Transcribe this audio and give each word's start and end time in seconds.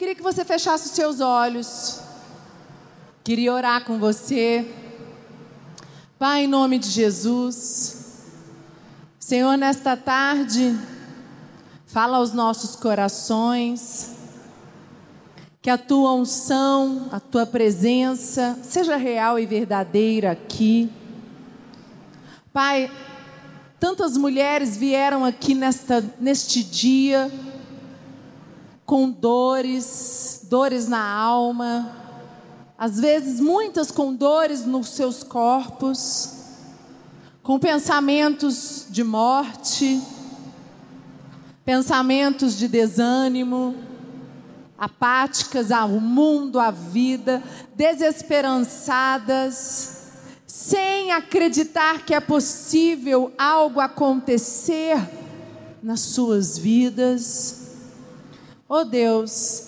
queria 0.00 0.14
que 0.14 0.22
você 0.22 0.46
fechasse 0.46 0.86
os 0.86 0.92
seus 0.92 1.20
olhos. 1.20 2.00
Queria 3.22 3.52
orar 3.52 3.84
com 3.84 3.98
você. 3.98 4.66
Pai, 6.18 6.44
em 6.44 6.46
nome 6.46 6.78
de 6.78 6.88
Jesus. 6.88 8.22
Senhor, 9.18 9.58
nesta 9.58 9.98
tarde, 9.98 10.74
fala 11.84 12.16
aos 12.16 12.32
nossos 12.32 12.74
corações. 12.76 14.12
Que 15.60 15.68
a 15.68 15.76
tua 15.76 16.14
unção, 16.14 17.10
a 17.12 17.20
tua 17.20 17.44
presença 17.44 18.58
seja 18.62 18.96
real 18.96 19.38
e 19.38 19.44
verdadeira 19.44 20.30
aqui. 20.30 20.90
Pai, 22.54 22.90
tantas 23.78 24.16
mulheres 24.16 24.78
vieram 24.78 25.26
aqui 25.26 25.54
nesta, 25.54 26.02
neste 26.18 26.64
dia 26.64 27.30
com 28.90 29.08
dores, 29.08 30.44
dores 30.50 30.88
na 30.88 31.00
alma, 31.00 31.94
às 32.76 32.98
vezes 32.98 33.38
muitas 33.38 33.92
com 33.92 34.12
dores 34.12 34.66
nos 34.66 34.88
seus 34.88 35.22
corpos, 35.22 36.32
com 37.40 37.56
pensamentos 37.56 38.86
de 38.90 39.04
morte, 39.04 40.02
pensamentos 41.64 42.58
de 42.58 42.66
desânimo, 42.66 43.76
apáticas 44.76 45.70
ao 45.70 45.90
mundo, 45.90 46.58
à 46.58 46.72
vida, 46.72 47.40
desesperançadas, 47.76 49.98
sem 50.48 51.12
acreditar 51.12 52.04
que 52.04 52.12
é 52.12 52.18
possível 52.18 53.32
algo 53.38 53.78
acontecer 53.78 54.98
nas 55.80 56.00
suas 56.00 56.58
vidas. 56.58 57.69
Oh 58.72 58.84
Deus, 58.84 59.64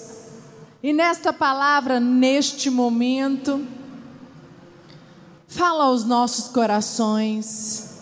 e 0.81 0.93
nesta 0.93 1.33
palavra, 1.33 1.99
neste 1.99 2.71
momento, 2.71 3.67
fala 5.49 5.87
aos 5.87 6.05
nossos 6.05 6.47
corações. 6.47 7.97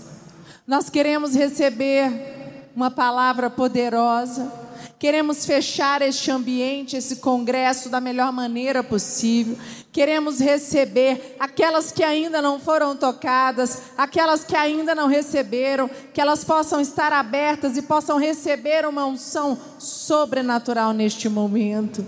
Nós 0.66 0.90
queremos 0.90 1.34
receber 1.34 2.68
uma 2.76 2.90
palavra 2.90 3.48
poderosa, 3.48 4.52
queremos 4.98 5.46
fechar 5.46 6.02
este 6.02 6.30
ambiente, 6.30 6.98
esse 6.98 7.16
congresso 7.16 7.88
da 7.88 7.98
melhor 7.98 8.30
maneira 8.30 8.84
possível. 8.84 9.56
Queremos 9.92 10.38
receber 10.38 11.36
aquelas 11.40 11.90
que 11.90 12.04
ainda 12.04 12.40
não 12.40 12.60
foram 12.60 12.94
tocadas, 12.94 13.90
aquelas 13.98 14.44
que 14.44 14.54
ainda 14.54 14.94
não 14.94 15.08
receberam, 15.08 15.90
que 16.14 16.20
elas 16.20 16.44
possam 16.44 16.80
estar 16.80 17.12
abertas 17.12 17.76
e 17.76 17.82
possam 17.82 18.16
receber 18.16 18.86
uma 18.86 19.04
unção 19.04 19.58
sobrenatural 19.80 20.92
neste 20.92 21.28
momento. 21.28 22.06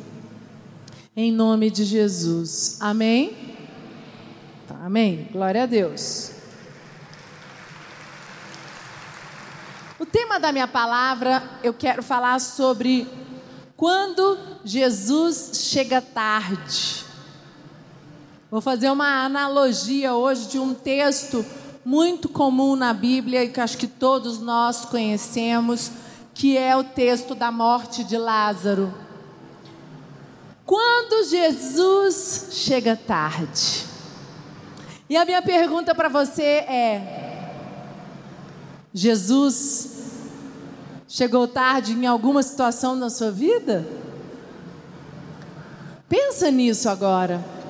Em 1.16 1.32
nome 1.32 1.70
de 1.70 1.84
Jesus. 1.84 2.76
Amém? 2.80 3.36
Amém. 4.84 5.28
Glória 5.32 5.64
a 5.64 5.66
Deus. 5.66 6.30
O 9.98 10.06
tema 10.06 10.38
da 10.40 10.52
minha 10.52 10.68
palavra, 10.68 11.42
eu 11.62 11.74
quero 11.74 12.02
falar 12.02 12.40
sobre 12.40 13.08
quando 13.76 14.38
Jesus 14.64 15.50
chega 15.54 16.00
tarde. 16.00 17.11
Vou 18.52 18.60
fazer 18.60 18.90
uma 18.90 19.24
analogia 19.24 20.12
hoje 20.12 20.46
de 20.46 20.58
um 20.58 20.74
texto 20.74 21.42
muito 21.82 22.28
comum 22.28 22.76
na 22.76 22.92
Bíblia 22.92 23.44
e 23.44 23.48
que 23.48 23.58
acho 23.58 23.78
que 23.78 23.86
todos 23.86 24.40
nós 24.40 24.84
conhecemos, 24.84 25.90
que 26.34 26.58
é 26.58 26.76
o 26.76 26.84
texto 26.84 27.34
da 27.34 27.50
morte 27.50 28.04
de 28.04 28.18
Lázaro. 28.18 28.92
Quando 30.66 31.26
Jesus 31.30 32.48
chega 32.50 32.94
tarde. 32.94 33.86
E 35.08 35.16
a 35.16 35.24
minha 35.24 35.40
pergunta 35.40 35.94
para 35.94 36.10
você 36.10 36.42
é: 36.42 37.54
Jesus 38.92 40.10
chegou 41.08 41.48
tarde 41.48 41.94
em 41.94 42.04
alguma 42.04 42.42
situação 42.42 42.94
na 42.96 43.08
sua 43.08 43.30
vida? 43.30 43.88
Pensa 46.06 46.50
nisso 46.50 46.90
agora. 46.90 47.61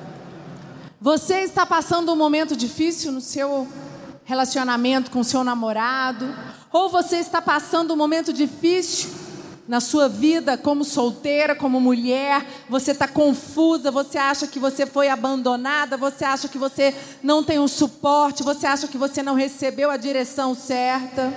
Você 1.03 1.41
está 1.41 1.67
passando 1.67 2.13
um 2.13 2.17
momento 2.17 2.55
difícil 2.55 3.11
no 3.11 3.21
seu 3.21 3.67
relacionamento 4.25 5.11
com 5.11 5.25
seu 5.25 5.43
namorado, 5.43 6.33
ou 6.73 6.89
você 6.89 7.17
está 7.17 7.43
passando 7.43 7.93
um 7.93 7.97
momento 7.97 8.33
difícil 8.33 9.11
na 9.67 9.81
sua 9.81 10.09
vida 10.09 10.57
como 10.57 10.85
solteira, 10.85 11.57
como 11.57 11.81
mulher, 11.81 12.47
você 12.69 12.93
está 12.93 13.09
confusa, 13.09 13.91
você 13.91 14.17
acha 14.17 14.47
que 14.47 14.61
você 14.61 14.87
foi 14.87 15.09
abandonada, 15.09 15.97
você 15.97 16.25
acha 16.25 16.47
que 16.47 16.57
você 16.57 16.95
não 17.21 17.43
tem 17.43 17.59
um 17.59 17.67
suporte, 17.67 18.45
você 18.45 18.65
acha 18.65 18.87
que 18.87 18.97
você 18.97 19.25
não 19.25 19.35
recebeu 19.35 19.91
a 19.91 19.97
direção 19.97 20.55
certa. 20.55 21.35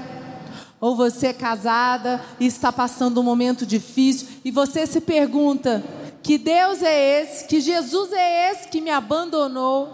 Ou 0.80 0.96
você 0.96 1.28
é 1.28 1.34
casada 1.34 2.24
e 2.40 2.46
está 2.46 2.72
passando 2.72 3.20
um 3.20 3.24
momento 3.24 3.66
difícil 3.66 4.28
e 4.46 4.52
você 4.52 4.86
se 4.86 5.02
pergunta: 5.02 5.84
que 6.26 6.40
Deus 6.40 6.82
é 6.82 7.22
esse, 7.22 7.46
que 7.46 7.62
Jesus 7.62 8.12
é 8.12 8.52
esse 8.52 8.68
que 8.68 8.82
me 8.82 8.90
abandonou. 8.90 9.94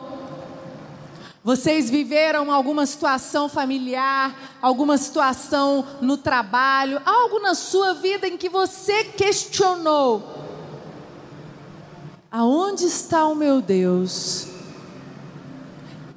Vocês 1.44 1.90
viveram 1.90 2.50
alguma 2.50 2.86
situação 2.86 3.50
familiar, 3.50 4.58
alguma 4.62 4.98
situação 4.98 5.86
no 6.00 6.16
trabalho, 6.16 7.02
algo 7.06 7.42
na 7.42 7.54
sua 7.54 7.96
vida 7.96 8.30
em 8.30 8.38
que 8.38 8.48
você 8.48 9.04
questionou: 9.04 10.24
aonde 12.32 12.86
está 12.86 13.28
o 13.28 13.36
meu 13.36 13.62
Deus? 13.62 14.48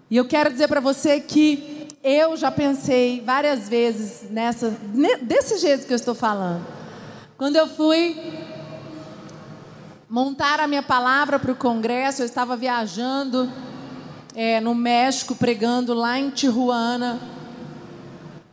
E 0.08 0.16
eu 0.16 0.28
quero 0.28 0.52
dizer 0.52 0.68
para 0.68 0.78
você 0.78 1.18
que 1.18 1.88
eu 2.04 2.36
já 2.36 2.52
pensei 2.52 3.20
várias 3.20 3.68
vezes 3.68 4.30
nessa, 4.30 4.70
desse 5.22 5.58
jeito 5.58 5.88
que 5.88 5.92
eu 5.92 5.96
estou 5.96 6.14
falando. 6.14 6.64
Quando 7.36 7.56
eu 7.56 7.66
fui 7.66 8.43
montar 10.14 10.60
a 10.60 10.68
minha 10.68 10.80
palavra 10.80 11.40
para 11.40 11.50
o 11.50 11.56
congresso. 11.56 12.22
Eu 12.22 12.26
estava 12.26 12.56
viajando 12.56 13.52
é, 14.32 14.60
no 14.60 14.72
México, 14.72 15.34
pregando 15.34 15.92
lá 15.92 16.16
em 16.16 16.30
Tijuana. 16.30 17.18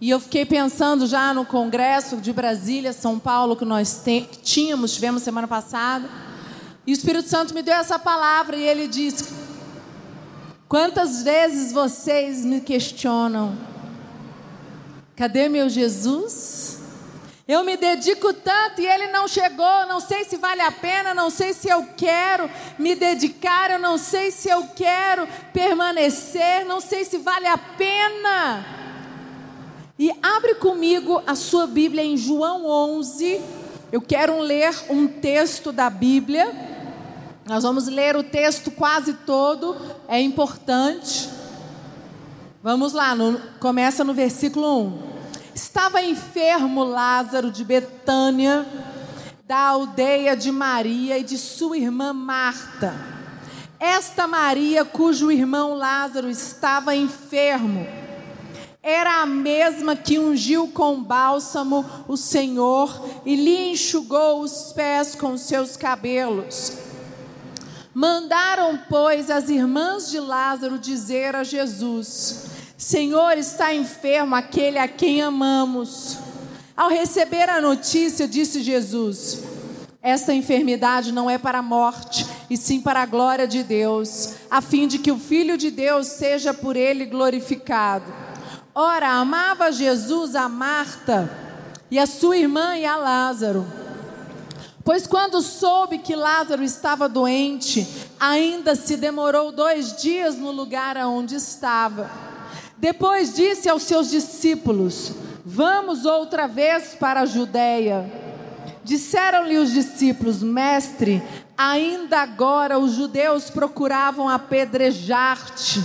E 0.02 0.10
eu 0.10 0.20
fiquei 0.20 0.44
pensando 0.44 1.06
já 1.06 1.32
no 1.36 1.46
congresso 1.46 2.18
de 2.18 2.34
Brasília, 2.34 2.92
São 2.92 3.20
Paulo, 3.20 3.56
que 3.56 3.64
nós 3.64 4.04
tínhamos, 4.42 4.96
tivemos 4.96 5.22
semana 5.22 5.48
passada. 5.48 6.10
E 6.88 6.92
o 6.92 6.94
Espírito 6.94 7.30
Santo 7.30 7.54
me 7.54 7.62
deu 7.62 7.76
essa 7.76 8.00
palavra 8.00 8.56
e 8.56 8.64
ele 8.64 8.88
disse: 8.88 9.32
Quantas 10.68 11.22
vezes 11.22 11.72
vocês 11.72 12.44
me 12.44 12.60
questionam? 12.60 13.56
Cadê 15.16 15.48
meu 15.48 15.70
Jesus? 15.70 16.71
Eu 17.51 17.66
me 17.66 17.75
dedico 17.75 18.31
tanto 18.34 18.79
e 18.79 18.88
ele 18.88 19.07
não 19.07 19.28
chegou. 19.28 19.85
Não 19.85 20.00
sei 20.00 20.23
se 20.23 20.38
vale 20.38 20.62
a 20.62 20.72
pena, 20.72 21.13
não 21.13 21.29
sei 21.29 21.53
se 21.53 21.67
eu 21.67 21.85
quero 21.97 22.50
me 22.79 22.95
dedicar, 22.95 23.72
eu 23.72 23.78
não 23.78 23.97
sei 23.97 24.31
se 24.31 24.47
eu 24.47 24.67
quero 24.73 25.28
permanecer, 25.51 26.66
não 26.66 26.79
sei 26.79 27.03
se 27.03 27.17
vale 27.17 27.47
a 27.47 27.57
pena. 27.57 28.66
E 30.00 30.13
abre 30.23 30.56
comigo 30.56 31.22
a 31.28 31.35
sua 31.35 31.67
Bíblia 31.67 32.06
em 32.06 32.16
João 32.16 32.66
11. 32.66 33.41
Eu 33.91 34.00
quero 34.00 34.39
ler 34.39 34.73
um 34.89 35.06
texto 35.06 35.73
da 35.73 35.89
Bíblia. 35.89 36.50
Nós 37.45 37.63
vamos 37.63 37.85
ler 37.89 38.16
o 38.16 38.23
texto 38.23 38.72
quase 38.72 39.13
todo, 39.25 39.75
é 40.07 40.22
importante. 40.22 41.29
Vamos 42.63 42.94
lá, 42.94 43.13
no, 43.13 43.38
começa 43.59 44.06
no 44.06 44.13
versículo 44.13 45.07
1. 45.07 45.11
Estava 45.53 46.01
enfermo 46.01 46.84
Lázaro 46.84 47.51
de 47.51 47.66
Betânia, 47.66 48.66
da 49.45 49.57
aldeia 49.57 50.35
de 50.35 50.50
Maria 50.50 51.17
e 51.17 51.23
de 51.23 51.38
sua 51.38 51.78
irmã 51.78 52.13
Marta. 52.13 52.94
Esta 53.77 54.27
Maria, 54.27 54.86
cujo 54.86 55.31
irmão 55.31 55.74
Lázaro 55.74 56.30
estava 56.30 56.95
enfermo, 56.95 57.86
era 58.81 59.21
a 59.21 59.25
mesma 59.25 59.95
que 59.95 60.18
ungiu 60.18 60.69
com 60.69 61.03
bálsamo 61.03 61.86
o 62.07 62.15
Senhor 62.15 63.21
e 63.25 63.36
lhe 63.36 63.71
enxugou 63.71 64.42
os 64.42 64.71
pés 64.71 65.15
com 65.15 65.38
seus 65.38 65.75
cabelos. 65.75 66.77
Mandaram, 67.94 68.80
pois, 68.88 69.30
as 69.30 69.50
irmãs 69.50 70.09
de 70.09 70.19
Lázaro 70.19 70.80
dizer 70.80 71.36
a 71.36 71.44
Jesus: 71.44 72.45
Senhor, 72.81 73.38
está 73.38 73.75
enfermo 73.75 74.33
aquele 74.33 74.80
a 74.80 74.88
quem 74.88 75.22
amamos. 75.22 76.18
Ao 76.75 76.89
receber 76.89 77.48
a 77.48 77.62
notícia, 77.62 78.28
disse 78.28 78.63
Jesus: 78.63 79.44
Esta 80.01 80.33
enfermidade 80.33 81.12
não 81.12 81.30
é 81.30 81.38
para 81.38 81.60
a 81.60 81.62
morte, 81.62 82.25
e 82.50 82.57
sim 82.57 82.81
para 82.81 83.04
a 83.04 83.06
glória 83.06 83.48
de 83.48 83.62
Deus, 83.62 84.33
a 84.50 84.62
fim 84.62 84.88
de 84.88 84.98
que 84.98 85.12
o 85.12 85.19
Filho 85.19 85.60
de 85.60 85.69
Deus 85.69 86.07
seja 86.07 86.56
por 86.56 86.75
ele 86.75 87.06
glorificado. 87.06 88.12
Ora, 88.74 89.10
amava 89.10 89.72
Jesus 89.72 90.36
a 90.36 90.50
Marta 90.50 91.30
e 91.92 92.00
a 92.00 92.07
sua 92.07 92.36
irmã 92.36 92.75
e 92.75 92.83
a 92.83 92.98
Lázaro. 92.98 93.63
Pois 94.83 95.06
quando 95.06 95.39
soube 95.44 96.00
que 96.00 96.16
Lázaro 96.16 96.63
estava 96.63 97.07
doente, 97.07 97.88
ainda 98.19 98.74
se 98.74 98.98
demorou 98.98 99.51
dois 99.51 100.01
dias 100.01 100.36
no 100.36 100.50
lugar 100.50 100.98
aonde 100.98 101.36
estava. 101.36 102.31
Depois 102.81 103.36
disse 103.36 103.69
aos 103.69 103.83
seus 103.83 104.10
discípulos: 104.10 105.12
Vamos 105.45 106.04
outra 106.04 106.48
vez 106.48 106.95
para 107.00 107.22
a 107.22 107.25
Judéia. 107.28 108.12
Disseram-lhe 108.83 109.60
os 109.60 109.72
discípulos: 109.72 110.42
Mestre, 110.42 111.22
ainda 111.56 112.18
agora 112.18 112.80
os 112.80 112.94
judeus 112.94 113.51
procuravam 113.51 114.28
apedrejar-te, 114.28 115.80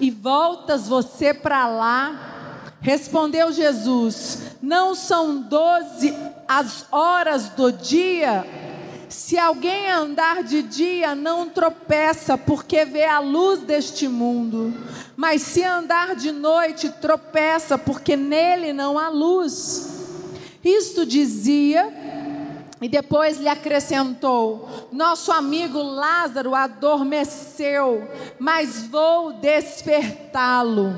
e 0.00 0.10
voltas 0.10 0.88
você 0.88 1.34
para 1.34 1.68
lá? 1.68 2.64
Respondeu 2.80 3.52
Jesus: 3.52 4.56
Não 4.62 4.94
são 4.94 5.42
doze 5.42 6.16
as 6.48 6.86
horas 6.90 7.50
do 7.50 7.70
dia? 7.70 8.46
Se 9.08 9.38
alguém 9.38 9.90
andar 9.90 10.42
de 10.42 10.62
dia, 10.62 11.14
não 11.14 11.48
tropeça, 11.48 12.36
porque 12.36 12.84
vê 12.84 13.04
a 13.04 13.20
luz 13.20 13.60
deste 13.60 14.06
mundo. 14.06 14.74
Mas 15.16 15.42
se 15.42 15.62
andar 15.62 16.14
de 16.14 16.30
noite, 16.30 16.90
tropeça, 17.00 17.78
porque 17.78 18.16
nele 18.16 18.72
não 18.72 18.98
há 18.98 19.08
luz. 19.08 19.98
Isto 20.62 21.06
dizia, 21.06 21.90
e 22.80 22.88
depois 22.88 23.38
lhe 23.38 23.48
acrescentou: 23.48 24.68
Nosso 24.92 25.32
amigo 25.32 25.82
Lázaro 25.82 26.54
adormeceu, 26.54 28.06
mas 28.38 28.82
vou 28.86 29.32
despertá-lo. 29.34 30.94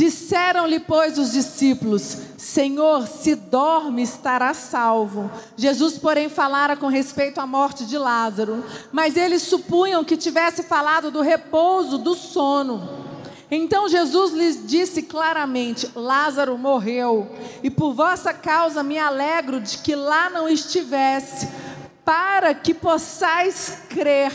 Disseram-lhe, 0.00 0.80
pois, 0.80 1.18
os 1.18 1.32
discípulos: 1.32 2.16
Senhor, 2.38 3.06
se 3.06 3.34
dorme, 3.34 4.00
estará 4.00 4.54
salvo. 4.54 5.30
Jesus, 5.54 5.98
porém, 5.98 6.30
falara 6.30 6.74
com 6.74 6.86
respeito 6.86 7.38
à 7.38 7.46
morte 7.46 7.84
de 7.84 7.98
Lázaro, 7.98 8.64
mas 8.90 9.14
eles 9.14 9.42
supunham 9.42 10.02
que 10.02 10.16
tivesse 10.16 10.62
falado 10.62 11.10
do 11.10 11.20
repouso, 11.20 11.98
do 11.98 12.14
sono. 12.14 12.88
Então 13.50 13.90
Jesus 13.90 14.32
lhes 14.32 14.66
disse 14.66 15.02
claramente: 15.02 15.90
Lázaro 15.94 16.56
morreu, 16.56 17.30
e 17.62 17.68
por 17.68 17.92
vossa 17.92 18.32
causa 18.32 18.82
me 18.82 18.98
alegro 18.98 19.60
de 19.60 19.76
que 19.76 19.94
lá 19.94 20.30
não 20.30 20.48
estivesse, 20.48 21.46
para 22.06 22.54
que 22.54 22.72
possais 22.72 23.82
crer. 23.90 24.32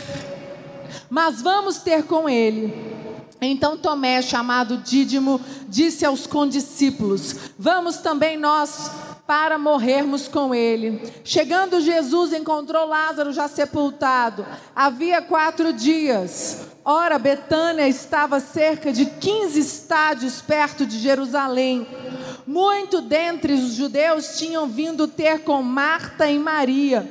Mas 1.10 1.42
vamos 1.42 1.78
ter 1.78 2.04
com 2.04 2.28
ele. 2.28 2.95
Então 3.40 3.76
Tomé, 3.76 4.22
chamado 4.22 4.78
Dídimo, 4.78 5.40
disse 5.68 6.04
aos 6.04 6.26
condiscípulos: 6.26 7.36
Vamos 7.58 7.98
também 7.98 8.36
nós 8.36 8.90
para 9.26 9.58
morrermos 9.58 10.28
com 10.28 10.54
ele. 10.54 11.02
Chegando 11.24 11.80
Jesus, 11.80 12.32
encontrou 12.32 12.86
Lázaro 12.86 13.32
já 13.32 13.48
sepultado. 13.48 14.46
Havia 14.74 15.20
quatro 15.20 15.72
dias. 15.72 16.68
Ora, 16.84 17.18
Betânia 17.18 17.88
estava 17.88 18.38
cerca 18.38 18.92
de 18.92 19.06
15 19.06 19.58
estádios 19.58 20.40
perto 20.40 20.86
de 20.86 20.98
Jerusalém. 21.00 21.86
Muito 22.46 23.00
dentre 23.00 23.54
os 23.54 23.72
judeus 23.72 24.38
tinham 24.38 24.68
vindo 24.68 25.08
ter 25.08 25.40
com 25.40 25.60
Marta 25.60 26.30
e 26.30 26.38
Maria 26.38 27.10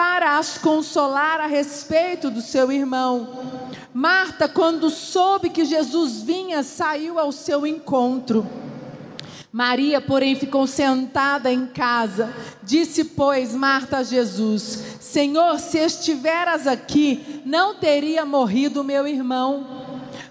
para 0.00 0.38
as 0.38 0.56
consolar 0.56 1.42
a 1.42 1.46
respeito 1.46 2.30
do 2.30 2.40
seu 2.40 2.72
irmão. 2.72 3.68
Marta, 3.92 4.48
quando 4.48 4.88
soube 4.88 5.50
que 5.50 5.62
Jesus 5.62 6.22
vinha, 6.22 6.62
saiu 6.62 7.18
ao 7.18 7.30
seu 7.30 7.66
encontro. 7.66 8.46
Maria, 9.52 10.00
porém, 10.00 10.34
ficou 10.34 10.66
sentada 10.66 11.52
em 11.52 11.66
casa. 11.66 12.32
Disse, 12.62 13.04
pois, 13.04 13.54
Marta 13.54 13.98
a 13.98 14.02
Jesus: 14.02 14.82
Senhor, 15.02 15.58
se 15.58 15.76
estiveras 15.76 16.66
aqui, 16.66 17.42
não 17.44 17.74
teria 17.74 18.24
morrido 18.24 18.82
meu 18.82 19.06
irmão. 19.06 19.80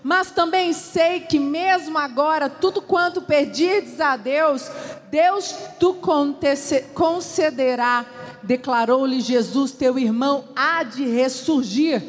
Mas 0.02 0.32
também 0.32 0.74
sei 0.74 1.20
que, 1.20 1.38
mesmo 1.38 1.96
agora, 2.00 2.50
tudo 2.50 2.82
quanto 2.82 3.22
pedirdes 3.22 4.02
a 4.02 4.18
Deus, 4.18 4.68
Deus 5.12 5.54
tu 5.80 5.96
concederá. 6.96 8.06
Declarou-lhe 8.44 9.20
Jesus: 9.22 9.72
Teu 9.72 9.98
irmão 9.98 10.46
há 10.56 10.84
de 10.84 11.06
ressurgir. 11.06 12.02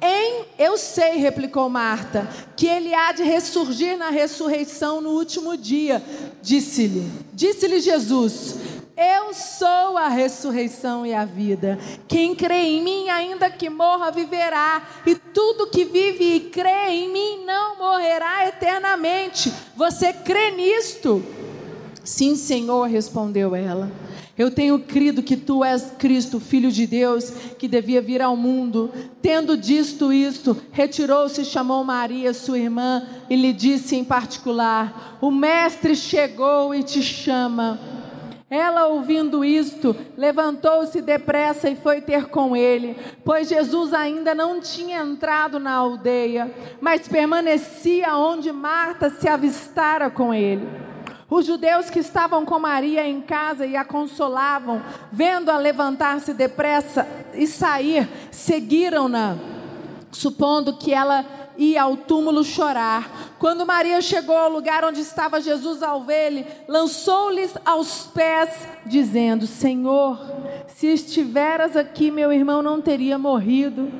Em, 0.00 0.44
eu 0.56 0.78
sei, 0.78 1.16
replicou 1.16 1.68
Marta, 1.68 2.28
que 2.56 2.68
ele 2.68 2.94
há 2.94 3.10
de 3.10 3.24
ressurgir 3.24 3.98
na 3.98 4.10
ressurreição 4.10 5.00
no 5.00 5.10
último 5.10 5.56
dia. 5.56 6.00
Disse-lhe, 6.40 7.10
disse-lhe 7.32 7.80
Jesus: 7.80 8.54
Eu 8.96 9.34
sou 9.34 9.96
a 9.96 10.08
ressurreição 10.08 11.04
e 11.04 11.12
a 11.12 11.24
vida. 11.24 11.80
Quem 12.06 12.32
crê 12.32 12.62
em 12.62 12.82
mim, 12.82 13.08
ainda 13.08 13.50
que 13.50 13.68
morra, 13.68 14.12
viverá. 14.12 14.86
E 15.04 15.16
tudo 15.16 15.66
que 15.66 15.84
vive 15.84 16.36
e 16.36 16.40
crê 16.40 16.90
em 16.90 17.12
mim 17.12 17.44
não 17.44 17.78
morrerá 17.78 18.46
eternamente. 18.46 19.52
Você 19.74 20.12
crê 20.12 20.52
nisto? 20.52 21.24
Sim, 22.04 22.36
Senhor, 22.36 22.86
respondeu 22.88 23.54
ela. 23.54 23.90
Eu 24.38 24.52
tenho 24.52 24.78
crido 24.78 25.20
que 25.20 25.36
tu 25.36 25.64
és 25.64 25.92
Cristo, 25.98 26.38
Filho 26.38 26.70
de 26.70 26.86
Deus, 26.86 27.30
que 27.58 27.66
devia 27.66 28.00
vir 28.00 28.22
ao 28.22 28.36
mundo. 28.36 28.92
Tendo 29.20 29.56
dito 29.56 30.12
isto, 30.12 30.56
retirou-se 30.70 31.42
e 31.42 31.44
chamou 31.44 31.82
Maria, 31.82 32.32
sua 32.32 32.56
irmã, 32.56 33.04
e 33.28 33.34
lhe 33.34 33.52
disse 33.52 33.96
em 33.96 34.04
particular: 34.04 35.18
O 35.20 35.32
Mestre 35.32 35.96
chegou 35.96 36.72
e 36.72 36.84
te 36.84 37.02
chama. 37.02 37.80
Ela, 38.48 38.86
ouvindo 38.86 39.44
isto, 39.44 39.94
levantou-se 40.16 41.02
depressa 41.02 41.68
e 41.68 41.76
foi 41.76 42.00
ter 42.00 42.26
com 42.26 42.56
ele, 42.56 42.96
pois 43.22 43.48
Jesus 43.48 43.92
ainda 43.92 44.34
não 44.34 44.58
tinha 44.58 45.02
entrado 45.02 45.58
na 45.58 45.72
aldeia, 45.72 46.50
mas 46.80 47.06
permanecia 47.06 48.16
onde 48.16 48.50
Marta 48.50 49.10
se 49.10 49.28
avistara 49.28 50.08
com 50.08 50.32
ele. 50.32 50.66
Os 51.30 51.44
judeus 51.44 51.90
que 51.90 51.98
estavam 51.98 52.44
com 52.46 52.58
Maria 52.58 53.06
em 53.06 53.20
casa 53.20 53.66
e 53.66 53.76
a 53.76 53.84
consolavam, 53.84 54.82
vendo-a 55.12 55.58
levantar-se 55.58 56.32
depressa 56.32 57.06
e 57.34 57.46
sair, 57.46 58.08
seguiram-na, 58.30 59.36
supondo 60.10 60.78
que 60.78 60.92
ela 60.94 61.24
ia 61.58 61.82
ao 61.82 61.98
túmulo 61.98 62.42
chorar. 62.42 63.34
Quando 63.38 63.66
Maria 63.66 64.00
chegou 64.00 64.36
ao 64.36 64.50
lugar 64.50 64.84
onde 64.84 65.00
estava 65.00 65.40
Jesus 65.40 65.82
ao 65.82 66.02
vê-lo, 66.02 66.44
lançou-lhes 66.66 67.54
aos 67.62 68.06
pés, 68.06 68.66
dizendo: 68.86 69.46
Senhor, 69.46 70.18
se 70.68 70.86
estiveras 70.86 71.76
aqui, 71.76 72.10
meu 72.10 72.32
irmão 72.32 72.62
não 72.62 72.80
teria 72.80 73.18
morrido. 73.18 73.92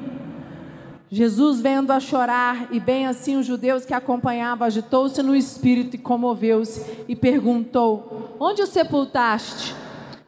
Jesus, 1.10 1.60
vendo-a 1.60 1.98
chorar, 2.00 2.68
e 2.70 2.78
bem 2.78 3.06
assim 3.06 3.36
os 3.36 3.46
judeus 3.46 3.84
que 3.84 3.94
acompanhavam, 3.94 4.66
agitou-se 4.66 5.22
no 5.22 5.34
espírito 5.34 5.96
e 5.96 5.98
comoveu-se, 5.98 6.84
e 7.08 7.16
perguntou: 7.16 8.36
Onde 8.38 8.62
o 8.62 8.66
sepultaste? 8.66 9.74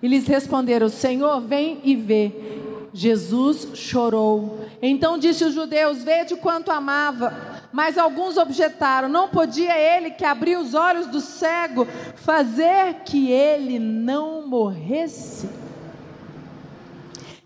E 0.03 0.09
lhes 0.09 0.27
responderam: 0.27 0.89
Senhor, 0.89 1.41
vem 1.41 1.81
e 1.85 1.95
vê. 1.95 2.33
Jesus 2.93 3.69
chorou. 3.75 4.59
Então 4.81 5.19
disse 5.19 5.45
os 5.45 5.55
judeus: 5.55 6.03
Vede 6.03 6.37
quanto 6.37 6.71
amava. 6.71 7.61
Mas 7.73 7.99
alguns 7.99 8.37
objetaram: 8.37 9.09
Não 9.09 9.29
podia 9.29 9.77
ele 9.79 10.11
que 10.11 10.25
abriu 10.25 10.61
os 10.61 10.75
olhos 10.75 11.07
do 11.07 11.21
cego 11.21 11.87
fazer 12.17 13.03
que 13.05 13.31
ele 13.31 13.79
não 13.79 14.47
morresse? 14.47 15.49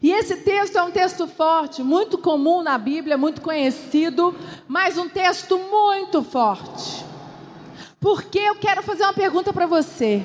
E 0.05 0.13
esse 0.13 0.37
texto 0.37 0.77
é 0.77 0.83
um 0.83 0.91
texto 0.91 1.27
forte, 1.27 1.83
muito 1.83 2.19
comum 2.19 2.63
na 2.63 2.77
Bíblia, 2.77 3.17
muito 3.17 3.41
conhecido, 3.41 4.35
mas 4.69 4.99
um 4.99 5.09
texto 5.09 5.59
muito 5.59 6.23
forte. 6.23 7.03
Porque 7.99 8.39
eu 8.39 8.55
quero 8.57 8.83
fazer 8.83 9.05
uma 9.05 9.15
pergunta 9.15 9.51
para 9.51 9.65
você. 9.65 10.23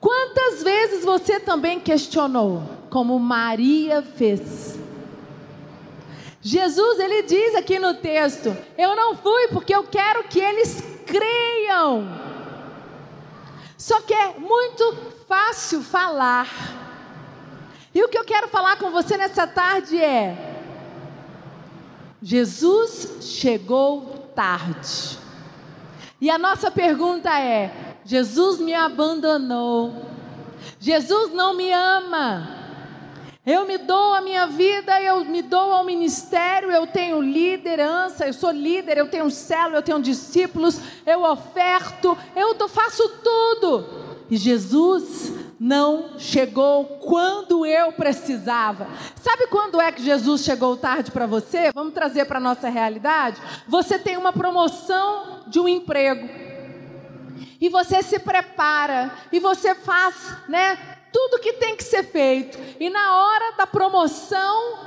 Quantas 0.00 0.62
vezes 0.62 1.04
você 1.04 1.38
também 1.38 1.78
questionou, 1.78 2.62
como 2.88 3.18
Maria 3.18 4.00
fez? 4.00 4.78
Jesus, 6.40 6.98
ele 6.98 7.24
diz 7.24 7.54
aqui 7.54 7.78
no 7.78 7.92
texto: 7.92 8.56
Eu 8.78 8.96
não 8.96 9.14
fui 9.14 9.48
porque 9.48 9.74
eu 9.74 9.84
quero 9.84 10.24
que 10.24 10.40
eles 10.40 10.82
creiam. 11.04 12.08
Só 13.76 14.00
que 14.00 14.14
é 14.14 14.38
muito 14.38 14.96
fácil 15.28 15.82
falar 15.82 16.87
e 17.94 18.02
o 18.02 18.08
que 18.08 18.18
eu 18.18 18.24
quero 18.24 18.48
falar 18.48 18.76
com 18.76 18.90
você 18.90 19.16
nessa 19.16 19.46
tarde 19.46 19.98
é: 19.98 20.56
Jesus 22.22 23.18
chegou 23.20 24.30
tarde. 24.34 25.18
E 26.20 26.30
a 26.30 26.38
nossa 26.38 26.70
pergunta 26.70 27.38
é: 27.40 27.96
Jesus 28.04 28.58
me 28.58 28.74
abandonou. 28.74 30.06
Jesus 30.80 31.32
não 31.32 31.54
me 31.54 31.72
ama. 31.72 32.56
Eu 33.46 33.66
me 33.66 33.78
dou 33.78 34.12
a 34.12 34.20
minha 34.20 34.46
vida, 34.46 35.00
eu 35.00 35.24
me 35.24 35.40
dou 35.40 35.72
ao 35.72 35.82
ministério, 35.82 36.70
eu 36.70 36.86
tenho 36.86 37.22
liderança, 37.22 38.26
eu 38.26 38.34
sou 38.34 38.50
líder, 38.50 38.98
eu 38.98 39.08
tenho 39.08 39.30
célula, 39.30 39.78
eu 39.78 39.82
tenho 39.82 40.02
discípulos, 40.02 40.78
eu 41.06 41.22
oferto, 41.22 42.16
eu 42.36 42.68
faço 42.68 43.08
tudo. 43.24 43.86
E 44.30 44.36
Jesus 44.36 45.32
não 45.58 46.18
chegou 46.18 46.84
quando 46.84 47.66
eu 47.66 47.92
precisava. 47.92 48.86
Sabe 49.16 49.48
quando 49.48 49.80
é 49.80 49.90
que 49.90 50.02
Jesus 50.02 50.42
chegou 50.42 50.76
tarde 50.76 51.10
para 51.10 51.26
você? 51.26 51.72
Vamos 51.74 51.94
trazer 51.94 52.26
para 52.26 52.38
a 52.38 52.40
nossa 52.40 52.68
realidade? 52.68 53.40
Você 53.66 53.98
tem 53.98 54.16
uma 54.16 54.32
promoção 54.32 55.40
de 55.48 55.58
um 55.58 55.68
emprego. 55.68 56.28
E 57.60 57.68
você 57.68 58.02
se 58.02 58.20
prepara, 58.20 59.12
e 59.32 59.40
você 59.40 59.74
faz, 59.74 60.14
né, 60.48 60.78
tudo 61.12 61.40
que 61.40 61.54
tem 61.54 61.76
que 61.76 61.82
ser 61.82 62.04
feito. 62.04 62.56
E 62.78 62.88
na 62.88 63.16
hora 63.16 63.56
da 63.56 63.66
promoção, 63.66 64.78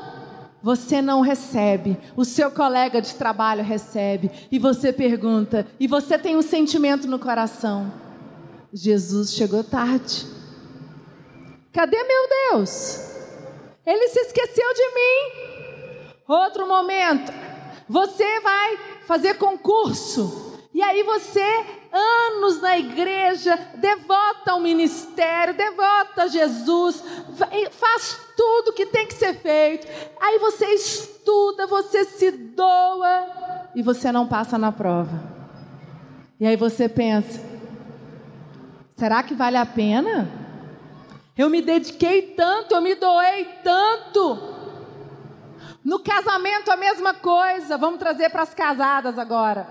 você 0.64 1.02
não 1.02 1.20
recebe, 1.20 1.98
o 2.16 2.24
seu 2.24 2.50
colega 2.50 3.02
de 3.02 3.14
trabalho 3.16 3.62
recebe, 3.62 4.32
e 4.50 4.58
você 4.58 4.94
pergunta, 4.94 5.68
e 5.80 5.88
você 5.88 6.18
tem 6.18 6.38
um 6.38 6.42
sentimento 6.42 7.08
no 7.08 7.20
coração: 7.20 7.92
Jesus 8.72 9.34
chegou 9.34 9.66
tarde. 9.66 10.41
Cadê 11.74 12.04
meu 12.04 12.30
Deus? 12.52 13.12
Ele 13.86 14.08
se 14.10 14.20
esqueceu 14.20 14.74
de 14.74 14.94
mim. 14.94 16.16
Outro 16.28 16.68
momento, 16.68 17.32
você 17.88 18.40
vai 18.42 18.78
fazer 19.06 19.36
concurso. 19.36 20.60
E 20.74 20.82
aí 20.82 21.04
você, 21.04 21.66
anos 21.92 22.62
na 22.62 22.78
igreja, 22.78 23.58
devota 23.76 24.52
ao 24.52 24.60
ministério, 24.60 25.54
devota 25.54 26.24
a 26.24 26.28
Jesus, 26.28 27.04
faz 27.72 28.18
tudo 28.38 28.72
que 28.72 28.86
tem 28.86 29.06
que 29.06 29.14
ser 29.14 29.34
feito. 29.34 29.86
Aí 30.22 30.40
você 30.40 30.66
estuda, 30.68 31.68
você 31.68 32.06
se 32.06 32.32
doa 32.32 33.70
e 33.76 33.82
você 33.82 34.12
não 34.12 34.28
passa 34.28 34.58
na 34.58 34.72
prova. 34.72 35.22
E 36.40 36.48
aí 36.48 36.56
você 36.56 36.88
pensa: 36.88 37.42
será 38.96 39.22
que 39.22 39.34
vale 39.34 39.58
a 39.58 39.66
pena? 39.66 40.51
Eu 41.42 41.50
me 41.50 41.60
dediquei 41.60 42.22
tanto, 42.38 42.76
eu 42.76 42.82
me 42.82 42.94
doei 42.94 43.46
tanto. 43.64 44.38
No 45.84 45.98
casamento 45.98 46.70
a 46.70 46.78
mesma 46.78 47.16
coisa. 47.16 47.80
Vamos 47.80 47.98
trazer 47.98 48.30
para 48.30 48.44
as 48.44 48.54
casadas 48.54 49.18
agora. 49.18 49.68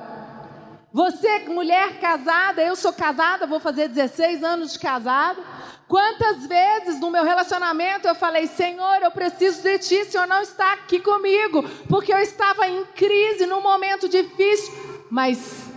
Você, 0.93 1.39
mulher 1.47 2.01
casada, 2.01 2.61
eu 2.61 2.75
sou 2.75 2.93
casada, 2.93 3.47
vou 3.47 3.61
fazer 3.61 3.87
16 3.87 4.43
anos 4.43 4.73
de 4.73 4.81
casado. 4.81 5.41
Quantas 5.87 6.45
vezes 6.45 6.99
no 6.99 7.09
meu 7.09 7.23
relacionamento 7.23 8.09
eu 8.09 8.17
falei, 8.17 8.49
Senhor, 8.49 9.01
eu 9.01 9.13
preciso 9.13 9.63
de 9.63 9.79
Ti, 9.79 10.05
Senhor 10.07 10.27
não 10.27 10.43
está 10.43 10.73
aqui 10.73 10.99
comigo, 10.99 11.63
porque 11.89 12.13
eu 12.13 12.19
estava 12.19 12.67
em 12.67 12.85
crise, 12.97 13.47
num 13.47 13.63
momento 13.63 14.09
difícil, 14.09 14.75
mas. 15.09 15.71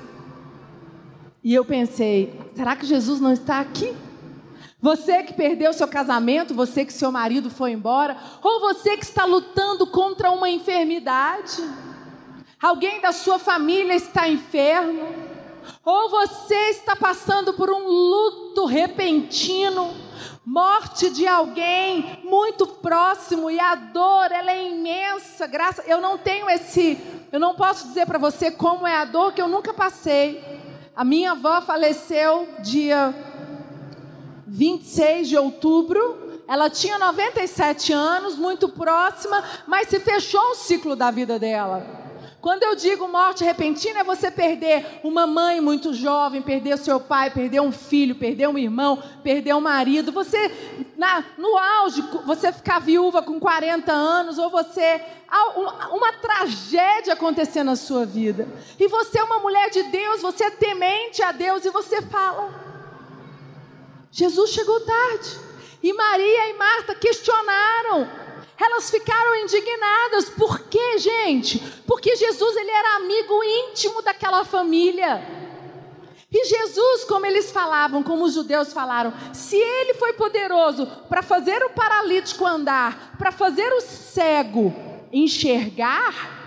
E 1.44 1.54
eu 1.54 1.64
pensei, 1.64 2.42
será 2.56 2.76
que 2.76 2.88
Jesus 2.88 3.20
não 3.20 3.32
está 3.32 3.60
aqui? 3.60 3.96
Você 4.84 5.24
que 5.24 5.34
perdeu 5.34 5.72
seu 5.72 5.88
casamento, 5.88 6.54
você 6.54 6.84
que 6.84 6.92
seu 6.92 7.10
marido 7.10 7.50
foi 7.50 7.72
embora, 7.72 8.18
ou 8.44 8.60
você 8.60 8.98
que 8.98 9.06
está 9.06 9.24
lutando 9.24 9.88
contra 9.88 10.30
uma 10.30 10.50
enfermidade, 10.50 11.64
alguém 12.62 13.00
da 13.00 13.14
sua 13.14 13.40
família 13.40 13.96
está 13.96 14.28
enfermo, 14.28 15.08
ou 15.86 16.10
você 16.10 16.72
está 16.72 16.98
passando 16.98 17.54
por 17.54 17.70
um 17.70 17.88
luto 17.88 18.66
repentino, 18.66 19.94
morte 20.46 21.10
de 21.12 21.26
alguém 21.26 22.20
muito 22.26 22.68
próximo 22.68 23.50
e 23.50 23.58
a 23.58 23.76
dor 23.76 24.34
ela 24.34 24.52
é 24.52 24.68
imensa. 24.68 25.48
Graça, 25.48 25.82
eu 25.88 26.02
não 26.02 26.18
tenho 26.18 26.50
esse, 26.50 27.00
eu 27.32 27.40
não 27.40 27.56
posso 27.56 27.88
dizer 27.88 28.06
para 28.06 28.20
você 28.20 28.52
como 28.52 28.86
é 28.86 28.98
a 28.98 29.06
dor 29.06 29.32
que 29.32 29.42
eu 29.42 29.48
nunca 29.48 29.74
passei. 29.74 30.44
A 30.94 31.06
minha 31.06 31.32
avó 31.32 31.62
faleceu 31.62 32.50
dia 32.60 33.16
26 34.54 35.30
de 35.30 35.36
outubro. 35.36 36.42
Ela 36.48 36.70
tinha 36.70 37.00
97 37.00 37.92
anos, 37.92 38.38
muito 38.38 38.70
próxima, 38.70 39.44
mas 39.66 39.88
se 39.88 40.00
fechou 40.00 40.52
um 40.52 40.54
ciclo 40.54 40.96
da 40.96 41.10
vida 41.10 41.40
dela. 41.40 42.04
Quando 42.40 42.62
eu 42.62 42.76
digo 42.76 43.08
morte 43.08 43.44
repentina, 43.44 44.02
é 44.02 44.04
você 44.04 44.30
perder 44.30 45.00
uma 45.04 45.26
mãe 45.26 45.60
muito 45.60 45.94
jovem, 45.94 46.42
perder 46.42 46.78
seu 46.78 47.00
pai, 47.00 47.32
perder 47.32 47.62
um 47.62 47.72
filho, 47.72 48.16
perder 48.16 48.48
um 48.48 48.58
irmão, 48.58 49.02
perder 49.24 49.56
um 49.56 49.62
marido. 49.62 50.12
Você, 50.12 50.52
na, 50.98 51.24
no 51.38 51.58
auge, 51.58 52.04
você 52.26 52.52
ficar 52.52 52.80
viúva 52.80 53.24
com 53.24 53.40
40 53.40 53.92
anos, 53.92 54.38
ou 54.38 54.52
você. 54.52 55.02
Uma 55.92 56.14
tragédia 56.14 57.14
acontecer 57.14 57.64
na 57.64 57.78
sua 57.78 58.06
vida. 58.06 58.48
E 58.78 58.88
você 58.88 59.18
é 59.18 59.24
uma 59.24 59.40
mulher 59.40 59.72
de 59.72 59.82
Deus, 59.84 60.22
você 60.22 60.44
é 60.44 60.52
temente 60.52 61.24
a 61.24 61.32
Deus, 61.32 61.64
e 61.66 61.72
você 61.72 62.02
fala: 62.04 62.73
Jesus 64.14 64.52
chegou 64.52 64.80
tarde. 64.82 65.40
E 65.82 65.92
Maria 65.92 66.50
e 66.52 66.54
Marta 66.54 66.94
questionaram. 66.94 68.08
Elas 68.62 68.92
ficaram 68.92 69.36
indignadas. 69.38 70.30
Por 70.30 70.60
quê, 70.70 71.00
gente? 71.00 71.58
Porque 71.88 72.16
Jesus 72.16 72.56
ele 72.56 72.70
era 72.70 72.98
amigo 72.98 73.44
íntimo 73.44 74.04
daquela 74.04 74.46
família. 74.46 75.28
E 76.32 76.46
Jesus, 76.46 77.06
como 77.06 77.26
eles 77.26 77.52
falavam, 77.52 78.04
como 78.04 78.26
os 78.26 78.36
judeus 78.36 78.72
falaram, 78.72 79.12
se 79.34 79.58
ele 79.58 79.96
foi 79.96 80.14
poderoso 80.14 80.86
para 81.10 81.24
fazer 81.24 81.64
o 81.64 81.72
paralítico 81.72 82.46
andar, 82.46 83.16
para 83.18 83.32
fazer 83.32 83.74
o 83.74 83.82
cego 83.82 84.74
enxergar, 85.12 86.43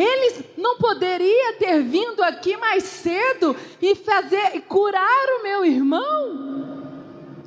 ele 0.00 0.46
não 0.56 0.78
poderia 0.78 1.54
ter 1.54 1.82
vindo 1.82 2.22
aqui 2.22 2.56
mais 2.56 2.84
cedo 2.84 3.54
e 3.80 3.94
fazer 3.94 4.56
e 4.56 4.60
curar 4.60 5.38
o 5.38 5.42
meu 5.42 5.64
irmão? 5.64 6.82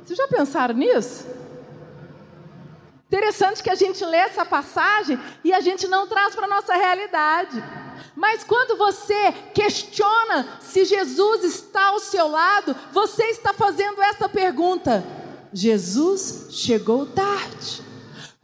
Vocês 0.04 0.16
já 0.16 0.28
pensaram 0.28 0.74
nisso? 0.74 1.26
Interessante 3.08 3.62
que 3.62 3.70
a 3.70 3.74
gente 3.74 4.04
lê 4.04 4.16
essa 4.16 4.44
passagem 4.44 5.18
e 5.44 5.52
a 5.52 5.60
gente 5.60 5.86
não 5.88 6.06
traz 6.06 6.34
para 6.34 6.46
a 6.46 6.48
nossa 6.48 6.74
realidade. 6.74 7.62
Mas 8.14 8.42
quando 8.42 8.76
você 8.76 9.32
questiona 9.54 10.58
se 10.60 10.84
Jesus 10.84 11.44
está 11.44 11.86
ao 11.88 12.00
seu 12.00 12.28
lado, 12.28 12.74
você 12.92 13.24
está 13.24 13.52
fazendo 13.52 14.02
essa 14.02 14.28
pergunta: 14.28 15.04
Jesus 15.52 16.48
chegou 16.50 17.06
tarde. 17.06 17.85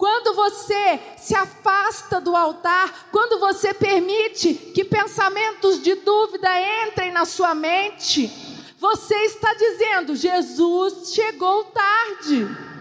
Quando 0.02 0.34
você 0.34 0.98
se 1.16 1.32
afasta 1.32 2.20
do 2.20 2.34
altar, 2.34 3.06
quando 3.12 3.38
você 3.38 3.72
permite 3.72 4.52
que 4.52 4.82
pensamentos 4.82 5.80
de 5.80 5.94
dúvida 5.94 6.48
entrem 6.88 7.12
na 7.12 7.24
sua 7.24 7.54
mente, 7.54 8.28
você 8.80 9.14
está 9.26 9.54
dizendo: 9.54 10.16
Jesus 10.16 11.14
chegou 11.14 11.66
tarde. 11.66 12.71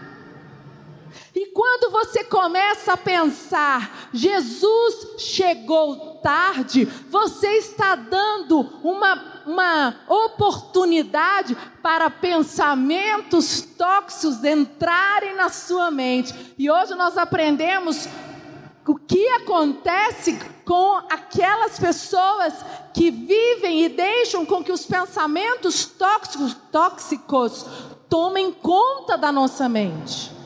E 1.34 1.46
quando 1.46 1.90
você 1.90 2.24
começa 2.24 2.92
a 2.92 2.96
pensar, 2.96 4.10
Jesus 4.12 5.20
chegou 5.20 6.20
tarde, 6.22 6.84
você 6.84 7.48
está 7.56 7.94
dando 7.94 8.60
uma 8.82 9.32
uma 9.46 9.96
oportunidade 10.08 11.56
para 11.82 12.10
pensamentos 12.10 13.62
tóxicos 13.62 14.44
entrarem 14.44 15.34
na 15.34 15.48
sua 15.48 15.90
mente. 15.90 16.54
E 16.58 16.70
hoje 16.70 16.94
nós 16.94 17.18
aprendemos 17.18 18.08
o 18.86 18.96
que 18.96 19.26
acontece 19.28 20.38
com 20.64 20.96
aquelas 21.10 21.78
pessoas 21.78 22.54
que 22.92 23.10
vivem 23.10 23.84
e 23.84 23.88
deixam 23.88 24.44
com 24.44 24.62
que 24.62 24.72
os 24.72 24.84
pensamentos 24.84 25.86
tóxicos, 25.86 26.56
tóxicos 26.70 27.66
tomem 28.08 28.52
conta 28.52 29.16
da 29.16 29.32
nossa 29.32 29.68
mente. 29.68 30.41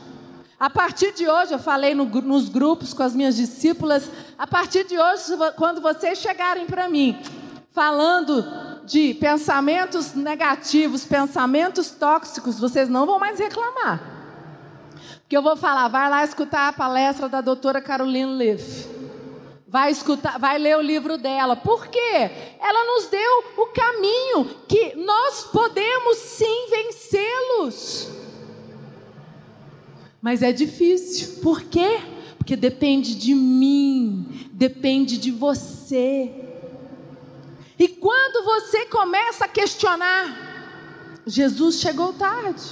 A 0.59 0.71
partir 0.71 1.13
de 1.13 1.29
hoje, 1.29 1.53
eu 1.53 1.59
falei 1.59 1.95
no, 1.95 2.07
nos 2.07 2.49
grupos 2.49 2.95
com 2.95 3.03
as 3.03 3.15
minhas 3.15 3.37
discípulas, 3.37 4.11
a 4.39 4.47
partir 4.47 4.85
de 4.85 4.99
hoje, 4.99 5.25
quando 5.55 5.83
vocês 5.83 6.19
chegarem 6.19 6.65
para 6.65 6.89
mim, 6.89 7.19
falando 7.73 8.43
de 8.87 9.13
pensamentos 9.15 10.15
negativos, 10.15 11.05
pensamentos 11.05 11.91
tóxicos, 11.91 12.59
vocês 12.59 12.89
não 12.89 13.05
vão 13.05 13.19
mais 13.19 13.39
reclamar. 13.39 14.01
Porque 15.21 15.37
eu 15.37 15.43
vou 15.43 15.57
falar, 15.57 15.89
vai 15.89 16.09
lá 16.09 16.25
escutar 16.25 16.69
a 16.69 16.73
palestra 16.73 17.29
da 17.29 17.43
doutora 17.43 17.83
Caroline 17.83 18.37
Leaf. 18.37 18.87
Vai 19.69 19.91
escutar, 19.91 20.39
vai 20.39 20.57
ler 20.57 20.79
o 20.79 20.81
livro 20.81 21.19
dela. 21.19 21.55
Por 21.55 21.89
quê? 21.89 22.31
Ela 22.61 22.95
nos 22.95 23.09
deu 23.09 23.45
o 23.59 23.67
caminho 23.67 24.57
que 24.67 24.95
nós 24.95 25.49
podemos 25.53 26.17
sim 26.17 26.69
vencê-los. 26.71 28.26
Mas 30.21 30.43
é 30.43 30.53
difícil. 30.53 31.41
Por 31.43 31.63
quê? 31.63 32.01
Porque 32.39 32.57
depende 32.57 33.15
de 33.15 33.35
mim, 33.35 34.49
depende 34.53 35.19
de 35.19 35.31
você. 35.31 36.31
E 37.79 37.89
quando 37.89 38.45
você 38.45 38.87
começa 38.87 39.45
a 39.45 39.49
questionar, 39.49 41.23
Jesus 41.27 41.81
chegou 41.81 42.13
tarde. 42.13 42.63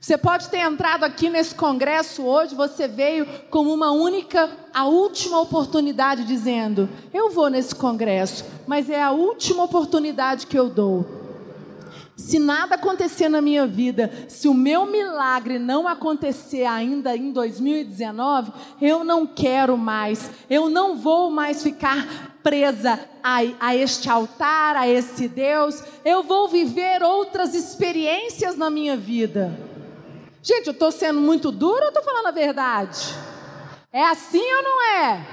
Você 0.00 0.16
pode 0.16 0.48
ter 0.48 0.58
entrado 0.58 1.04
aqui 1.04 1.28
nesse 1.28 1.54
congresso 1.54 2.22
hoje, 2.22 2.54
você 2.54 2.88
veio 2.88 3.26
como 3.50 3.72
uma 3.72 3.92
única, 3.92 4.50
a 4.72 4.86
última 4.86 5.38
oportunidade, 5.38 6.24
dizendo: 6.24 6.88
Eu 7.12 7.30
vou 7.30 7.50
nesse 7.50 7.74
congresso, 7.74 8.44
mas 8.66 8.88
é 8.88 9.02
a 9.02 9.10
última 9.10 9.62
oportunidade 9.62 10.46
que 10.46 10.58
eu 10.58 10.70
dou. 10.70 11.19
Se 12.20 12.38
nada 12.38 12.74
acontecer 12.74 13.30
na 13.30 13.40
minha 13.40 13.66
vida, 13.66 14.12
se 14.28 14.46
o 14.46 14.52
meu 14.52 14.84
milagre 14.84 15.58
não 15.58 15.88
acontecer 15.88 16.66
ainda 16.66 17.16
em 17.16 17.32
2019, 17.32 18.52
eu 18.80 19.02
não 19.02 19.26
quero 19.26 19.76
mais, 19.78 20.30
eu 20.48 20.68
não 20.68 20.96
vou 20.96 21.30
mais 21.30 21.62
ficar 21.62 22.36
presa 22.42 23.00
a, 23.22 23.38
a, 23.58 23.74
este 23.74 24.10
altar, 24.10 24.76
a 24.76 24.86
esse 24.86 25.28
Deus, 25.28 25.82
eu 26.04 26.22
vou 26.22 26.46
viver 26.46 27.02
outras 27.02 27.54
experiências 27.54 28.54
na 28.54 28.68
minha 28.68 28.98
vida. 28.98 29.58
Gente, 30.42 30.66
eu 30.66 30.72
estou 30.72 30.92
sendo 30.92 31.22
muito 31.22 31.50
dura 31.50 31.84
ou 31.84 31.88
estou 31.88 32.04
falando 32.04 32.26
a 32.26 32.32
verdade? 32.32 33.14
É 33.90 34.04
assim 34.04 34.44
ou 34.44 34.62
não 34.62 34.82
é? 34.82 35.26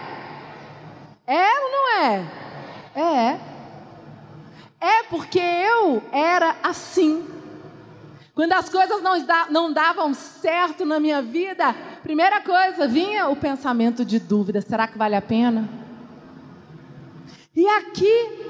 É 1.28 1.60
ou 1.60 1.70
não 1.70 2.02
é? 2.02 2.26
É. 2.96 3.57
É 4.80 5.04
porque 5.04 5.40
eu 5.40 6.04
era 6.12 6.56
assim. 6.62 7.28
Quando 8.36 8.54
as 8.54 8.70
coisas 8.70 9.02
não, 9.02 9.14
não 9.50 9.74
davam 9.74 10.14
certo 10.14 10.86
na 10.86 11.00
minha 11.00 11.24
vida, 11.24 11.74
primeira 12.04 12.40
coisa, 12.42 12.88
vinha 12.88 13.28
o 13.28 13.36
pensamento 13.36 14.06
de 14.06 14.20
dúvida: 14.20 14.62
será 14.62 14.88
que 14.88 14.98
vale 14.98 15.16
a 15.16 15.22
pena? 15.22 15.68
E 17.56 17.68
aqui, 17.68 18.46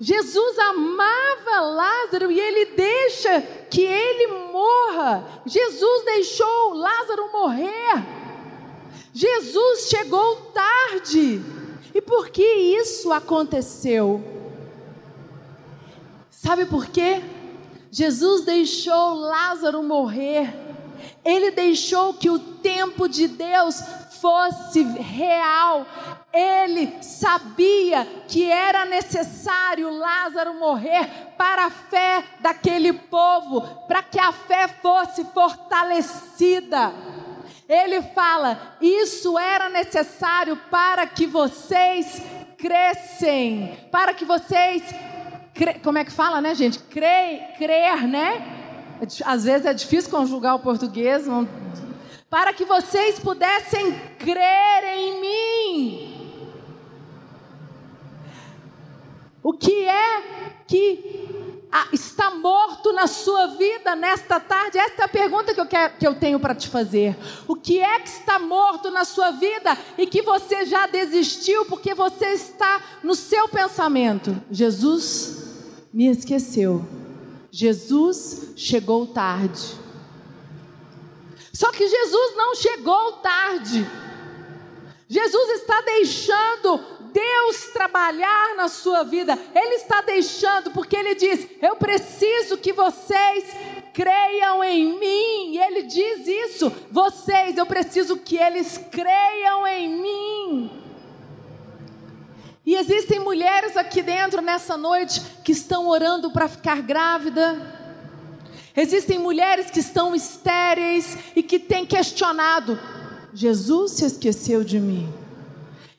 Jesus 0.00 0.58
amava 0.58 1.60
Lázaro 1.60 2.32
e 2.32 2.40
ele 2.40 2.72
deixa 2.74 3.42
que 3.70 3.82
ele 3.82 4.28
morra. 4.50 5.42
Jesus 5.44 6.04
deixou 6.06 6.72
Lázaro 6.72 7.30
morrer. 7.30 8.06
Jesus 9.12 9.88
chegou 9.90 10.36
tarde. 10.54 11.42
E 11.94 12.00
por 12.00 12.30
que 12.30 12.42
isso 12.42 13.12
aconteceu? 13.12 14.37
Sabe 16.40 16.66
por 16.66 16.86
quê? 16.86 17.20
Jesus 17.90 18.44
deixou 18.44 19.14
Lázaro 19.14 19.82
morrer. 19.82 20.54
Ele 21.24 21.50
deixou 21.50 22.14
que 22.14 22.30
o 22.30 22.38
tempo 22.38 23.08
de 23.08 23.26
Deus 23.26 23.82
fosse 24.20 24.84
real. 24.84 25.84
Ele 26.32 27.02
sabia 27.02 28.06
que 28.28 28.48
era 28.48 28.84
necessário 28.84 29.90
Lázaro 29.90 30.54
morrer 30.54 31.08
para 31.36 31.66
a 31.66 31.70
fé 31.70 32.22
daquele 32.38 32.92
povo, 32.92 33.60
para 33.88 34.04
que 34.04 34.20
a 34.20 34.30
fé 34.30 34.68
fosse 34.68 35.24
fortalecida. 35.34 36.92
Ele 37.68 38.00
fala: 38.00 38.76
Isso 38.80 39.36
era 39.36 39.68
necessário 39.68 40.56
para 40.70 41.04
que 41.04 41.26
vocês 41.26 42.22
crescem, 42.56 43.88
para 43.90 44.14
que 44.14 44.24
vocês 44.24 44.84
como 45.82 45.98
é 45.98 46.04
que 46.04 46.12
fala, 46.12 46.40
né, 46.40 46.54
gente? 46.54 46.78
Crer, 46.78 47.54
crer, 47.56 48.06
né? 48.06 48.58
É 49.00 49.06
às 49.24 49.44
vezes 49.44 49.66
é 49.66 49.72
difícil 49.72 50.10
conjugar 50.10 50.54
o 50.54 50.60
português. 50.60 51.26
Não... 51.26 51.48
Para 52.28 52.52
que 52.52 52.64
vocês 52.64 53.18
pudessem 53.18 53.92
crer 54.18 54.84
em 54.96 55.20
mim. 55.20 56.18
O 59.42 59.52
que 59.52 59.84
é 59.84 60.22
que 60.66 61.28
está 61.92 62.30
morto 62.30 62.92
na 62.92 63.06
sua 63.06 63.46
vida 63.48 63.94
nesta 63.96 64.38
tarde? 64.40 64.78
Esta 64.78 65.02
é 65.02 65.04
a 65.04 65.08
pergunta 65.08 65.54
que 65.54 65.60
eu, 65.60 65.66
quero, 65.66 65.94
que 65.96 66.06
eu 66.06 66.14
tenho 66.14 66.40
para 66.40 66.54
te 66.54 66.68
fazer. 66.68 67.16
O 67.46 67.54
que 67.54 67.80
é 67.80 68.00
que 68.00 68.08
está 68.08 68.38
morto 68.38 68.90
na 68.90 69.04
sua 69.04 69.30
vida 69.30 69.78
e 69.96 70.06
que 70.06 70.22
você 70.22 70.66
já 70.66 70.86
desistiu 70.86 71.64
porque 71.66 71.94
você 71.94 72.26
está 72.26 72.82
no 73.02 73.14
seu 73.14 73.48
pensamento? 73.48 74.36
Jesus 74.50 75.37
me 75.92 76.08
esqueceu. 76.08 76.84
Jesus 77.50 78.52
chegou 78.56 79.06
tarde. 79.06 79.76
Só 81.52 81.72
que 81.72 81.88
Jesus 81.88 82.36
não 82.36 82.54
chegou 82.54 83.12
tarde. 83.14 83.86
Jesus 85.08 85.60
está 85.60 85.80
deixando 85.80 86.98
Deus 87.12 87.68
trabalhar 87.72 88.54
na 88.56 88.68
sua 88.68 89.02
vida. 89.02 89.38
Ele 89.54 89.74
está 89.76 90.02
deixando, 90.02 90.70
porque 90.70 90.96
Ele 90.96 91.14
diz: 91.14 91.48
Eu 91.60 91.76
preciso 91.76 92.58
que 92.58 92.72
vocês 92.72 93.44
creiam 93.92 94.62
em 94.62 94.98
mim. 94.98 95.54
E 95.54 95.58
Ele 95.58 95.82
diz 95.82 96.26
isso: 96.26 96.70
Vocês, 96.90 97.56
eu 97.56 97.66
preciso 97.66 98.18
que 98.18 98.36
eles 98.36 98.78
creiam 98.90 99.66
em 99.66 99.88
mim. 100.00 100.87
E 102.64 102.74
existem 102.74 103.18
mulheres 103.20 103.76
aqui 103.76 104.02
dentro 104.02 104.42
nessa 104.42 104.76
noite 104.76 105.20
que 105.42 105.52
estão 105.52 105.88
orando 105.88 106.30
para 106.30 106.48
ficar 106.48 106.82
grávida. 106.82 107.76
Existem 108.76 109.18
mulheres 109.18 109.70
que 109.70 109.80
estão 109.80 110.14
estéreis 110.14 111.16
e 111.34 111.42
que 111.42 111.58
têm 111.58 111.86
questionado: 111.86 112.78
Jesus 113.32 113.92
se 113.92 114.04
esqueceu 114.04 114.62
de 114.62 114.78
mim. 114.78 115.12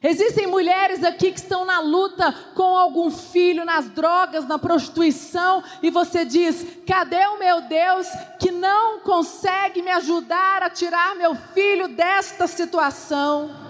Existem 0.01 0.47
mulheres 0.47 1.03
aqui 1.03 1.29
que 1.29 1.39
estão 1.39 1.65
na 1.65 1.81
luta 1.81 2.33
com 2.55 2.77
algum 2.77 3.11
filho, 3.11 3.65
nas 3.65 3.89
drogas, 3.89 4.47
na 4.47 4.57
prostituição, 4.57 5.61
e 5.83 5.89
você 5.89 6.23
diz: 6.23 6.65
cadê 6.87 7.25
o 7.27 7.37
meu 7.37 7.61
Deus 7.61 8.07
que 8.39 8.49
não 8.49 9.01
consegue 9.01 9.81
me 9.81 9.91
ajudar 9.91 10.63
a 10.63 10.69
tirar 10.69 11.15
meu 11.15 11.35
filho 11.35 11.89
desta 11.89 12.47
situação? 12.47 13.68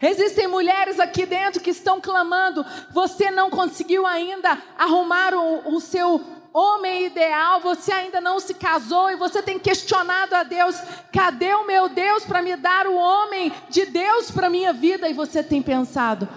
Existem 0.00 0.46
mulheres 0.46 1.00
aqui 1.00 1.26
dentro 1.26 1.60
que 1.60 1.70
estão 1.70 2.00
clamando, 2.00 2.64
você 2.92 3.30
não 3.32 3.50
conseguiu 3.50 4.06
ainda 4.06 4.56
arrumar 4.78 5.34
o, 5.34 5.74
o 5.74 5.80
seu 5.80 6.24
homem 6.52 7.06
ideal, 7.06 7.60
você 7.60 7.92
ainda 7.92 8.20
não 8.20 8.38
se 8.38 8.54
casou 8.54 9.10
e 9.10 9.16
você 9.16 9.42
tem 9.42 9.58
questionado 9.58 10.36
a 10.36 10.44
Deus: 10.44 10.76
cadê 11.12 11.52
o 11.54 11.66
meu 11.66 11.88
Deus 11.88 12.24
para 12.24 12.42
me 12.42 12.54
dar 12.56 12.86
o 12.86 12.94
homem 12.94 13.52
de 13.68 13.86
Deus 13.86 14.30
para 14.30 14.48
minha 14.48 14.72
vida? 14.72 15.08
E 15.08 15.14
você 15.14 15.42
tem 15.42 15.60
pensado: 15.60 16.28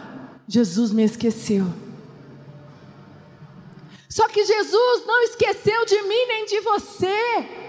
Jesus 0.48 0.92
me 0.92 1.04
esqueceu. 1.04 1.66
Só 4.10 4.28
que 4.28 4.44
Jesus 4.44 5.06
não 5.06 5.22
esqueceu 5.24 5.86
de 5.86 6.02
mim 6.02 6.26
nem 6.28 6.46
de 6.46 6.60
você. 6.62 7.61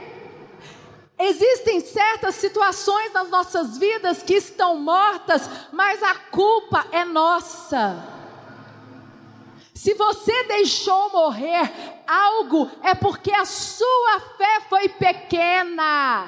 Existem 1.24 1.78
certas 1.78 2.34
situações 2.34 3.12
nas 3.12 3.30
nossas 3.30 3.78
vidas 3.78 4.24
que 4.24 4.34
estão 4.34 4.76
mortas, 4.76 5.48
mas 5.70 6.02
a 6.02 6.16
culpa 6.16 6.84
é 6.90 7.04
nossa. 7.04 8.04
Se 9.72 9.94
você 9.94 10.44
deixou 10.48 11.12
morrer 11.12 11.72
algo, 12.08 12.68
é 12.82 12.92
porque 12.92 13.32
a 13.32 13.44
sua 13.44 14.20
fé 14.36 14.62
foi 14.68 14.88
pequena. 14.88 16.26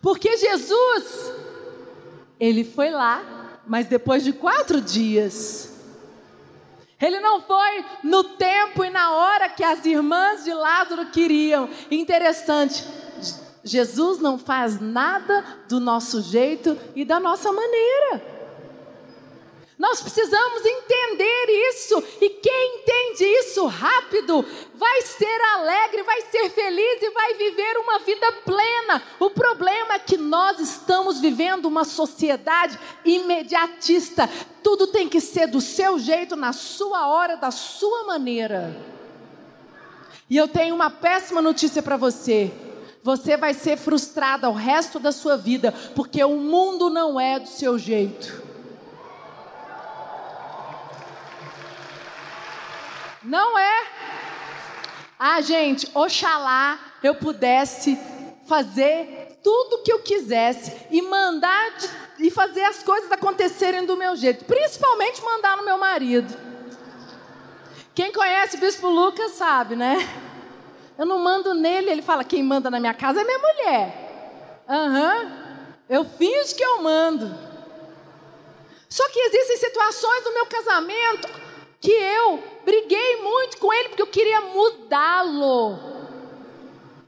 Porque 0.00 0.36
Jesus, 0.36 1.32
ele 2.38 2.62
foi 2.62 2.90
lá, 2.90 3.60
mas 3.66 3.88
depois 3.88 4.22
de 4.22 4.32
quatro 4.32 4.80
dias, 4.80 5.73
ele 7.04 7.20
não 7.20 7.40
foi 7.40 7.84
no 8.02 8.24
tempo 8.24 8.82
e 8.82 8.90
na 8.90 9.12
hora 9.12 9.48
que 9.50 9.62
as 9.62 9.84
irmãs 9.84 10.44
de 10.44 10.54
Lázaro 10.54 11.06
queriam. 11.06 11.68
Interessante, 11.90 12.82
Jesus 13.62 14.18
não 14.20 14.38
faz 14.38 14.80
nada 14.80 15.44
do 15.68 15.78
nosso 15.78 16.22
jeito 16.22 16.78
e 16.96 17.04
da 17.04 17.20
nossa 17.20 17.52
maneira. 17.52 18.33
Nós 19.76 20.00
precisamos 20.00 20.64
entender 20.64 21.68
isso, 21.68 22.00
e 22.20 22.30
quem 22.30 22.76
entende 22.78 23.24
isso 23.24 23.66
rápido 23.66 24.44
vai 24.74 25.02
ser 25.02 25.40
alegre, 25.54 26.04
vai 26.04 26.20
ser 26.22 26.48
feliz 26.50 27.02
e 27.02 27.10
vai 27.10 27.34
viver 27.34 27.78
uma 27.78 27.98
vida 27.98 28.32
plena. 28.44 29.02
O 29.18 29.30
problema 29.30 29.94
é 29.94 29.98
que 29.98 30.16
nós 30.16 30.60
estamos 30.60 31.20
vivendo 31.20 31.66
uma 31.66 31.84
sociedade 31.84 32.78
imediatista, 33.04 34.30
tudo 34.62 34.86
tem 34.86 35.08
que 35.08 35.20
ser 35.20 35.48
do 35.48 35.60
seu 35.60 35.98
jeito, 35.98 36.36
na 36.36 36.52
sua 36.52 37.08
hora, 37.08 37.36
da 37.36 37.50
sua 37.50 38.04
maneira. 38.04 38.80
E 40.30 40.36
eu 40.36 40.46
tenho 40.46 40.74
uma 40.74 40.88
péssima 40.88 41.42
notícia 41.42 41.82
para 41.82 41.96
você. 41.96 42.52
Você 43.02 43.36
vai 43.36 43.52
ser 43.52 43.76
frustrada 43.76 44.48
o 44.48 44.54
resto 44.54 45.00
da 45.00 45.10
sua 45.10 45.36
vida, 45.36 45.74
porque 45.96 46.22
o 46.22 46.36
mundo 46.36 46.88
não 46.88 47.20
é 47.20 47.40
do 47.40 47.48
seu 47.48 47.76
jeito. 47.76 48.43
Não 53.24 53.58
é. 53.58 53.86
Ah, 55.18 55.40
gente, 55.40 55.90
oxalá 55.94 56.78
eu 57.02 57.14
pudesse 57.14 57.98
fazer 58.46 59.38
tudo 59.42 59.76
o 59.76 59.82
que 59.82 59.92
eu 59.92 60.00
quisesse 60.00 60.86
e 60.90 61.00
mandar 61.02 61.76
de, 61.76 62.26
e 62.26 62.30
fazer 62.30 62.64
as 62.64 62.82
coisas 62.82 63.10
acontecerem 63.10 63.86
do 63.86 63.96
meu 63.96 64.16
jeito, 64.16 64.44
principalmente 64.44 65.22
mandar 65.22 65.56
no 65.56 65.64
meu 65.64 65.78
marido. 65.78 66.34
Quem 67.94 68.12
conhece 68.12 68.56
o 68.56 68.60
Bispo 68.60 68.88
Lucas 68.88 69.32
sabe, 69.32 69.76
né? 69.76 69.96
Eu 70.98 71.06
não 71.06 71.18
mando 71.18 71.54
nele, 71.54 71.90
ele 71.90 72.02
fala: 72.02 72.24
quem 72.24 72.42
manda 72.42 72.70
na 72.70 72.80
minha 72.80 72.94
casa 72.94 73.20
é 73.20 73.24
minha 73.24 73.38
mulher. 73.38 74.62
Aham, 74.68 75.22
uhum. 75.22 75.30
eu 75.88 76.04
finjo 76.04 76.54
que 76.54 76.64
eu 76.64 76.82
mando. 76.82 77.34
Só 78.88 79.08
que 79.08 79.18
existem 79.18 79.56
situações 79.56 80.24
no 80.24 80.34
meu 80.34 80.46
casamento 80.46 81.28
que 81.80 81.90
eu 81.90 82.53
briguei 82.64 83.22
muito 83.22 83.58
com 83.58 83.72
ele 83.72 83.90
porque 83.90 84.02
eu 84.02 84.06
queria 84.06 84.40
mudá-lo. 84.40 85.78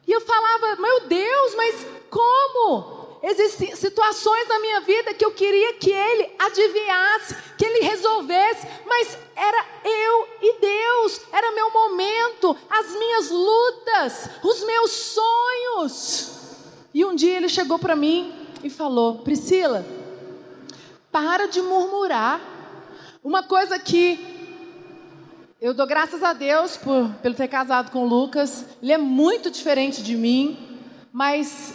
E 0.06 0.12
eu 0.12 0.20
falava, 0.20 0.76
meu 0.76 1.00
Deus, 1.08 1.54
mas 1.56 1.86
como? 2.08 2.96
Existem 3.22 3.74
situações 3.74 4.46
na 4.46 4.60
minha 4.60 4.80
vida 4.82 5.12
que 5.12 5.24
eu 5.24 5.32
queria 5.32 5.74
que 5.74 5.90
ele 5.90 6.30
adivinhasse, 6.38 7.36
que 7.58 7.64
ele 7.64 7.80
resolvesse, 7.80 8.66
mas 8.86 9.18
era 9.34 9.66
eu 9.84 10.28
e 10.42 10.60
Deus, 10.60 11.20
era 11.32 11.50
meu 11.52 11.72
momento, 11.72 12.56
as 12.70 12.90
minhas 12.90 13.30
lutas, 13.30 14.30
os 14.44 14.64
meus 14.64 14.90
sonhos. 14.92 16.36
E 16.94 17.04
um 17.04 17.14
dia 17.16 17.36
ele 17.36 17.48
chegou 17.48 17.78
para 17.78 17.96
mim 17.96 18.32
e 18.62 18.70
falou: 18.70 19.18
Priscila, 19.18 19.84
para 21.10 21.46
de 21.46 21.60
murmurar. 21.60 22.40
Uma 23.24 23.42
coisa 23.42 23.76
que 23.76 24.35
eu 25.58 25.72
dou 25.72 25.86
graças 25.86 26.22
a 26.22 26.34
Deus 26.34 26.76
por 26.76 27.08
pelo 27.22 27.34
ter 27.34 27.48
casado 27.48 27.90
com 27.90 28.04
o 28.04 28.06
Lucas. 28.06 28.66
Ele 28.82 28.92
é 28.92 28.98
muito 28.98 29.50
diferente 29.50 30.02
de 30.02 30.14
mim, 30.14 30.78
mas 31.10 31.74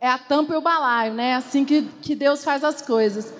é 0.00 0.08
a 0.08 0.16
tampa 0.16 0.54
e 0.54 0.56
o 0.56 0.60
balaio, 0.60 1.12
né? 1.14 1.30
É 1.30 1.34
assim 1.34 1.64
que, 1.64 1.82
que 2.00 2.14
Deus 2.14 2.44
faz 2.44 2.62
as 2.62 2.80
coisas. 2.80 3.34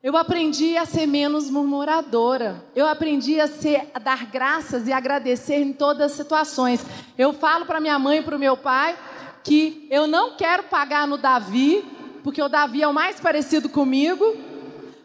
Eu 0.00 0.16
aprendi 0.16 0.76
a 0.76 0.86
ser 0.86 1.06
menos 1.06 1.50
murmuradora. 1.50 2.64
Eu 2.76 2.86
aprendi 2.86 3.40
a, 3.40 3.48
ser, 3.48 3.90
a 3.92 3.98
dar 3.98 4.26
graças 4.26 4.86
e 4.86 4.92
agradecer 4.92 5.56
em 5.56 5.72
todas 5.72 6.12
as 6.12 6.16
situações. 6.16 6.84
Eu 7.18 7.32
falo 7.32 7.66
para 7.66 7.80
minha 7.80 7.98
mãe 7.98 8.18
e 8.18 8.22
para 8.22 8.36
o 8.36 8.38
meu 8.38 8.56
pai 8.56 8.96
que 9.42 9.88
eu 9.90 10.06
não 10.06 10.36
quero 10.36 10.64
pagar 10.64 11.08
no 11.08 11.18
Davi, 11.18 11.84
porque 12.22 12.40
o 12.40 12.48
Davi 12.48 12.82
é 12.82 12.88
o 12.88 12.94
mais 12.94 13.18
parecido 13.18 13.68
comigo 13.68 14.53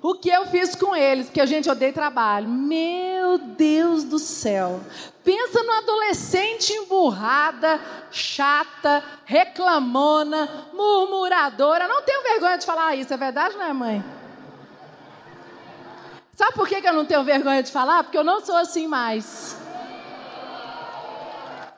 o 0.01 0.15
que 0.15 0.29
eu 0.29 0.45
fiz 0.47 0.75
com 0.75 0.95
eles, 0.95 1.25
porque 1.25 1.41
a 1.41 1.45
gente 1.45 1.69
odeia 1.69 1.91
trabalho. 1.91 2.47
Meu 2.47 3.37
Deus 3.37 4.03
do 4.03 4.17
céu. 4.17 4.79
Pensa 5.23 5.61
no 5.61 5.71
adolescente 5.73 6.71
emburrada, 6.73 7.79
chata, 8.09 9.03
reclamona, 9.25 10.67
murmuradora. 10.73 11.87
Não 11.87 12.01
tenho 12.01 12.23
vergonha 12.23 12.57
de 12.57 12.65
falar 12.65 12.95
isso, 12.95 13.13
é 13.13 13.17
verdade, 13.17 13.55
não 13.55 13.65
é, 13.65 13.73
mãe? 13.73 14.03
Sabe 16.33 16.53
por 16.53 16.67
que 16.67 16.75
eu 16.75 16.93
não 16.93 17.05
tenho 17.05 17.23
vergonha 17.23 17.61
de 17.61 17.69
falar? 17.69 18.03
Porque 18.03 18.17
eu 18.17 18.23
não 18.23 18.39
sou 18.45 18.55
assim 18.55 18.87
mais. 18.87 19.57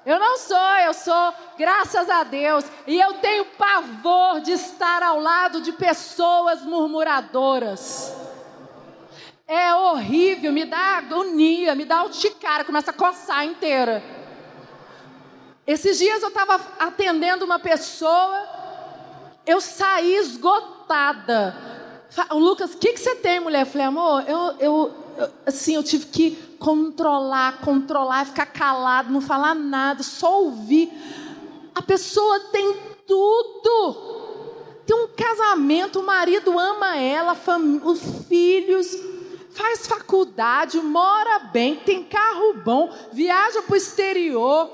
Eu 0.05 0.19
não 0.19 0.37
sou, 0.37 0.57
eu 0.57 0.93
sou, 0.93 1.33
graças 1.57 2.09
a 2.09 2.23
Deus. 2.23 2.65
E 2.87 2.99
eu 2.99 3.15
tenho 3.15 3.45
pavor 3.45 4.41
de 4.41 4.51
estar 4.51 5.03
ao 5.03 5.19
lado 5.19 5.61
de 5.61 5.71
pessoas 5.71 6.63
murmuradoras. 6.63 8.15
É 9.47 9.75
horrível, 9.75 10.51
me 10.51 10.65
dá 10.65 10.97
agonia, 10.97 11.75
me 11.75 11.85
dá 11.85 11.97
alticara, 11.97 12.63
começa 12.63 12.91
a 12.91 12.93
coçar 12.93 13.45
inteira. 13.45 14.01
Esses 15.67 15.99
dias 15.99 16.23
eu 16.23 16.29
estava 16.29 16.59
atendendo 16.79 17.45
uma 17.45 17.59
pessoa, 17.59 18.47
eu 19.45 19.61
saí 19.61 20.15
esgotada. 20.15 21.55
O 22.31 22.39
Lucas, 22.39 22.73
o 22.73 22.77
que, 22.77 22.93
que 22.93 22.99
você 22.99 23.15
tem, 23.15 23.39
mulher? 23.39 23.61
Eu 23.61 23.65
falei, 23.65 23.87
amor, 23.87 24.23
eu, 24.27 24.37
eu, 24.37 24.57
eu, 24.59 24.93
assim, 25.45 25.75
eu 25.75 25.83
tive 25.83 26.05
que 26.07 26.31
controlar, 26.59 27.61
controlar, 27.61 28.25
ficar 28.25 28.45
calado, 28.45 29.11
não 29.11 29.21
falar 29.21 29.55
nada, 29.55 30.03
só 30.03 30.43
ouvir. 30.43 30.91
A 31.73 31.81
pessoa 31.81 32.39
tem 32.51 32.75
tudo. 33.07 34.21
Tem 34.85 34.95
um 34.95 35.07
casamento, 35.07 35.99
o 35.99 36.05
marido 36.05 36.57
ama 36.57 36.97
ela, 36.97 37.37
os 37.83 38.01
filhos, 38.27 38.87
faz 39.51 39.87
faculdade, 39.87 40.79
mora 40.79 41.39
bem, 41.51 41.75
tem 41.75 42.03
carro 42.03 42.55
bom, 42.63 42.91
viaja 43.13 43.61
para 43.61 43.73
o 43.73 43.77
exterior. 43.77 44.69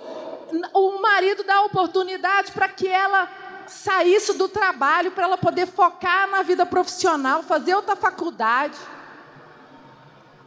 O 0.73 1.01
marido 1.01 1.43
dá 1.43 1.61
oportunidade 1.63 2.51
para 2.51 2.69
que 2.69 2.87
ela 2.87 3.29
saísse 3.67 4.33
do 4.33 4.47
trabalho, 4.47 5.11
para 5.11 5.25
ela 5.25 5.37
poder 5.37 5.67
focar 5.67 6.29
na 6.29 6.41
vida 6.41 6.65
profissional, 6.65 7.43
fazer 7.43 7.75
outra 7.75 7.95
faculdade. 7.95 8.77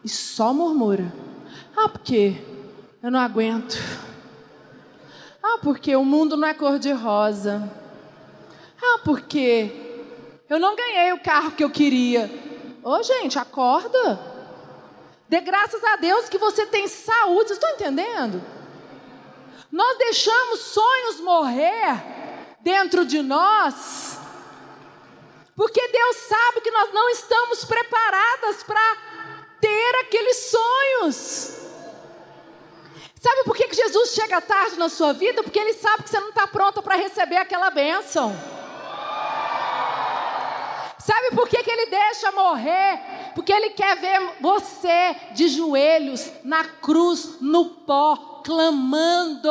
E 0.04 0.08
só 0.08 0.52
murmura. 0.52 1.12
Ah, 1.76 1.88
porque 1.88 2.36
eu 3.02 3.10
não 3.10 3.20
aguento. 3.20 3.76
Ah, 5.42 5.58
porque 5.62 5.94
o 5.96 6.04
mundo 6.04 6.36
não 6.36 6.48
é 6.48 6.54
cor-de-rosa. 6.54 7.70
Ah, 8.82 9.00
porque 9.04 9.70
eu 10.48 10.58
não 10.58 10.74
ganhei 10.74 11.12
o 11.12 11.20
carro 11.20 11.52
que 11.52 11.62
eu 11.62 11.70
queria. 11.70 12.30
Ô, 12.82 12.90
oh, 12.90 13.02
gente, 13.02 13.38
acorda. 13.38 14.18
Dê 15.28 15.40
graças 15.40 15.82
a 15.84 15.96
Deus 15.96 16.28
que 16.28 16.38
você 16.38 16.66
tem 16.66 16.88
saúde. 16.88 17.48
Vocês 17.48 17.58
estão 17.58 17.70
entendendo? 17.70 18.42
Nós 19.70 19.96
deixamos 19.98 20.60
sonhos 20.60 21.20
morrer 21.20 22.02
dentro 22.60 23.06
de 23.06 23.22
nós, 23.22 24.18
porque 25.54 25.88
Deus 25.88 26.16
sabe 26.16 26.60
que 26.60 26.70
nós 26.70 26.92
não 26.92 27.08
estamos 27.10 27.64
preparadas 27.64 28.62
para 28.64 28.96
ter 29.60 29.94
aqueles 30.00 30.36
sonhos. 30.50 31.60
Sabe 33.20 33.44
por 33.44 33.54
que, 33.54 33.72
Jesus 33.74 34.14
chega 34.14 34.40
tarde 34.40 34.78
na 34.78 34.88
sua 34.88 35.12
vida? 35.12 35.42
Porque 35.42 35.58
Ele 35.58 35.74
sabe 35.74 36.04
que 36.04 36.10
você 36.10 36.18
não 36.18 36.30
está 36.30 36.46
pronta 36.46 36.80
para 36.80 36.96
receber 36.96 37.36
aquela 37.36 37.68
bênção. 37.68 38.34
Sabe 40.98 41.34
por 41.34 41.48
que 41.48 41.58
Ele 41.70 41.86
deixa 41.86 42.32
morrer? 42.32 43.32
Porque 43.34 43.52
Ele 43.52 43.70
quer 43.70 43.96
ver 43.96 44.36
você 44.40 45.16
de 45.32 45.48
joelhos 45.48 46.30
na 46.42 46.64
cruz, 46.64 47.40
no 47.40 47.66
pó, 47.66 48.40
clamando. 48.42 49.50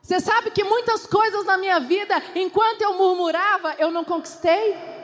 Você 0.00 0.20
sabe 0.20 0.50
que 0.52 0.64
muitas 0.64 1.06
coisas 1.06 1.44
na 1.44 1.58
minha 1.58 1.80
vida, 1.80 2.22
enquanto 2.34 2.82
eu 2.82 2.94
murmurava, 2.94 3.74
eu 3.78 3.90
não 3.90 4.04
conquistei? 4.04 4.97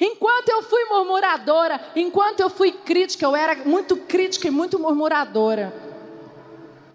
Enquanto 0.00 0.48
eu 0.48 0.62
fui 0.62 0.84
murmuradora, 0.84 1.80
enquanto 1.96 2.40
eu 2.40 2.48
fui 2.48 2.70
crítica, 2.70 3.24
eu 3.24 3.34
era 3.34 3.56
muito 3.64 3.96
crítica 3.96 4.46
e 4.46 4.50
muito 4.50 4.78
murmuradora. 4.78 5.74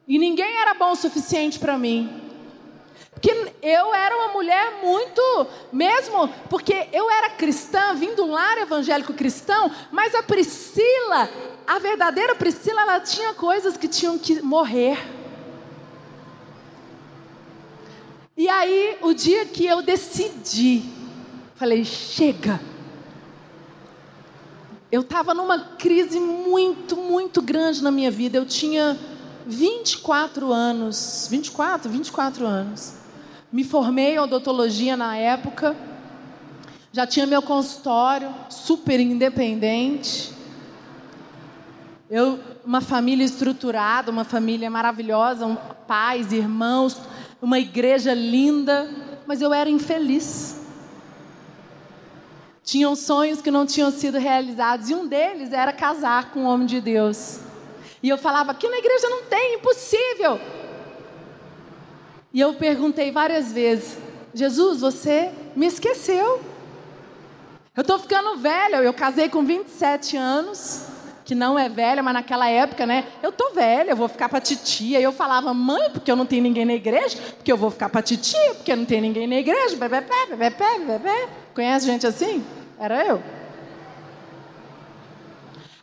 E 0.08 0.18
ninguém 0.18 0.58
era 0.58 0.74
bom 0.74 0.92
o 0.92 0.96
suficiente 0.96 1.60
para 1.60 1.78
mim. 1.78 2.22
Porque 3.12 3.54
eu 3.62 3.94
era 3.94 4.16
uma 4.18 4.30
mulher 4.30 4.80
muito, 4.82 5.48
mesmo 5.72 6.28
porque 6.50 6.88
eu 6.94 7.10
era 7.10 7.30
cristã, 7.32 7.94
vindo 7.94 8.16
de 8.16 8.22
um 8.22 8.32
lar 8.32 8.58
evangélico 8.58 9.14
cristão, 9.14 9.70
mas 9.92 10.16
a 10.16 10.24
Priscila, 10.24 11.30
a 11.68 11.80
verdadeira 11.80 12.36
Priscila, 12.36 12.82
ela 12.82 13.00
tinha 13.02 13.34
coisas 13.34 13.78
que 13.78 13.88
tinham 13.88 14.18
que 14.18 14.42
morrer. 14.42 14.98
E 18.36 18.50
aí, 18.50 18.98
o 19.02 19.14
dia 19.14 19.46
que 19.46 19.66
eu 19.66 19.82
decidi, 19.82 20.84
falei: 21.56 21.86
chega 21.86 22.60
eu 24.94 25.02
estava 25.02 25.34
numa 25.34 25.58
crise 25.58 26.20
muito, 26.20 26.96
muito 26.96 27.42
grande 27.42 27.82
na 27.82 27.90
minha 27.90 28.12
vida. 28.12 28.38
Eu 28.38 28.46
tinha 28.46 28.96
24 29.48 30.54
anos, 30.54 31.28
24, 31.32 31.90
24 31.90 32.46
anos. 32.46 32.94
Me 33.52 33.64
formei 33.64 34.14
em 34.14 34.20
odontologia 34.20 34.96
na 34.96 35.18
época. 35.18 35.76
Já 36.92 37.08
tinha 37.08 37.26
meu 37.26 37.42
consultório, 37.42 38.32
super 38.52 39.00
independente. 39.00 40.32
Eu, 42.08 42.40
uma 42.64 42.80
família 42.80 43.24
estruturada, 43.26 44.12
uma 44.12 44.24
família 44.24 44.70
maravilhosa, 44.70 45.48
um, 45.48 45.56
pais, 45.88 46.32
irmãos, 46.32 47.02
uma 47.42 47.58
igreja 47.58 48.14
linda, 48.14 48.88
mas 49.26 49.42
eu 49.42 49.52
era 49.52 49.72
infeliz. 49.72 50.63
Tinham 52.64 52.96
sonhos 52.96 53.42
que 53.42 53.52
não 53.52 53.66
tinham 53.66 53.92
sido 53.92 54.18
realizados 54.18 54.90
e 54.90 54.96
um 54.96 55.06
deles 55.06 55.52
era 55.52 55.74
casar 55.74 56.32
com 56.32 56.42
um 56.42 56.46
homem 56.46 56.66
de 56.66 56.80
Deus. 56.80 57.40
E 58.02 58.08
eu 58.08 58.18
falava: 58.18 58.52
aqui 58.52 58.68
na 58.70 58.78
igreja 58.78 59.10
não 59.10 59.24
tem, 59.24 59.56
impossível. 59.56 60.40
E 62.34 62.40
eu 62.40 62.54
perguntei 62.54 63.12
várias 63.12 63.52
vezes: 63.52 63.98
Jesus, 64.34 64.80
você 64.80 65.32
me 65.56 65.68
esqueceu. 65.68 66.42
Eu 67.76 67.82
estou 67.82 68.00
ficando 68.00 68.38
velha, 68.38 68.78
eu 68.78 68.94
casei 68.94 69.28
com 69.28 69.44
27 69.44 70.16
anos, 70.16 70.86
que 71.24 71.34
não 71.34 71.58
é 71.58 71.70
velha, 71.70 72.04
mas 72.04 72.14
naquela 72.14 72.50
época, 72.50 72.86
né? 72.86 73.06
Eu 73.22 73.32
tô 73.32 73.52
velha, 73.52 73.92
eu 73.92 73.96
vou 73.96 74.08
ficar 74.08 74.30
para 74.30 74.42
titia. 74.42 75.00
E 75.00 75.04
eu 75.04 75.12
falava, 75.12 75.54
mãe, 75.54 75.90
porque 75.92 76.12
eu 76.12 76.16
não 76.16 76.26
tenho 76.26 76.44
ninguém 76.44 76.66
na 76.66 76.74
igreja, 76.74 77.18
porque 77.38 77.52
eu 77.52 77.58
vou 77.58 77.72
ficar 77.72 77.90
para 77.90 78.02
titia, 78.02 78.56
porque 78.56 78.76
não 78.76 78.86
tem 78.86 79.02
ninguém 79.02 79.28
na 79.28 79.36
igreja. 79.36 79.76
Bebê, 79.78 80.02
bebê, 80.02 80.36
bebê, 80.36 80.80
bebê. 80.86 81.28
Conhece 81.54 81.86
gente 81.86 82.06
assim? 82.06 82.44
Era 82.80 83.06
eu. 83.06 83.22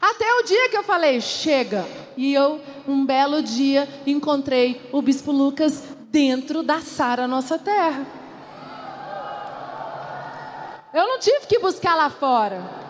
Até 0.00 0.32
o 0.34 0.42
dia 0.42 0.68
que 0.70 0.76
eu 0.76 0.82
falei, 0.82 1.20
chega. 1.20 1.86
E 2.16 2.32
eu, 2.34 2.60
um 2.88 3.04
belo 3.04 3.42
dia, 3.42 3.88
encontrei 4.06 4.88
o 4.92 5.02
Bispo 5.02 5.30
Lucas 5.30 5.82
dentro 6.10 6.62
da 6.62 6.80
Sara 6.80 7.26
Nossa 7.26 7.58
Terra. 7.58 8.06
Eu 10.92 11.06
não 11.06 11.18
tive 11.18 11.46
que 11.46 11.58
buscar 11.58 11.94
lá 11.94 12.10
fora. 12.10 12.89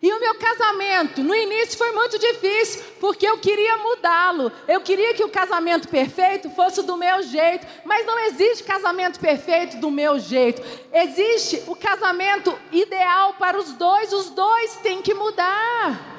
E 0.00 0.12
o 0.12 0.20
meu 0.20 0.34
casamento, 0.36 1.24
no 1.24 1.34
início 1.34 1.76
foi 1.76 1.90
muito 1.90 2.18
difícil, 2.20 2.84
porque 3.00 3.26
eu 3.26 3.36
queria 3.38 3.78
mudá-lo. 3.78 4.52
Eu 4.68 4.80
queria 4.80 5.12
que 5.12 5.24
o 5.24 5.28
casamento 5.28 5.88
perfeito 5.88 6.48
fosse 6.50 6.82
do 6.82 6.96
meu 6.96 7.20
jeito, 7.24 7.66
mas 7.84 8.06
não 8.06 8.16
existe 8.20 8.62
casamento 8.62 9.18
perfeito 9.18 9.76
do 9.78 9.90
meu 9.90 10.20
jeito. 10.20 10.62
Existe 10.92 11.64
o 11.66 11.74
casamento 11.74 12.56
ideal 12.70 13.34
para 13.34 13.58
os 13.58 13.72
dois, 13.72 14.12
os 14.12 14.30
dois 14.30 14.76
têm 14.76 15.02
que 15.02 15.14
mudar. 15.14 16.17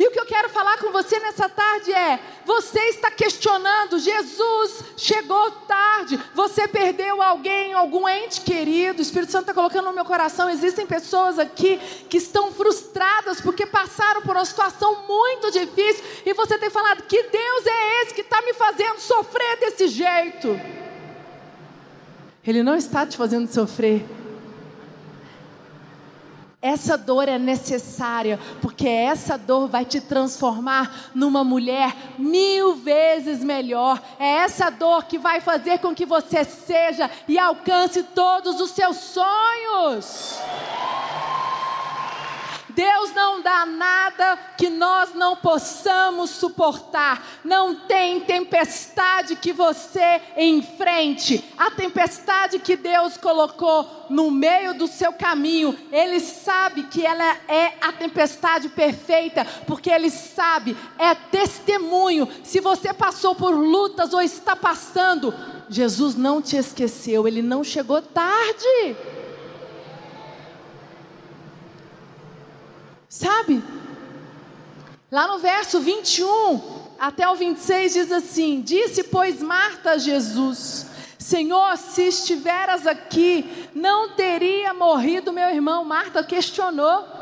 E 0.00 0.08
o 0.08 0.10
que 0.10 0.18
eu 0.18 0.24
quero 0.24 0.48
falar 0.48 0.78
com 0.78 0.90
você 0.90 1.20
nessa 1.20 1.46
tarde 1.46 1.92
é: 1.92 2.18
você 2.46 2.80
está 2.88 3.10
questionando, 3.10 3.98
Jesus 3.98 4.82
chegou 4.96 5.50
tarde, 5.68 6.18
você 6.34 6.66
perdeu 6.66 7.20
alguém, 7.20 7.74
algum 7.74 8.08
ente 8.08 8.40
querido. 8.40 9.00
O 9.00 9.02
Espírito 9.02 9.30
Santo 9.30 9.42
está 9.42 9.52
colocando 9.52 9.84
no 9.84 9.92
meu 9.92 10.06
coração. 10.06 10.48
Existem 10.48 10.86
pessoas 10.86 11.38
aqui 11.38 11.78
que 12.08 12.16
estão 12.16 12.50
frustradas 12.50 13.42
porque 13.42 13.66
passaram 13.66 14.22
por 14.22 14.34
uma 14.34 14.44
situação 14.46 15.04
muito 15.06 15.50
difícil 15.50 16.02
e 16.24 16.32
você 16.32 16.56
tem 16.56 16.70
falado: 16.70 17.02
que 17.02 17.22
Deus 17.24 17.66
é 17.66 18.02
esse 18.02 18.14
que 18.14 18.22
está 18.22 18.40
me 18.40 18.54
fazendo 18.54 18.98
sofrer 19.00 19.58
desse 19.58 19.86
jeito? 19.88 20.58
Ele 22.42 22.62
não 22.62 22.74
está 22.74 23.04
te 23.04 23.18
fazendo 23.18 23.52
sofrer. 23.52 24.02
Essa 26.62 26.98
dor 26.98 27.26
é 27.26 27.38
necessária, 27.38 28.38
porque 28.60 28.86
essa 28.86 29.38
dor 29.38 29.66
vai 29.66 29.82
te 29.86 29.98
transformar 29.98 31.10
numa 31.14 31.42
mulher 31.42 31.96
mil 32.18 32.74
vezes 32.74 33.42
melhor. 33.42 33.98
É 34.18 34.26
essa 34.26 34.68
dor 34.68 35.04
que 35.04 35.18
vai 35.18 35.40
fazer 35.40 35.78
com 35.78 35.94
que 35.94 36.04
você 36.04 36.44
seja 36.44 37.10
e 37.26 37.38
alcance 37.38 38.02
todos 38.02 38.60
os 38.60 38.72
seus 38.72 38.96
sonhos. 38.96 40.38
Deus 42.80 43.12
não 43.14 43.42
dá 43.42 43.66
nada 43.66 44.38
que 44.56 44.70
nós 44.70 45.12
não 45.14 45.36
possamos 45.36 46.30
suportar. 46.30 47.22
Não 47.44 47.74
tem 47.74 48.20
tempestade 48.20 49.36
que 49.36 49.52
você 49.52 50.22
enfrente. 50.34 51.44
A 51.58 51.70
tempestade 51.70 52.58
que 52.58 52.76
Deus 52.76 53.18
colocou 53.18 54.06
no 54.08 54.30
meio 54.30 54.72
do 54.72 54.86
seu 54.86 55.12
caminho, 55.12 55.78
Ele 55.92 56.20
sabe 56.20 56.84
que 56.84 57.04
ela 57.04 57.36
é 57.46 57.74
a 57.82 57.92
tempestade 57.92 58.70
perfeita, 58.70 59.46
porque 59.66 59.90
Ele 59.90 60.08
sabe, 60.08 60.74
é 60.98 61.14
testemunho. 61.14 62.26
Se 62.42 62.60
você 62.60 62.94
passou 62.94 63.34
por 63.34 63.50
lutas 63.50 64.14
ou 64.14 64.22
está 64.22 64.56
passando, 64.56 65.34
Jesus 65.68 66.14
não 66.14 66.40
te 66.40 66.56
esqueceu, 66.56 67.28
Ele 67.28 67.42
não 67.42 67.62
chegou 67.62 68.00
tarde. 68.00 68.96
Sabe? 73.10 73.60
Lá 75.10 75.26
no 75.26 75.40
verso 75.40 75.80
21 75.80 76.60
até 76.96 77.28
o 77.28 77.34
26 77.34 77.92
diz 77.92 78.12
assim: 78.12 78.60
Disse, 78.60 79.02
pois, 79.02 79.42
Marta 79.42 79.90
a 79.90 79.98
Jesus: 79.98 80.86
Senhor, 81.18 81.76
se 81.76 82.02
estiveras 82.02 82.86
aqui, 82.86 83.68
não 83.74 84.10
teria 84.10 84.72
morrido 84.72 85.32
meu 85.32 85.50
irmão. 85.50 85.84
Marta 85.84 86.22
questionou. 86.22 87.19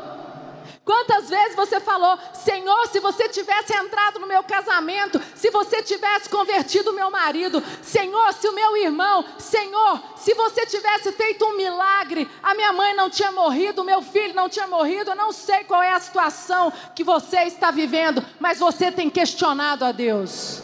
Quantas 0.89 1.29
vezes 1.29 1.55
você 1.55 1.79
falou, 1.79 2.17
Senhor, 2.33 2.87
se 2.87 2.99
você 2.99 3.29
tivesse 3.29 3.71
entrado 3.77 4.17
no 4.17 4.25
meu 4.25 4.41
casamento, 4.41 5.21
se 5.35 5.51
você 5.51 5.83
tivesse 5.83 6.27
convertido 6.27 6.89
o 6.89 6.95
meu 6.95 7.11
marido, 7.11 7.63
Senhor, 7.83 8.33
se 8.33 8.47
o 8.47 8.55
meu 8.55 8.75
irmão, 8.75 9.23
Senhor, 9.37 10.01
se 10.15 10.33
você 10.33 10.65
tivesse 10.65 11.11
feito 11.11 11.45
um 11.45 11.55
milagre, 11.55 12.27
a 12.41 12.55
minha 12.55 12.73
mãe 12.73 12.95
não 12.95 13.07
tinha 13.07 13.31
morrido, 13.31 13.83
o 13.83 13.85
meu 13.85 14.01
filho 14.01 14.33
não 14.33 14.49
tinha 14.49 14.65
morrido, 14.65 15.11
eu 15.11 15.15
não 15.15 15.31
sei 15.31 15.63
qual 15.63 15.83
é 15.83 15.91
a 15.91 15.99
situação 15.99 16.73
que 16.95 17.03
você 17.03 17.41
está 17.41 17.69
vivendo, 17.69 18.25
mas 18.39 18.57
você 18.57 18.91
tem 18.91 19.11
questionado 19.11 19.85
a 19.85 19.91
Deus. 19.91 20.63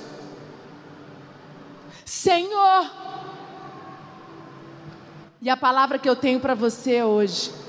Senhor, 2.03 2.89
e 5.39 5.51
a 5.51 5.55
palavra 5.55 5.99
que 5.99 6.09
eu 6.09 6.15
tenho 6.15 6.39
para 6.39 6.55
você 6.55 7.03
hoje, 7.03 7.64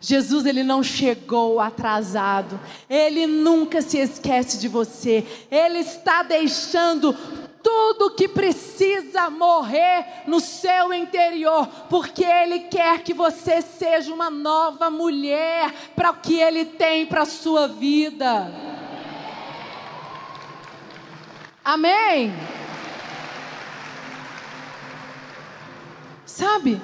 Jesus 0.00 0.46
ele 0.46 0.62
não 0.62 0.82
chegou 0.82 1.60
atrasado. 1.60 2.58
Ele 2.88 3.26
nunca 3.26 3.82
se 3.82 3.98
esquece 3.98 4.58
de 4.58 4.66
você. 4.66 5.26
Ele 5.50 5.80
está 5.80 6.22
deixando 6.22 7.14
tudo 7.62 8.14
que 8.14 8.26
precisa 8.26 9.28
morrer 9.28 10.22
no 10.26 10.40
seu 10.40 10.94
interior, 10.94 11.66
porque 11.90 12.24
Ele 12.24 12.60
quer 12.60 13.02
que 13.02 13.12
você 13.12 13.60
seja 13.60 14.12
uma 14.14 14.30
nova 14.30 14.90
mulher 14.90 15.70
para 15.94 16.10
o 16.10 16.14
que 16.14 16.40
Ele 16.40 16.64
tem 16.64 17.04
para 17.04 17.22
a 17.22 17.26
sua 17.26 17.68
vida. 17.68 18.50
Amém? 21.62 22.32
Sabe? 26.24 26.80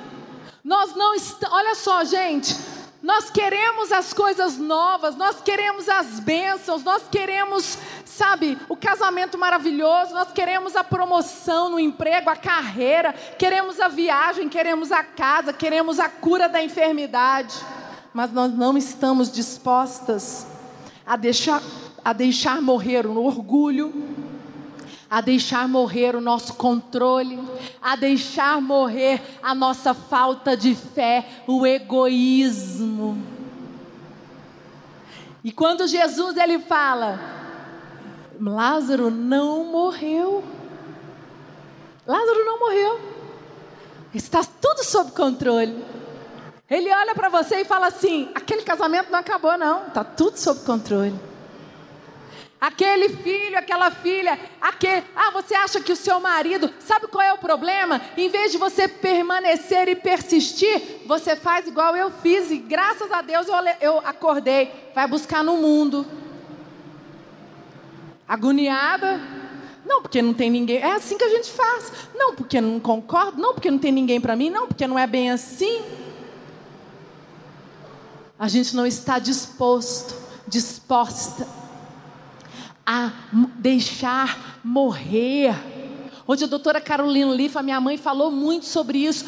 Nós 0.62 0.94
não 0.94 1.14
estamos. 1.14 1.56
Olha 1.56 1.74
só, 1.74 2.04
gente. 2.04 2.75
Nós 3.06 3.30
queremos 3.30 3.92
as 3.92 4.12
coisas 4.12 4.58
novas, 4.58 5.14
nós 5.14 5.40
queremos 5.40 5.88
as 5.88 6.18
bênçãos, 6.18 6.82
nós 6.82 7.04
queremos, 7.08 7.78
sabe, 8.04 8.58
o 8.68 8.76
casamento 8.76 9.38
maravilhoso, 9.38 10.12
nós 10.12 10.32
queremos 10.32 10.74
a 10.74 10.82
promoção 10.82 11.70
no 11.70 11.78
emprego, 11.78 12.28
a 12.28 12.34
carreira, 12.34 13.12
queremos 13.38 13.78
a 13.78 13.86
viagem, 13.86 14.48
queremos 14.48 14.90
a 14.90 15.04
casa, 15.04 15.52
queremos 15.52 16.00
a 16.00 16.08
cura 16.08 16.48
da 16.48 16.60
enfermidade, 16.60 17.54
mas 18.12 18.32
nós 18.32 18.52
não 18.52 18.76
estamos 18.76 19.30
dispostas 19.30 20.44
a 21.06 21.14
deixar, 21.14 21.62
a 22.04 22.12
deixar 22.12 22.60
morrer 22.60 23.06
o 23.06 23.22
orgulho, 23.22 24.15
a 25.16 25.22
deixar 25.22 25.66
morrer 25.66 26.14
o 26.14 26.20
nosso 26.20 26.52
controle, 26.52 27.42
a 27.80 27.96
deixar 27.96 28.60
morrer 28.60 29.22
a 29.42 29.54
nossa 29.54 29.94
falta 29.94 30.54
de 30.54 30.74
fé, 30.74 31.26
o 31.46 31.66
egoísmo. 31.66 33.16
E 35.42 35.50
quando 35.50 35.88
Jesus 35.88 36.36
ele 36.36 36.58
fala, 36.58 37.18
Lázaro 38.38 39.10
não 39.10 39.64
morreu. 39.64 40.44
Lázaro 42.06 42.44
não 42.44 42.60
morreu. 42.60 43.00
Está 44.12 44.44
tudo 44.44 44.84
sob 44.84 45.12
controle. 45.12 45.82
Ele 46.68 46.92
olha 46.92 47.14
para 47.14 47.30
você 47.30 47.62
e 47.62 47.64
fala 47.64 47.86
assim: 47.86 48.30
aquele 48.34 48.60
casamento 48.60 49.10
não 49.10 49.20
acabou, 49.20 49.56
não, 49.56 49.86
está 49.86 50.04
tudo 50.04 50.36
sob 50.36 50.60
controle. 50.60 51.18
Aquele 52.58 53.10
filho, 53.10 53.58
aquela 53.58 53.90
filha, 53.90 54.38
aquele. 54.60 55.04
Ah, 55.14 55.30
você 55.30 55.54
acha 55.54 55.78
que 55.78 55.92
o 55.92 55.96
seu 55.96 56.18
marido. 56.18 56.72
Sabe 56.80 57.06
qual 57.06 57.22
é 57.22 57.32
o 57.32 57.38
problema? 57.38 58.00
Em 58.16 58.30
vez 58.30 58.50
de 58.50 58.56
você 58.56 58.88
permanecer 58.88 59.88
e 59.88 59.94
persistir, 59.94 61.02
você 61.06 61.36
faz 61.36 61.66
igual 61.66 61.94
eu 61.94 62.10
fiz 62.10 62.50
e 62.50 62.56
graças 62.56 63.12
a 63.12 63.20
Deus 63.20 63.46
eu, 63.46 63.54
eu 63.80 63.98
acordei. 63.98 64.72
Vai 64.94 65.06
buscar 65.06 65.44
no 65.44 65.58
mundo. 65.58 66.06
Agoniada. 68.26 69.20
Não, 69.84 70.00
porque 70.00 70.22
não 70.22 70.32
tem 70.32 70.50
ninguém. 70.50 70.78
É 70.78 70.92
assim 70.92 71.18
que 71.18 71.24
a 71.24 71.28
gente 71.28 71.52
faz. 71.52 71.92
Não, 72.14 72.34
porque 72.34 72.58
não 72.58 72.80
concordo. 72.80 73.40
Não, 73.40 73.52
porque 73.52 73.70
não 73.70 73.78
tem 73.78 73.92
ninguém 73.92 74.18
para 74.18 74.34
mim. 74.34 74.48
Não, 74.48 74.66
porque 74.66 74.86
não 74.86 74.98
é 74.98 75.06
bem 75.06 75.30
assim. 75.30 75.82
A 78.38 78.48
gente 78.48 78.74
não 78.74 78.86
está 78.86 79.18
disposto, 79.18 80.14
disposta 80.48 81.46
a 82.86 83.10
deixar 83.58 84.60
morrer. 84.62 85.54
Hoje 86.26 86.44
a 86.44 86.46
doutora 86.46 86.80
Carolina 86.80 87.32
Lifa, 87.32 87.62
minha 87.62 87.80
mãe, 87.80 87.96
falou 87.98 88.30
muito 88.30 88.66
sobre 88.66 88.98
isso. 88.98 89.24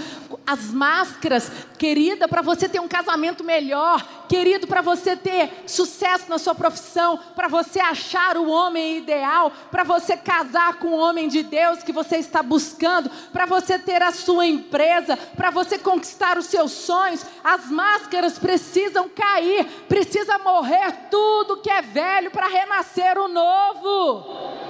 As 0.48 0.72
máscaras, 0.72 1.52
querida, 1.76 2.26
para 2.26 2.40
você 2.40 2.66
ter 2.66 2.80
um 2.80 2.88
casamento 2.88 3.44
melhor, 3.44 4.02
querido, 4.26 4.66
para 4.66 4.80
você 4.80 5.14
ter 5.14 5.62
sucesso 5.66 6.24
na 6.26 6.38
sua 6.38 6.54
profissão, 6.54 7.18
para 7.36 7.48
você 7.48 7.78
achar 7.78 8.34
o 8.38 8.48
homem 8.48 8.96
ideal, 8.96 9.52
para 9.70 9.84
você 9.84 10.16
casar 10.16 10.78
com 10.78 10.88
o 10.88 10.98
homem 10.98 11.28
de 11.28 11.42
Deus 11.42 11.82
que 11.82 11.92
você 11.92 12.16
está 12.16 12.42
buscando, 12.42 13.10
para 13.30 13.44
você 13.44 13.78
ter 13.78 14.02
a 14.02 14.10
sua 14.10 14.46
empresa, 14.46 15.18
para 15.36 15.50
você 15.50 15.76
conquistar 15.78 16.38
os 16.38 16.46
seus 16.46 16.72
sonhos, 16.72 17.26
as 17.44 17.70
máscaras 17.70 18.38
precisam 18.38 19.06
cair, 19.06 19.66
precisa 19.86 20.38
morrer 20.38 21.10
tudo 21.10 21.60
que 21.60 21.68
é 21.68 21.82
velho 21.82 22.30
para 22.30 22.48
renascer 22.48 23.18
o 23.18 23.28
novo. 23.28 24.67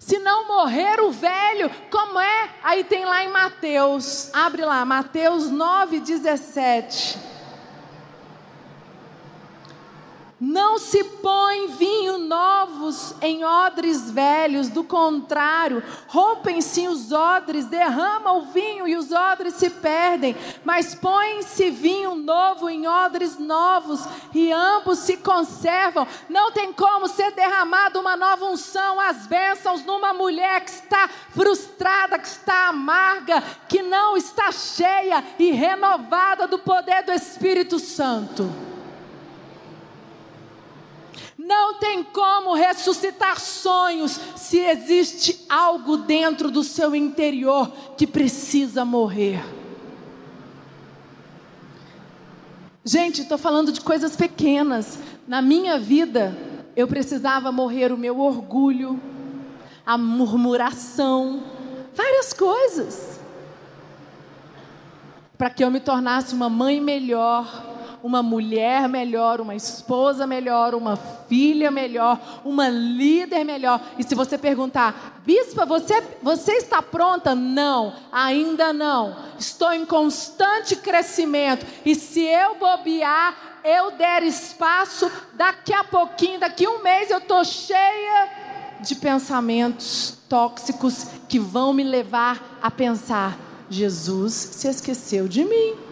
Se 0.00 0.18
não 0.18 0.48
morrer 0.48 0.98
o 1.02 1.12
velho, 1.12 1.70
como 1.90 2.18
é? 2.18 2.48
Aí 2.62 2.82
tem 2.82 3.04
lá 3.04 3.22
em 3.22 3.28
Mateus, 3.28 4.30
abre 4.32 4.64
lá, 4.64 4.82
Mateus 4.82 5.50
9, 5.50 6.00
17. 6.00 7.29
Não 10.40 10.78
se 10.78 11.04
põe 11.04 11.66
vinho 11.66 12.16
novos 12.16 13.14
em 13.20 13.44
odres 13.44 14.10
velhos, 14.10 14.70
do 14.70 14.82
contrário, 14.82 15.82
rompem-se 16.08 16.88
os 16.88 17.12
odres, 17.12 17.66
derrama 17.66 18.32
o 18.32 18.46
vinho 18.46 18.88
e 18.88 18.96
os 18.96 19.12
odres 19.12 19.52
se 19.56 19.68
perdem, 19.68 20.34
mas 20.64 20.94
põe-se 20.94 21.68
vinho 21.68 22.14
novo 22.14 22.70
em 22.70 22.88
odres 22.88 23.38
novos 23.38 24.02
e 24.34 24.50
ambos 24.50 25.00
se 25.00 25.18
conservam. 25.18 26.08
Não 26.26 26.50
tem 26.50 26.72
como 26.72 27.06
ser 27.06 27.32
derramada 27.32 28.00
uma 28.00 28.16
nova 28.16 28.46
unção, 28.46 28.98
as 28.98 29.26
bênçãos 29.26 29.84
numa 29.84 30.14
mulher 30.14 30.64
que 30.64 30.70
está 30.70 31.06
frustrada, 31.28 32.18
que 32.18 32.28
está 32.28 32.68
amarga, 32.68 33.42
que 33.68 33.82
não 33.82 34.16
está 34.16 34.50
cheia 34.50 35.22
e 35.38 35.50
renovada 35.50 36.46
do 36.46 36.58
poder 36.58 37.02
do 37.02 37.12
Espírito 37.12 37.78
Santo. 37.78 38.70
Não 41.50 41.74
tem 41.74 42.04
como 42.04 42.54
ressuscitar 42.54 43.40
sonhos 43.40 44.20
se 44.36 44.58
existe 44.58 45.44
algo 45.48 45.96
dentro 45.96 46.48
do 46.48 46.62
seu 46.62 46.94
interior 46.94 47.72
que 47.96 48.06
precisa 48.06 48.84
morrer. 48.84 49.42
Gente, 52.84 53.22
estou 53.22 53.36
falando 53.36 53.72
de 53.72 53.80
coisas 53.80 54.14
pequenas. 54.14 55.00
Na 55.26 55.42
minha 55.42 55.76
vida, 55.76 56.38
eu 56.76 56.86
precisava 56.86 57.50
morrer 57.50 57.90
o 57.92 57.98
meu 57.98 58.20
orgulho, 58.20 59.00
a 59.84 59.98
murmuração, 59.98 61.42
várias 61.92 62.32
coisas. 62.32 63.18
Para 65.36 65.50
que 65.50 65.64
eu 65.64 65.70
me 65.72 65.80
tornasse 65.80 66.32
uma 66.32 66.48
mãe 66.48 66.80
melhor, 66.80 67.69
uma 68.02 68.22
mulher 68.22 68.88
melhor, 68.88 69.40
uma 69.40 69.54
esposa 69.54 70.26
melhor, 70.26 70.74
uma 70.74 70.96
filha 70.96 71.70
melhor, 71.70 72.18
uma 72.44 72.68
líder 72.68 73.44
melhor. 73.44 73.80
E 73.98 74.02
se 74.02 74.14
você 74.14 74.36
perguntar, 74.38 75.20
bispa, 75.24 75.66
você, 75.66 76.02
você 76.22 76.52
está 76.52 76.82
pronta? 76.82 77.34
Não, 77.34 77.94
ainda 78.10 78.72
não. 78.72 79.16
Estou 79.38 79.72
em 79.72 79.84
constante 79.84 80.76
crescimento. 80.76 81.66
E 81.84 81.94
se 81.94 82.20
eu 82.20 82.56
bobear, 82.56 83.60
eu 83.64 83.92
der 83.92 84.22
espaço, 84.22 85.10
daqui 85.34 85.72
a 85.72 85.84
pouquinho, 85.84 86.40
daqui 86.40 86.66
a 86.66 86.70
um 86.70 86.82
mês, 86.82 87.10
eu 87.10 87.18
estou 87.18 87.44
cheia 87.44 88.28
de 88.80 88.94
pensamentos 88.94 90.16
tóxicos 90.28 91.06
que 91.28 91.38
vão 91.38 91.72
me 91.72 91.84
levar 91.84 92.58
a 92.62 92.70
pensar: 92.70 93.38
Jesus 93.68 94.32
se 94.32 94.68
esqueceu 94.68 95.28
de 95.28 95.44
mim. 95.44 95.89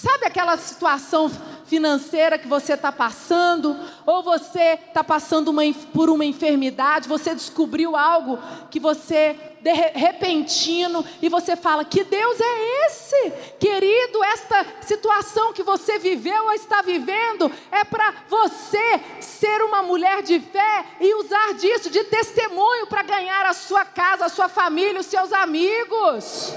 Sabe 0.00 0.26
aquela 0.26 0.56
situação 0.56 1.28
financeira 1.64 2.38
que 2.38 2.46
você 2.46 2.74
está 2.74 2.92
passando? 2.92 3.76
Ou 4.06 4.22
você 4.22 4.78
está 4.86 5.02
passando 5.02 5.48
uma, 5.48 5.62
por 5.92 6.08
uma 6.08 6.24
enfermidade, 6.24 7.08
você 7.08 7.34
descobriu 7.34 7.96
algo 7.96 8.38
que 8.70 8.78
você, 8.78 9.36
de 9.60 9.72
repentino, 9.72 11.04
e 11.20 11.28
você 11.28 11.56
fala: 11.56 11.84
Que 11.84 12.04
Deus 12.04 12.38
é 12.40 12.86
esse? 12.86 13.32
Querido, 13.58 14.22
esta 14.22 14.64
situação 14.82 15.52
que 15.52 15.64
você 15.64 15.98
viveu 15.98 16.44
ou 16.44 16.52
está 16.52 16.80
vivendo 16.80 17.50
é 17.72 17.82
para 17.82 18.14
você 18.28 19.00
ser 19.20 19.62
uma 19.62 19.82
mulher 19.82 20.22
de 20.22 20.38
fé 20.38 20.84
e 21.00 21.12
usar 21.16 21.54
disso 21.54 21.90
de 21.90 22.04
testemunho 22.04 22.86
para 22.86 23.02
ganhar 23.02 23.44
a 23.46 23.52
sua 23.52 23.84
casa, 23.84 24.26
a 24.26 24.28
sua 24.28 24.48
família, 24.48 25.00
os 25.00 25.06
seus 25.06 25.32
amigos 25.32 26.54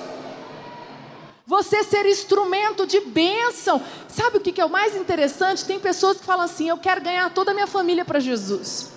você 1.52 1.84
ser 1.84 2.06
instrumento 2.06 2.88
de 2.88 3.02
bênção. 3.02 3.84
Sabe 4.08 4.38
o 4.38 4.40
que 4.40 4.62
é 4.62 4.64
o 4.64 4.70
mais 4.70 4.96
interessante? 4.96 5.66
Tem 5.66 5.78
pessoas 5.78 6.18
que 6.18 6.24
falam 6.24 6.46
assim: 6.46 6.70
eu 6.70 6.78
quero 6.78 7.02
ganhar 7.02 7.30
toda 7.32 7.52
a 7.52 7.54
minha 7.54 7.68
família 7.68 8.06
para 8.06 8.22
Jesus. 8.22 8.90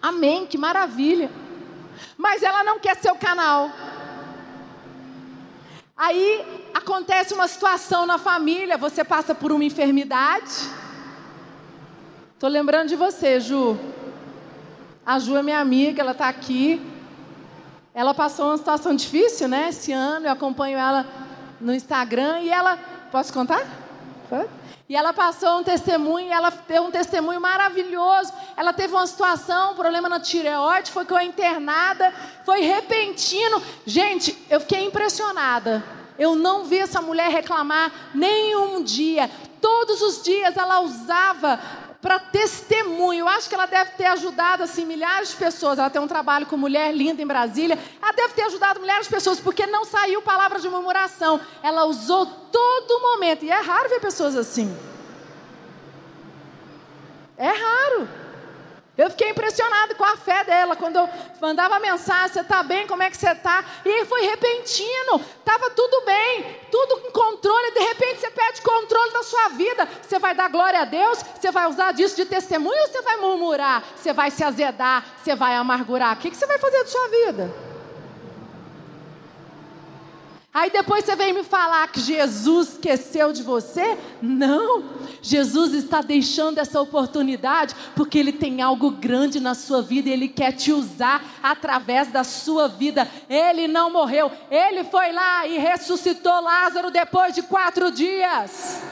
Amém, 0.00 0.46
que 0.46 0.56
maravilha. 0.56 1.30
Mas 2.16 2.42
ela 2.42 2.64
não 2.64 2.78
quer 2.78 2.96
ser 2.96 3.10
o 3.10 3.16
canal. 3.16 3.70
Aí 5.94 6.70
acontece 6.72 7.34
uma 7.34 7.46
situação 7.46 8.06
na 8.06 8.16
família, 8.16 8.78
você 8.78 9.04
passa 9.04 9.34
por 9.34 9.52
uma 9.52 9.64
enfermidade. 9.64 10.54
Estou 12.32 12.48
lembrando 12.48 12.88
de 12.88 12.96
você, 12.96 13.38
Ju. 13.38 13.78
A 15.04 15.18
Ju 15.18 15.36
é 15.36 15.42
minha 15.42 15.60
amiga, 15.60 16.00
ela 16.00 16.12
está 16.12 16.28
aqui. 16.30 16.80
Ela 17.92 18.14
passou 18.14 18.46
uma 18.46 18.56
situação 18.56 18.96
difícil, 18.96 19.46
né? 19.46 19.68
Esse 19.68 19.92
ano, 19.92 20.24
eu 20.24 20.32
acompanho 20.32 20.78
ela 20.78 21.25
no 21.60 21.74
Instagram 21.74 22.40
e 22.40 22.50
ela. 22.50 22.78
Posso 23.10 23.32
contar? 23.32 23.64
E 24.88 24.94
ela 24.94 25.12
passou 25.12 25.58
um 25.58 25.64
testemunho, 25.64 26.32
ela 26.32 26.50
deu 26.68 26.84
um 26.84 26.90
testemunho 26.90 27.40
maravilhoso. 27.40 28.32
Ela 28.56 28.72
teve 28.72 28.94
uma 28.94 29.06
situação, 29.06 29.72
um 29.72 29.74
problema 29.74 30.08
na 30.08 30.20
tireoide, 30.20 30.92
foi 30.92 31.04
com 31.04 31.16
a 31.16 31.24
internada, 31.24 32.12
foi 32.44 32.60
repentino. 32.60 33.60
Gente, 33.84 34.36
eu 34.48 34.60
fiquei 34.60 34.84
impressionada. 34.84 35.95
Eu 36.18 36.34
não 36.34 36.64
vi 36.64 36.78
essa 36.78 37.00
mulher 37.00 37.30
reclamar 37.30 38.10
nenhum 38.14 38.82
dia. 38.82 39.30
Todos 39.60 40.00
os 40.02 40.22
dias 40.22 40.56
ela 40.56 40.80
usava 40.80 41.60
para 42.00 42.18
testemunho. 42.18 43.26
Acho 43.26 43.48
que 43.48 43.54
ela 43.54 43.66
deve 43.66 43.92
ter 43.92 44.06
ajudado 44.06 44.62
assim 44.62 44.84
milhares 44.84 45.30
de 45.30 45.36
pessoas. 45.36 45.78
Ela 45.78 45.90
tem 45.90 46.00
um 46.00 46.06
trabalho 46.06 46.46
com 46.46 46.56
mulher 46.56 46.94
linda 46.94 47.20
em 47.20 47.26
Brasília. 47.26 47.78
Ela 48.00 48.12
deve 48.12 48.34
ter 48.34 48.42
ajudado 48.42 48.80
milhares 48.80 49.06
de 49.06 49.12
pessoas 49.12 49.40
porque 49.40 49.66
não 49.66 49.84
saiu 49.84 50.22
palavra 50.22 50.60
de 50.60 50.68
murmuração. 50.68 51.40
Ela 51.62 51.84
usou 51.84 52.26
todo 52.26 53.00
momento. 53.00 53.44
E 53.44 53.50
é 53.50 53.60
raro 53.60 53.88
ver 53.88 54.00
pessoas 54.00 54.36
assim. 54.36 54.76
É 57.36 57.48
raro. 57.48 58.08
Eu 58.96 59.10
fiquei 59.10 59.28
impressionado 59.28 59.94
com 59.94 60.04
a 60.04 60.16
fé 60.16 60.42
dela 60.44 60.74
quando 60.74 60.96
eu 60.96 61.08
mandava 61.40 61.78
mensagem: 61.78 62.32
Você 62.32 62.40
está 62.40 62.62
bem? 62.62 62.86
Como 62.86 63.02
é 63.02 63.10
que 63.10 63.16
você 63.16 63.30
está? 63.30 63.62
E 63.84 64.04
foi 64.06 64.22
repentino, 64.22 65.20
estava 65.38 65.70
tudo 65.70 66.04
bem, 66.06 66.60
tudo 66.70 66.98
com 67.02 67.10
controle. 67.10 67.72
De 67.72 67.80
repente 67.80 68.20
você 68.20 68.30
perde 68.30 68.62
controle 68.62 69.12
da 69.12 69.22
sua 69.22 69.48
vida. 69.50 69.86
Você 70.02 70.18
vai 70.18 70.34
dar 70.34 70.48
glória 70.48 70.80
a 70.80 70.84
Deus? 70.84 71.22
Você 71.22 71.50
vai 71.50 71.66
usar 71.68 71.92
disso 71.92 72.16
de 72.16 72.24
testemunho 72.24 72.80
ou 72.80 72.88
você 72.88 73.02
vai 73.02 73.16
murmurar? 73.18 73.84
Você 73.94 74.14
vai 74.14 74.30
se 74.30 74.42
azedar? 74.42 75.04
Você 75.22 75.34
vai 75.34 75.54
amargurar? 75.56 76.16
O 76.16 76.20
que, 76.20 76.30
que 76.30 76.36
você 76.36 76.46
vai 76.46 76.58
fazer 76.58 76.78
da 76.78 76.86
sua 76.86 77.08
vida? 77.08 77.65
Aí 80.56 80.70
depois 80.70 81.04
você 81.04 81.14
vem 81.14 81.34
me 81.34 81.44
falar 81.44 81.86
que 81.88 82.00
Jesus 82.00 82.68
esqueceu 82.70 83.30
de 83.30 83.42
você? 83.42 83.98
Não. 84.22 84.84
Jesus 85.20 85.74
está 85.74 86.00
deixando 86.00 86.56
essa 86.56 86.80
oportunidade 86.80 87.76
porque 87.94 88.16
Ele 88.18 88.32
tem 88.32 88.62
algo 88.62 88.90
grande 88.90 89.38
na 89.38 89.54
sua 89.54 89.82
vida 89.82 90.08
e 90.08 90.12
Ele 90.12 90.28
quer 90.28 90.52
te 90.52 90.72
usar 90.72 91.22
através 91.42 92.08
da 92.08 92.24
sua 92.24 92.68
vida. 92.68 93.06
Ele 93.28 93.68
não 93.68 93.92
morreu, 93.92 94.32
Ele 94.50 94.82
foi 94.84 95.12
lá 95.12 95.46
e 95.46 95.58
ressuscitou 95.58 96.40
Lázaro 96.40 96.90
depois 96.90 97.34
de 97.34 97.42
quatro 97.42 97.90
dias. 97.90 98.82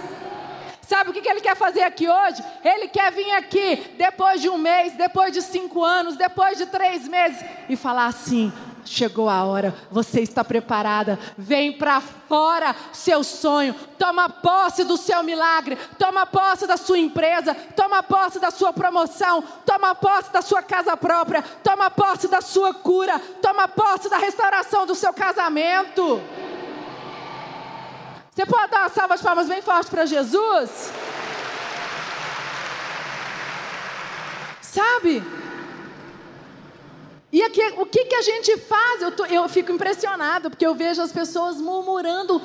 Sabe 0.82 1.08
o 1.08 1.12
que 1.14 1.26
ele 1.26 1.40
quer 1.40 1.56
fazer 1.56 1.80
aqui 1.80 2.06
hoje? 2.06 2.44
Ele 2.62 2.88
quer 2.88 3.10
vir 3.10 3.30
aqui 3.32 3.94
depois 3.96 4.42
de 4.42 4.50
um 4.50 4.58
mês, 4.58 4.92
depois 4.92 5.32
de 5.32 5.40
cinco 5.40 5.82
anos, 5.82 6.14
depois 6.14 6.58
de 6.58 6.66
três 6.66 7.08
meses 7.08 7.42
e 7.70 7.74
falar 7.74 8.08
assim: 8.08 8.52
Chegou 8.84 9.28
a 9.28 9.44
hora, 9.44 9.74
você 9.90 10.20
está 10.20 10.44
preparada. 10.44 11.18
Vem 11.38 11.72
para 11.72 12.00
fora 12.00 12.76
seu 12.92 13.24
sonho. 13.24 13.74
Toma 13.98 14.28
posse 14.28 14.84
do 14.84 14.96
seu 14.96 15.22
milagre. 15.22 15.76
Toma 15.98 16.26
posse 16.26 16.66
da 16.66 16.76
sua 16.76 16.98
empresa. 16.98 17.54
Toma 17.76 18.02
posse 18.02 18.38
da 18.38 18.50
sua 18.50 18.72
promoção. 18.72 19.42
Toma 19.64 19.94
posse 19.94 20.32
da 20.32 20.42
sua 20.42 20.62
casa 20.62 20.96
própria. 20.96 21.42
Toma 21.62 21.90
posse 21.90 22.28
da 22.28 22.40
sua 22.40 22.74
cura. 22.74 23.18
Toma 23.40 23.66
posse 23.66 24.10
da 24.10 24.18
restauração 24.18 24.86
do 24.86 24.94
seu 24.94 25.12
casamento. 25.12 26.20
Você 28.30 28.44
pode 28.44 28.70
dar 28.70 28.80
uma 28.80 28.88
salva 28.88 29.16
de 29.16 29.22
palmas 29.22 29.48
bem 29.48 29.62
forte 29.62 29.90
para 29.90 30.04
Jesus? 30.06 30.92
Sabe? 34.60 35.22
Aqui, 37.46 37.74
o 37.76 37.84
que, 37.84 38.06
que 38.06 38.14
a 38.14 38.22
gente 38.22 38.56
faz? 38.58 39.02
Eu, 39.02 39.12
tô, 39.12 39.26
eu 39.26 39.48
fico 39.48 39.70
impressionado, 39.70 40.50
porque 40.50 40.66
eu 40.66 40.74
vejo 40.74 41.02
as 41.02 41.12
pessoas 41.12 41.60
murmurando, 41.60 42.40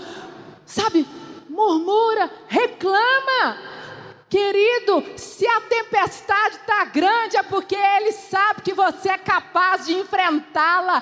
sabe? 0.66 1.08
Murmura, 1.50 2.30
reclama. 2.48 3.58
Querido, 4.30 5.04
se 5.18 5.48
a 5.48 5.62
tempestade 5.62 6.58
está 6.58 6.86
grande, 6.86 7.36
é 7.36 7.42
porque 7.42 7.76
Ele 7.76 8.12
sabe 8.12 8.62
que 8.62 8.74
você 8.74 9.10
é 9.10 9.18
capaz 9.18 9.88
de 9.88 9.94
enfrentá-la. 9.94 11.02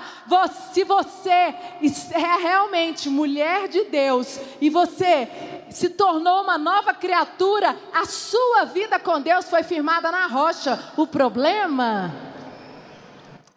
Se 0.71 0.85
você 0.85 1.29
é 1.29 2.37
realmente 2.39 3.09
mulher 3.09 3.67
de 3.67 3.83
Deus 3.85 4.39
e 4.61 4.69
você 4.69 5.27
se 5.69 5.89
tornou 5.89 6.43
uma 6.43 6.57
nova 6.57 6.93
criatura, 6.93 7.75
a 7.93 8.05
sua 8.05 8.63
vida 8.63 8.97
com 8.97 9.19
Deus 9.19 9.49
foi 9.49 9.63
firmada 9.63 10.09
na 10.09 10.27
rocha. 10.27 10.79
O 10.95 11.05
problema 11.05 12.26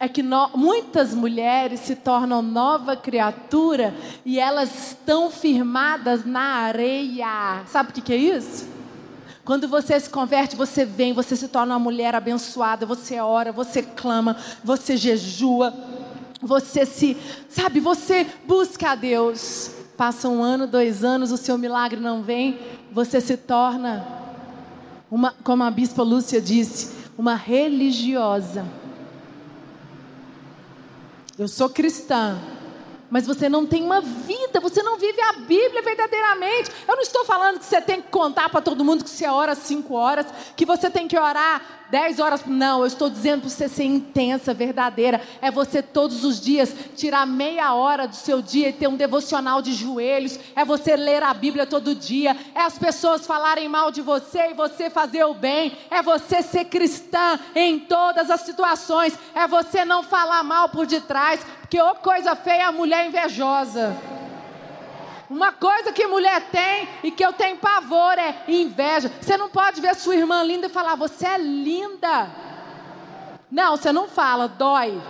é 0.01 0.09
que 0.09 0.23
no, 0.23 0.49
muitas 0.55 1.13
mulheres 1.13 1.81
se 1.81 1.95
tornam 1.95 2.41
nova 2.41 2.95
criatura 2.95 3.93
e 4.25 4.39
elas 4.39 4.87
estão 4.87 5.29
firmadas 5.29 6.25
na 6.25 6.41
areia. 6.41 7.61
Sabe 7.67 7.91
o 7.91 7.93
que, 7.93 8.01
que 8.01 8.11
é 8.11 8.17
isso? 8.17 8.67
Quando 9.45 9.67
você 9.67 9.99
se 9.99 10.09
converte, 10.09 10.55
você 10.55 10.85
vem, 10.85 11.13
você 11.13 11.35
se 11.35 11.47
torna 11.47 11.75
uma 11.75 11.79
mulher 11.79 12.15
abençoada, 12.15 12.83
você 12.83 13.19
ora, 13.19 13.51
você 13.51 13.83
clama, 13.83 14.35
você 14.63 14.97
jejua, 14.97 15.71
você 16.41 16.83
se, 16.83 17.15
sabe, 17.47 17.79
você 17.79 18.25
busca 18.47 18.93
a 18.93 18.95
Deus. 18.95 19.69
Passa 19.95 20.27
um 20.27 20.41
ano, 20.41 20.65
dois 20.65 21.03
anos, 21.03 21.31
o 21.31 21.37
seu 21.37 21.59
milagre 21.59 21.99
não 21.99 22.23
vem, 22.23 22.57
você 22.91 23.21
se 23.21 23.37
torna, 23.37 24.03
uma, 25.11 25.31
como 25.43 25.61
a 25.61 25.69
bispa 25.69 26.01
Lúcia 26.01 26.41
disse, 26.41 26.91
uma 27.15 27.35
religiosa. 27.35 28.80
Eu 31.41 31.47
sou 31.47 31.67
cristã, 31.67 32.37
mas 33.11 33.27
você 33.27 33.49
não 33.49 33.67
tem 33.67 33.83
uma 33.83 33.99
vida, 33.99 34.61
você 34.61 34.81
não 34.81 34.97
vive 34.97 35.21
a 35.21 35.33
Bíblia 35.33 35.81
verdadeiramente. 35.81 36.71
Eu 36.87 36.95
não 36.95 37.03
estou 37.03 37.25
falando 37.25 37.59
que 37.59 37.65
você 37.65 37.81
tem 37.81 38.01
que 38.01 38.07
contar 38.07 38.49
para 38.49 38.61
todo 38.61 38.85
mundo 38.85 39.03
que 39.03 39.09
você 39.09 39.27
ora 39.27 39.53
cinco 39.53 39.95
horas, 39.95 40.25
que 40.55 40.65
você 40.65 40.89
tem 40.89 41.09
que 41.09 41.19
orar 41.19 41.81
dez 41.91 42.21
horas. 42.21 42.45
Não, 42.45 42.79
eu 42.79 42.87
estou 42.87 43.09
dizendo 43.09 43.41
para 43.41 43.49
você 43.49 43.67
ser 43.67 43.83
intensa, 43.83 44.53
verdadeira. 44.53 45.21
É 45.41 45.51
você 45.51 45.83
todos 45.83 46.23
os 46.23 46.39
dias 46.39 46.73
tirar 46.95 47.27
meia 47.27 47.73
hora 47.73 48.07
do 48.07 48.15
seu 48.15 48.41
dia 48.41 48.69
e 48.69 48.73
ter 48.73 48.87
um 48.87 48.95
devocional 48.95 49.61
de 49.61 49.73
joelhos. 49.73 50.39
É 50.55 50.63
você 50.63 50.95
ler 50.95 51.21
a 51.21 51.33
Bíblia 51.33 51.67
todo 51.67 51.93
dia. 51.93 52.35
É 52.55 52.61
as 52.61 52.79
pessoas 52.79 53.27
falarem 53.27 53.67
mal 53.67 53.91
de 53.91 54.01
você 54.01 54.51
e 54.51 54.53
você 54.53 54.89
fazer 54.89 55.25
o 55.25 55.33
bem. 55.33 55.77
É 55.89 56.01
você 56.01 56.41
ser 56.41 56.65
cristã 56.65 57.37
em 57.53 57.77
todas 57.79 58.31
as 58.31 58.41
situações. 58.41 59.13
É 59.35 59.45
você 59.45 59.83
não 59.83 60.01
falar 60.01 60.43
mal 60.43 60.69
por 60.69 60.87
detrás. 60.87 61.41
Porque, 61.71 61.81
ô 61.81 61.95
coisa 61.95 62.35
feia, 62.35 62.67
a 62.67 62.71
mulher 62.73 63.07
invejosa. 63.07 63.95
Uma 65.29 65.53
coisa 65.53 65.93
que 65.93 66.05
mulher 66.05 66.49
tem 66.51 66.85
e 67.01 67.11
que 67.11 67.25
eu 67.25 67.31
tenho 67.31 67.55
pavor 67.55 68.19
é 68.19 68.43
inveja. 68.49 69.09
Você 69.21 69.37
não 69.37 69.47
pode 69.47 69.79
ver 69.79 69.95
sua 69.95 70.17
irmã 70.17 70.43
linda 70.43 70.67
e 70.67 70.69
falar, 70.69 70.95
você 70.95 71.25
é 71.25 71.37
linda. 71.37 72.29
Não, 73.49 73.77
você 73.77 73.93
não 73.93 74.09
fala, 74.09 74.49
dói. 74.49 75.01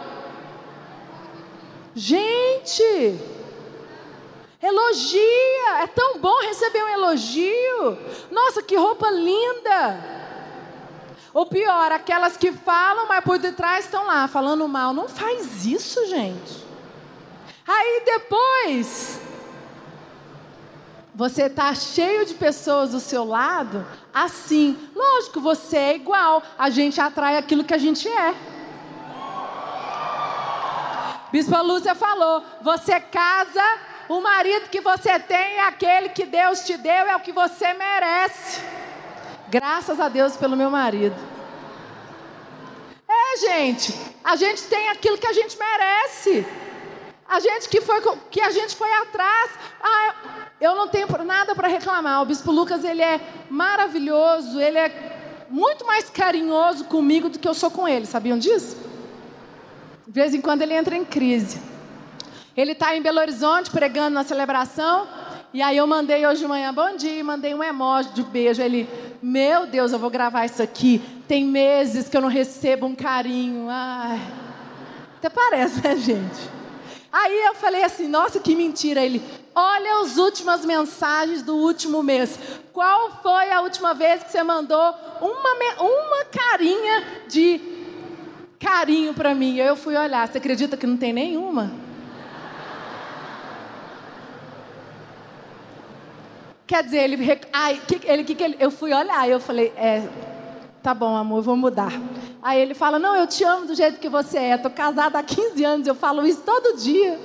Gente, 1.95 3.19
elogia. 4.61 5.81
É 5.81 5.87
tão 5.87 6.19
bom 6.19 6.41
receber 6.41 6.83
um 6.83 6.89
elogio. 6.89 7.97
Nossa, 8.29 8.61
que 8.61 8.75
roupa 8.75 9.09
linda. 9.09 10.20
Ou 11.33 11.45
pior, 11.45 11.91
aquelas 11.91 12.35
que 12.35 12.51
falam, 12.51 13.07
mas 13.07 13.23
por 13.23 13.39
detrás 13.39 13.85
estão 13.85 14.05
lá 14.05 14.27
falando 14.27 14.67
mal. 14.67 14.93
Não 14.93 15.07
faz 15.07 15.65
isso, 15.65 16.05
gente. 16.07 16.65
Aí 17.65 18.03
depois, 18.05 19.21
você 21.15 21.43
está 21.43 21.73
cheio 21.73 22.25
de 22.25 22.33
pessoas 22.33 22.91
do 22.91 22.99
seu 22.99 23.23
lado, 23.23 23.85
assim. 24.13 24.77
Lógico, 24.93 25.39
você 25.39 25.77
é 25.77 25.95
igual. 25.95 26.43
A 26.57 26.69
gente 26.69 26.99
atrai 26.99 27.37
aquilo 27.37 27.63
que 27.63 27.73
a 27.73 27.77
gente 27.77 28.09
é. 28.09 28.35
Bispa 31.31 31.61
Lúcia 31.61 31.95
falou: 31.95 32.43
você 32.61 32.99
casa, 32.99 33.63
o 34.09 34.19
marido 34.19 34.67
que 34.69 34.81
você 34.81 35.17
tem 35.17 35.57
é 35.57 35.65
aquele 35.65 36.09
que 36.09 36.25
Deus 36.25 36.65
te 36.65 36.75
deu, 36.75 37.07
é 37.07 37.15
o 37.15 37.21
que 37.21 37.31
você 37.31 37.73
merece. 37.73 38.80
Graças 39.51 39.99
a 39.99 40.07
Deus 40.07 40.37
pelo 40.37 40.55
meu 40.55 40.71
marido. 40.71 41.13
É, 43.05 43.37
gente, 43.37 43.93
a 44.23 44.37
gente 44.37 44.63
tem 44.63 44.87
aquilo 44.87 45.17
que 45.17 45.27
a 45.27 45.33
gente 45.33 45.57
merece. 45.59 46.47
A 47.27 47.37
gente 47.41 47.67
que 47.67 47.81
foi 47.81 48.01
que 48.29 48.39
a 48.39 48.49
gente 48.49 48.73
foi 48.77 48.89
atrás. 48.93 49.51
Ah, 49.83 50.15
eu 50.61 50.73
não 50.73 50.87
tenho 50.87 51.05
nada 51.25 51.53
para 51.53 51.67
reclamar. 51.67 52.21
O 52.21 52.25
bispo 52.25 52.49
Lucas, 52.49 52.85
ele 52.85 53.01
é 53.01 53.19
maravilhoso, 53.49 54.57
ele 54.57 54.77
é 54.77 55.45
muito 55.49 55.85
mais 55.85 56.09
carinhoso 56.09 56.85
comigo 56.85 57.27
do 57.27 57.37
que 57.37 57.47
eu 57.47 57.53
sou 57.53 57.69
com 57.69 57.85
ele. 57.85 58.05
Sabiam 58.05 58.39
disso? 58.39 58.77
De 60.07 60.13
vez 60.13 60.33
em 60.33 60.39
quando 60.39 60.61
ele 60.61 60.73
entra 60.73 60.95
em 60.95 61.03
crise. 61.03 61.61
Ele 62.55 62.71
está 62.71 62.95
em 62.95 63.01
Belo 63.01 63.19
Horizonte 63.19 63.69
pregando 63.69 64.11
na 64.11 64.23
celebração. 64.23 65.09
E 65.53 65.61
aí 65.61 65.75
eu 65.75 65.85
mandei 65.85 66.25
hoje 66.25 66.39
de 66.39 66.47
manhã, 66.47 66.73
bom 66.73 66.95
dia, 66.95 67.21
mandei 67.25 67.53
um 67.53 67.61
emoji 67.61 68.09
de 68.13 68.23
beijo. 68.23 68.61
Ele, 68.61 68.87
meu 69.21 69.67
Deus, 69.67 69.91
eu 69.91 69.99
vou 69.99 70.09
gravar 70.09 70.45
isso 70.45 70.63
aqui. 70.63 71.01
Tem 71.27 71.43
meses 71.43 72.07
que 72.07 72.15
eu 72.15 72.21
não 72.21 72.29
recebo 72.29 72.85
um 72.85 72.95
carinho. 72.95 73.67
Ai. 73.69 74.21
Até 75.17 75.29
parece, 75.29 75.83
né, 75.83 75.97
gente? 75.97 76.49
Aí 77.11 77.37
eu 77.47 77.55
falei 77.55 77.83
assim, 77.83 78.07
nossa, 78.07 78.39
que 78.39 78.55
mentira. 78.55 79.03
Ele, 79.03 79.21
olha 79.53 79.99
as 80.01 80.15
últimas 80.15 80.65
mensagens 80.65 81.43
do 81.43 81.57
último 81.57 82.01
mês. 82.01 82.39
Qual 82.71 83.11
foi 83.21 83.51
a 83.51 83.59
última 83.59 83.93
vez 83.93 84.23
que 84.23 84.31
você 84.31 84.41
mandou 84.43 84.95
uma, 85.19 85.81
uma 85.81 86.25
carinha 86.31 87.03
de 87.27 87.59
carinho 88.57 89.13
para 89.13 89.35
mim? 89.35 89.57
Eu 89.57 89.75
fui 89.75 89.97
olhar. 89.97 90.25
Você 90.29 90.37
acredita 90.37 90.77
que 90.77 90.87
não 90.87 90.95
tem 90.95 91.11
nenhuma? 91.11 91.80
Quer 96.71 96.85
dizer, 96.85 96.99
ele, 96.99 97.41
ai, 97.51 97.81
que, 97.85 97.99
ele, 98.07 98.23
que, 98.23 98.33
que 98.33 98.41
ele, 98.41 98.55
eu 98.57 98.71
fui 98.71 98.93
olhar, 98.93 99.27
eu 99.27 99.41
falei, 99.41 99.73
é, 99.75 100.07
tá 100.81 100.93
bom, 100.93 101.17
amor, 101.17 101.39
eu 101.39 101.43
vou 101.43 101.57
mudar. 101.57 101.91
Aí 102.41 102.61
ele 102.61 102.73
fala, 102.73 102.97
não, 102.97 103.13
eu 103.13 103.27
te 103.27 103.43
amo 103.43 103.67
do 103.67 103.75
jeito 103.75 103.99
que 103.99 104.07
você 104.07 104.37
é. 104.37 104.57
Tô 104.57 104.69
casada 104.69 105.19
há 105.19 105.21
15 105.21 105.65
anos, 105.65 105.85
eu 105.85 105.93
falo 105.93 106.25
isso 106.25 106.39
todo 106.45 106.77
dia. 106.77 107.19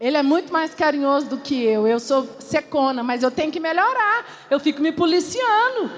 Ele 0.00 0.16
é 0.16 0.22
muito 0.22 0.50
mais 0.50 0.74
carinhoso 0.74 1.26
do 1.26 1.36
que 1.36 1.64
eu. 1.64 1.86
Eu 1.86 2.00
sou 2.00 2.26
secona, 2.38 3.02
mas 3.02 3.22
eu 3.22 3.30
tenho 3.30 3.52
que 3.52 3.60
melhorar. 3.60 4.24
Eu 4.50 4.58
fico 4.58 4.80
me 4.80 4.90
policiando. 4.90 5.90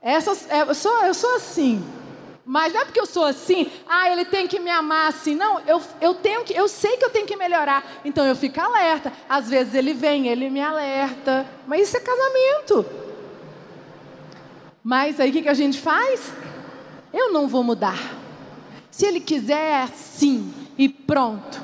Essa, 0.00 0.54
é, 0.54 0.62
eu, 0.62 0.74
sou, 0.76 1.04
eu 1.04 1.14
sou 1.14 1.34
assim. 1.34 1.84
Mas 2.52 2.72
não 2.72 2.80
é 2.80 2.84
porque 2.84 2.98
eu 2.98 3.06
sou 3.06 3.24
assim, 3.24 3.70
ah, 3.88 4.10
ele 4.10 4.24
tem 4.24 4.48
que 4.48 4.58
me 4.58 4.70
amar 4.70 5.08
assim. 5.08 5.36
Não, 5.36 5.60
eu, 5.68 5.80
eu 6.00 6.14
tenho 6.14 6.42
que, 6.42 6.52
eu 6.52 6.66
sei 6.66 6.96
que 6.96 7.04
eu 7.04 7.10
tenho 7.10 7.24
que 7.24 7.36
melhorar. 7.36 8.00
Então 8.04 8.26
eu 8.26 8.34
fico 8.34 8.60
alerta. 8.60 9.12
Às 9.28 9.48
vezes 9.48 9.72
ele 9.72 9.94
vem, 9.94 10.26
ele 10.26 10.50
me 10.50 10.60
alerta. 10.60 11.46
Mas 11.64 11.82
isso 11.82 11.96
é 11.96 12.00
casamento. 12.00 12.84
Mas 14.82 15.20
aí 15.20 15.30
o 15.30 15.32
que, 15.32 15.42
que 15.42 15.48
a 15.48 15.54
gente 15.54 15.78
faz? 15.78 16.32
Eu 17.12 17.32
não 17.32 17.46
vou 17.46 17.62
mudar. 17.62 18.00
Se 18.90 19.06
ele 19.06 19.20
quiser, 19.20 19.54
é 19.54 19.82
assim 19.82 20.52
e 20.76 20.88
pronto. 20.88 21.62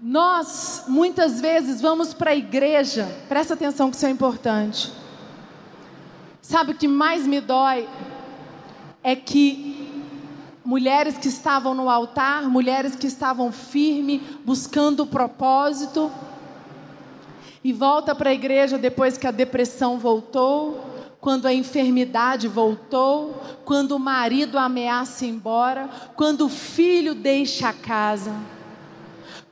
Nós, 0.00 0.84
muitas 0.86 1.40
vezes, 1.40 1.80
vamos 1.80 2.14
para 2.14 2.30
a 2.30 2.36
igreja, 2.36 3.08
presta 3.28 3.54
atenção 3.54 3.90
que 3.90 3.96
isso 3.96 4.06
é 4.06 4.10
importante 4.10 5.02
Sabe 6.44 6.72
o 6.72 6.74
que 6.74 6.86
mais 6.86 7.26
me 7.26 7.40
dói? 7.40 7.88
É 9.02 9.16
que 9.16 9.90
mulheres 10.62 11.16
que 11.16 11.26
estavam 11.26 11.74
no 11.74 11.88
altar, 11.88 12.50
mulheres 12.50 12.94
que 12.94 13.06
estavam 13.06 13.50
firmes, 13.50 14.20
buscando 14.44 15.04
o 15.04 15.06
propósito, 15.06 16.12
e 17.64 17.72
volta 17.72 18.14
para 18.14 18.28
a 18.28 18.34
igreja 18.34 18.76
depois 18.76 19.16
que 19.16 19.26
a 19.26 19.30
depressão 19.30 19.98
voltou, 19.98 20.84
quando 21.18 21.46
a 21.46 21.54
enfermidade 21.54 22.46
voltou, 22.46 23.40
quando 23.64 23.92
o 23.92 23.98
marido 23.98 24.58
ameaça 24.58 25.24
ir 25.24 25.30
embora, 25.30 25.88
quando 26.14 26.44
o 26.44 26.50
filho 26.50 27.14
deixa 27.14 27.70
a 27.70 27.72
casa. 27.72 28.34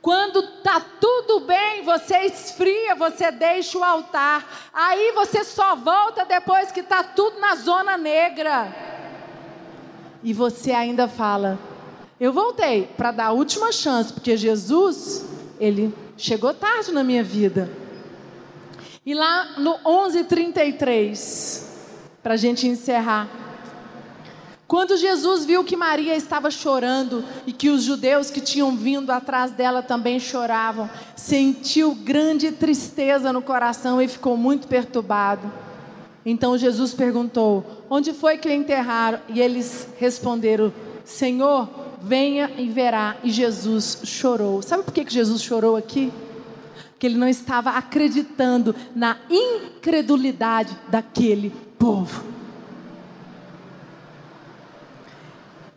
Quando 0.03 0.43
tá 0.61 0.81
tudo 0.99 1.39
bem, 1.45 1.81
você 1.81 2.25
esfria, 2.25 2.93
você 2.93 3.31
deixa 3.31 3.77
o 3.77 3.83
altar. 3.85 4.69
Aí 4.73 5.13
você 5.13 5.45
só 5.45 5.77
volta 5.77 6.25
depois 6.25 6.73
que 6.73 6.83
tá 6.83 7.01
tudo 7.01 7.39
na 7.39 7.55
zona 7.55 7.97
negra. 7.97 8.67
E 10.21 10.33
você 10.33 10.73
ainda 10.73 11.07
fala: 11.07 11.57
"Eu 12.19 12.33
voltei 12.33 12.89
para 12.97 13.13
dar 13.13 13.27
a 13.27 13.31
última 13.31 13.71
chance, 13.71 14.11
porque 14.11 14.35
Jesus, 14.35 15.25
ele 15.57 15.95
chegou 16.17 16.53
tarde 16.53 16.91
na 16.91 17.01
minha 17.01 17.23
vida". 17.23 17.71
E 19.05 19.13
lá 19.13 19.57
no 19.57 19.79
11:33, 19.85 21.65
para 22.21 22.33
a 22.33 22.37
gente 22.37 22.67
encerrar, 22.67 23.29
quando 24.73 24.97
Jesus 24.97 25.45
viu 25.45 25.63
que 25.63 25.77
Maria 25.77 26.15
estava 26.15 26.49
chorando 26.49 27.23
e 27.45 27.53
que 27.53 27.69
os 27.69 27.83
judeus 27.83 28.31
que 28.31 28.41
tinham 28.41 28.75
vindo 28.75 29.11
atrás 29.11 29.51
dela 29.51 29.83
também 29.83 30.19
choravam, 30.19 30.89
sentiu 31.15 31.93
grande 31.93 32.51
tristeza 32.51 33.31
no 33.31 33.39
coração 33.39 34.01
e 34.01 34.07
ficou 34.07 34.35
muito 34.35 34.67
perturbado. 34.67 35.53
Então 36.25 36.57
Jesus 36.57 36.91
perguntou: 36.91 37.63
Onde 37.87 38.13
foi 38.13 38.39
que 38.39 38.47
o 38.47 38.51
enterraram? 38.51 39.19
E 39.29 39.39
eles 39.39 39.87
responderam: 39.99 40.73
Senhor, 41.05 41.69
venha 42.01 42.49
e 42.57 42.67
verá. 42.67 43.15
E 43.23 43.29
Jesus 43.29 43.99
chorou. 44.03 44.63
Sabe 44.63 44.81
por 44.81 44.91
que 44.91 45.07
Jesus 45.07 45.43
chorou 45.43 45.75
aqui? 45.75 46.11
Porque 46.93 47.05
ele 47.05 47.19
não 47.19 47.29
estava 47.29 47.69
acreditando 47.77 48.75
na 48.95 49.17
incredulidade 49.29 50.75
daquele 50.89 51.51
povo. 51.77 52.33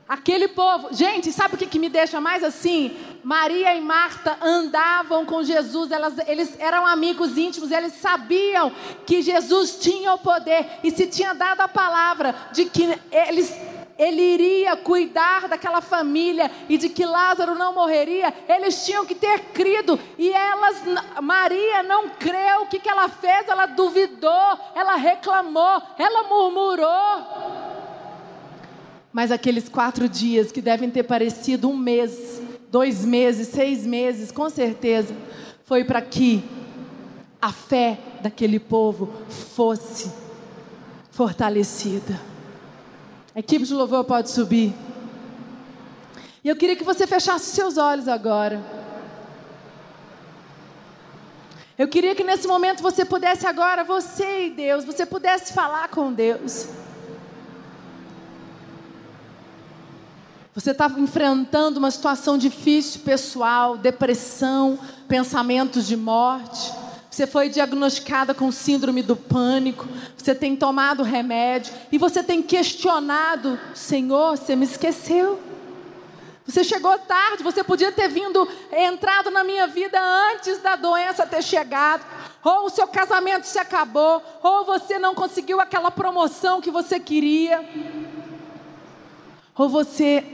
Aquele 0.09 0.47
povo, 0.47 0.89
gente, 0.93 1.33
sabe 1.33 1.57
o 1.57 1.59
que, 1.59 1.67
que 1.67 1.81
me 1.81 1.89
deixa 1.89 2.21
mais 2.21 2.45
assim? 2.45 2.97
Maria 3.25 3.75
e 3.75 3.81
Marta 3.81 4.39
andavam 4.41 5.27
com 5.27 5.43
Jesus, 5.43 5.91
elas, 5.91 6.15
eles 6.29 6.55
eram 6.61 6.87
amigos 6.87 7.37
íntimos, 7.37 7.73
eles 7.73 7.93
sabiam 7.95 8.71
que 9.05 9.21
Jesus 9.21 9.79
tinha 9.81 10.15
o 10.15 10.19
poder 10.19 10.65
e 10.85 10.93
se 10.93 11.09
tinha 11.09 11.35
dado 11.35 11.61
a 11.61 11.67
palavra 11.67 12.37
de 12.53 12.67
que 12.67 12.97
eles 13.11 13.53
ele 13.99 14.21
iria 14.21 14.77
cuidar 14.77 15.49
daquela 15.49 15.81
família 15.81 16.51
e 16.69 16.77
de 16.77 16.89
que 16.89 17.05
Lázaro 17.05 17.55
não 17.55 17.73
morreria, 17.73 18.33
eles 18.47 18.85
tinham 18.85 19.07
que 19.07 19.15
ter 19.15 19.41
crido. 19.55 19.99
E 20.19 20.31
elas, 20.31 20.83
Maria 21.23 21.83
não 21.83 22.11
creu. 22.11 22.63
O 22.63 22.67
que, 22.67 22.79
que 22.79 22.91
ela 22.91 23.09
fez? 23.09 23.49
Ela 23.49 23.65
duvidou, 23.65 24.59
ela 24.75 24.97
reclamou, 24.97 25.83
ela 25.99 26.25
murmurou. 26.25 27.76
Mas 29.17 29.33
aqueles 29.33 29.67
quatro 29.67 30.11
dias 30.11 30.53
que 30.53 30.61
devem 30.61 30.91
ter 30.91 31.03
parecido 31.03 31.71
um 31.71 31.75
mês, 31.75 32.43
dois 32.71 33.03
meses, 33.03 33.49
seis 33.49 33.87
meses, 33.87 34.31
com 34.31 34.51
certeza, 34.51 35.17
foi 35.65 35.85
para 35.85 36.03
que 36.03 36.45
a 37.41 37.51
fé 37.51 37.99
daquele 38.21 38.61
povo 38.61 39.11
fosse 39.31 40.13
fortalecida. 41.11 42.21
A 43.35 43.39
equipe 43.39 43.65
de 43.65 43.73
louvor 43.73 44.05
pode 44.05 44.29
subir. 44.29 44.75
E 46.45 46.49
eu 46.51 46.55
queria 46.55 46.77
que 46.77 46.85
você 46.85 47.07
fechasse 47.07 47.57
seus 47.57 47.79
olhos 47.79 48.09
agora. 48.09 48.63
Eu 51.79 51.89
queria 51.89 52.15
que 52.15 52.23
nesse 52.23 52.47
momento 52.47 52.83
você 52.83 53.03
pudesse 53.03 53.47
agora, 53.47 53.83
você 53.83 54.49
e 54.49 54.51
Deus, 54.51 54.85
você 54.85 55.07
pudesse 55.07 55.55
falar 55.55 55.89
com 55.89 56.13
Deus. 56.13 56.69
Você 60.57 60.71
está 60.71 60.91
enfrentando 60.97 61.79
uma 61.79 61.91
situação 61.91 62.39
difícil, 62.39 63.03
pessoal, 63.03 63.77
depressão, 63.77 64.79
pensamentos 65.07 65.87
de 65.87 65.99
morte. 65.99 66.73
Você 67.11 67.27
foi 67.27 67.51
diagnosticada 67.51 68.33
com 68.33 68.51
síndrome 68.51 69.03
do 69.03 69.15
pânico, 69.15 69.87
você 70.17 70.35
tem 70.35 70.57
tomado 70.57 71.03
remédio. 71.03 71.75
E 71.93 71.99
você 71.99 72.23
tem 72.23 72.43
questionado: 72.43 73.61
Senhor, 73.75 74.39
você 74.39 74.57
me 74.57 74.65
esqueceu. 74.65 75.39
Você 76.47 76.65
chegou 76.65 76.97
tarde, 77.01 77.43
você 77.43 77.63
podia 77.63 77.93
ter 77.93 78.09
vindo, 78.09 78.49
entrado 78.73 79.31
na 79.31 79.45
minha 79.45 79.67
vida 79.67 80.01
antes 80.33 80.59
da 80.63 80.75
doença 80.75 81.27
ter 81.27 81.43
chegado, 81.43 82.03
ou 82.43 82.67
o 82.67 82.71
seu 82.71 82.87
casamento 82.87 83.45
se 83.45 83.59
acabou, 83.59 84.23
ou 84.43 84.65
você 84.65 84.99
não 84.99 85.15
conseguiu 85.15 85.61
aquela 85.61 85.91
promoção 85.91 86.63
que 86.63 86.71
você 86.71 86.99
queria, 86.99 87.63
ou 89.57 89.69
você 89.69 90.25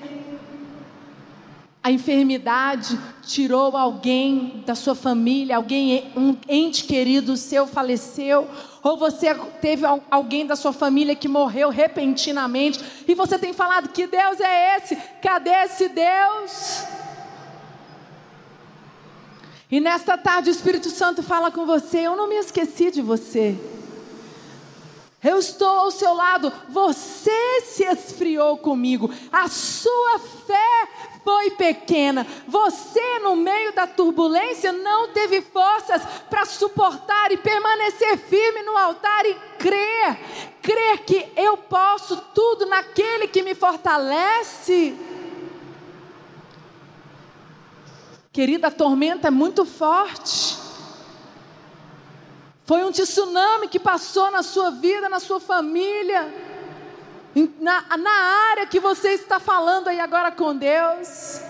a 1.82 1.90
enfermidade 1.90 2.96
tirou 3.22 3.76
alguém 3.76 4.62
da 4.64 4.74
sua 4.74 4.94
família, 4.94 5.56
alguém, 5.56 6.12
um 6.16 6.36
ente 6.48 6.84
querido 6.84 7.36
seu 7.36 7.66
faleceu, 7.66 8.48
ou 8.84 8.96
você 8.96 9.34
teve 9.60 9.84
alguém 10.08 10.46
da 10.46 10.54
sua 10.54 10.72
família 10.72 11.16
que 11.16 11.26
morreu 11.26 11.70
repentinamente, 11.70 12.78
e 13.06 13.14
você 13.14 13.36
tem 13.36 13.52
falado: 13.52 13.88
que 13.88 14.06
Deus 14.06 14.38
é 14.38 14.76
esse? 14.76 14.96
Cadê 15.20 15.50
esse 15.50 15.88
Deus? 15.88 16.84
E 19.68 19.80
nesta 19.80 20.16
tarde 20.16 20.50
o 20.50 20.52
Espírito 20.52 20.88
Santo 20.88 21.20
fala 21.20 21.50
com 21.50 21.66
você: 21.66 21.98
eu 21.98 22.14
não 22.14 22.28
me 22.28 22.36
esqueci 22.36 22.92
de 22.92 23.02
você. 23.02 23.58
Eu 25.22 25.38
estou 25.38 25.68
ao 25.68 25.90
seu 25.92 26.12
lado, 26.14 26.52
você 26.68 27.60
se 27.60 27.84
esfriou 27.84 28.58
comigo, 28.58 29.08
a 29.30 29.48
sua 29.48 30.18
fé 30.18 30.88
foi 31.22 31.52
pequena. 31.52 32.26
Você, 32.48 33.20
no 33.20 33.36
meio 33.36 33.72
da 33.72 33.86
turbulência, 33.86 34.72
não 34.72 35.08
teve 35.12 35.40
forças 35.40 36.02
para 36.28 36.44
suportar 36.44 37.30
e 37.30 37.36
permanecer 37.36 38.18
firme 38.18 38.62
no 38.62 38.76
altar 38.76 39.24
e 39.24 39.34
crer. 39.58 40.18
Crer 40.60 41.04
que 41.04 41.28
eu 41.36 41.56
posso 41.56 42.16
tudo 42.34 42.66
naquele 42.66 43.28
que 43.28 43.42
me 43.42 43.54
fortalece. 43.54 44.96
Querida, 48.32 48.68
a 48.68 48.72
tormenta 48.72 49.28
é 49.28 49.30
muito 49.30 49.64
forte. 49.64 50.71
Foi 52.64 52.84
um 52.84 52.92
tsunami 52.92 53.68
que 53.68 53.80
passou 53.80 54.30
na 54.30 54.42
sua 54.42 54.70
vida, 54.70 55.08
na 55.08 55.18
sua 55.18 55.40
família, 55.40 56.32
na, 57.60 57.96
na 57.96 58.10
área 58.50 58.66
que 58.66 58.78
você 58.78 59.10
está 59.10 59.40
falando 59.40 59.88
aí 59.88 59.98
agora 59.98 60.30
com 60.30 60.54
Deus. 60.54 61.40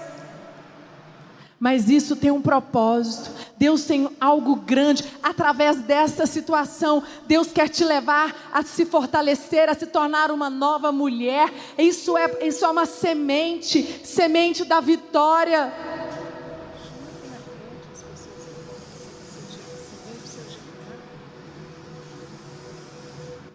Mas 1.63 1.89
isso 1.89 2.17
tem 2.17 2.31
um 2.31 2.43
propósito. 2.43 3.31
Deus 3.57 3.85
tem 3.85 4.11
algo 4.21 4.57
grande 4.57 5.05
através 5.23 5.77
dessa 5.77 6.27
situação. 6.27 7.05
Deus 7.29 7.53
quer 7.53 7.69
te 7.69 7.85
levar 7.85 8.35
a 8.53 8.65
se 8.65 8.85
fortalecer, 8.85 9.69
a 9.69 9.75
se 9.75 9.87
tornar 9.87 10.33
uma 10.33 10.51
nova 10.51 10.91
mulher. 10.91 11.53
Isso 11.79 12.19
é, 12.19 12.49
isso 12.49 12.65
é 12.65 12.69
uma 12.69 12.85
semente, 12.85 14.01
semente 14.03 14.65
da 14.65 14.81
vitória. 14.81 15.73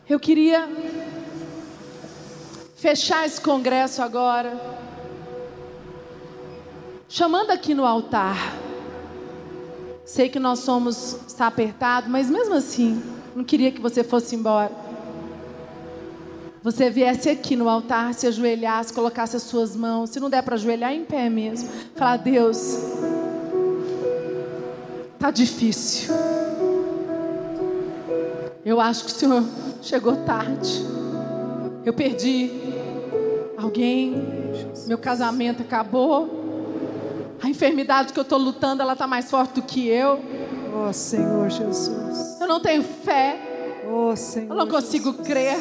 Eu 0.09 0.21
queria 0.21 0.69
fechar 2.77 3.25
esse 3.25 3.41
congresso 3.41 4.01
agora, 4.01 4.57
chamando 7.09 7.51
aqui 7.51 7.73
no 7.73 7.85
altar. 7.85 8.37
Sei 10.05 10.29
que 10.29 10.39
nós 10.39 10.59
somos, 10.59 11.17
está 11.27 11.47
apertado, 11.47 12.09
mas 12.09 12.29
mesmo 12.29 12.53
assim, 12.53 13.03
não 13.35 13.43
queria 13.43 13.69
que 13.69 13.81
você 13.81 14.01
fosse 14.01 14.33
embora. 14.33 14.71
Você 16.63 16.89
viesse 16.89 17.29
aqui 17.29 17.57
no 17.57 17.67
altar, 17.67 18.13
se 18.13 18.27
ajoelhasse, 18.27 18.93
colocasse 18.93 19.35
as 19.35 19.43
suas 19.43 19.75
mãos, 19.75 20.11
se 20.11 20.21
não 20.21 20.29
der 20.29 20.41
para 20.41 20.55
ajoelhar 20.55 20.93
em 20.93 21.03
pé 21.03 21.29
mesmo, 21.29 21.69
falar: 21.95 22.15
Deus, 22.15 22.77
tá 25.19 25.31
difícil. 25.31 26.13
Eu 28.67 28.81
acho 28.81 29.05
que 29.05 29.11
o 29.11 29.15
Senhor 29.15 29.45
chegou 29.81 30.13
tarde. 30.25 30.85
Eu 31.85 31.93
perdi 31.93 32.51
alguém, 33.57 34.13
meu 34.85 34.97
casamento 34.97 35.61
acabou. 35.61 37.37
A 37.41 37.47
enfermidade 37.47 38.11
que 38.11 38.19
eu 38.19 38.23
estou 38.23 38.37
lutando, 38.37 38.81
ela 38.81 38.91
está 38.91 39.07
mais 39.07 39.31
forte 39.31 39.53
do 39.53 39.61
que 39.61 39.87
eu. 39.87 40.19
Oh 40.75 40.91
Senhor 40.91 41.49
Jesus. 41.49 42.41
Eu 42.41 42.47
não 42.49 42.59
tenho 42.59 42.83
fé. 42.83 43.39
Oh 43.89 44.13
Senhor. 44.17 44.49
Eu 44.49 44.57
não 44.57 44.67
consigo 44.67 45.11
Jesus. 45.11 45.25
crer. 45.25 45.57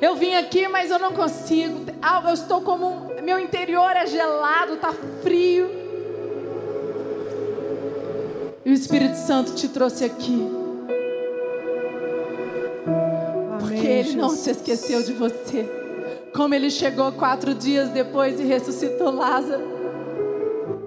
Eu 0.00 0.14
vim 0.14 0.36
aqui, 0.36 0.68
mas 0.68 0.92
eu 0.92 1.00
não 1.00 1.12
consigo. 1.12 1.86
Ah, 2.00 2.22
eu 2.24 2.34
estou 2.34 2.60
como 2.60 2.86
um, 2.86 3.20
meu 3.20 3.40
interior 3.40 3.96
é 3.96 4.06
gelado, 4.06 4.74
está 4.74 4.94
frio. 5.24 5.68
E 8.64 8.70
o 8.70 8.72
Espírito 8.72 9.16
Santo 9.16 9.56
te 9.56 9.66
trouxe 9.66 10.04
aqui. 10.04 10.67
Ele 14.08 14.16
não 14.16 14.30
se 14.30 14.50
esqueceu 14.50 15.02
de 15.02 15.12
você. 15.12 15.68
Como 16.34 16.54
Ele 16.54 16.70
chegou 16.70 17.12
quatro 17.12 17.54
dias 17.54 17.90
depois 17.90 18.40
e 18.40 18.44
ressuscitou 18.44 19.10
Lázaro. 19.10 19.78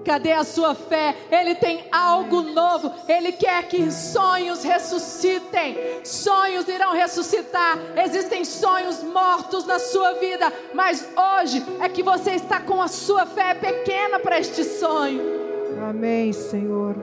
Cadê 0.04 0.32
a 0.32 0.42
sua 0.42 0.74
fé? 0.74 1.16
Ele 1.30 1.54
tem 1.54 1.84
algo 1.92 2.42
novo. 2.42 2.92
Ele 3.08 3.32
quer 3.32 3.68
que 3.68 3.90
sonhos 3.92 4.64
ressuscitem. 4.64 5.76
Sonhos 6.02 6.66
irão 6.66 6.92
ressuscitar. 6.92 7.78
Existem 7.96 8.44
sonhos 8.44 9.02
mortos 9.02 9.64
na 9.64 9.78
sua 9.78 10.14
vida, 10.14 10.52
mas 10.74 11.08
hoje 11.16 11.64
é 11.80 11.88
que 11.88 12.02
você 12.02 12.32
está 12.32 12.60
com 12.60 12.82
a 12.82 12.88
sua 12.88 13.26
fé 13.26 13.54
pequena 13.54 14.18
para 14.18 14.40
este 14.40 14.64
sonho. 14.64 15.20
Amém, 15.88 16.32
Senhor. 16.32 16.96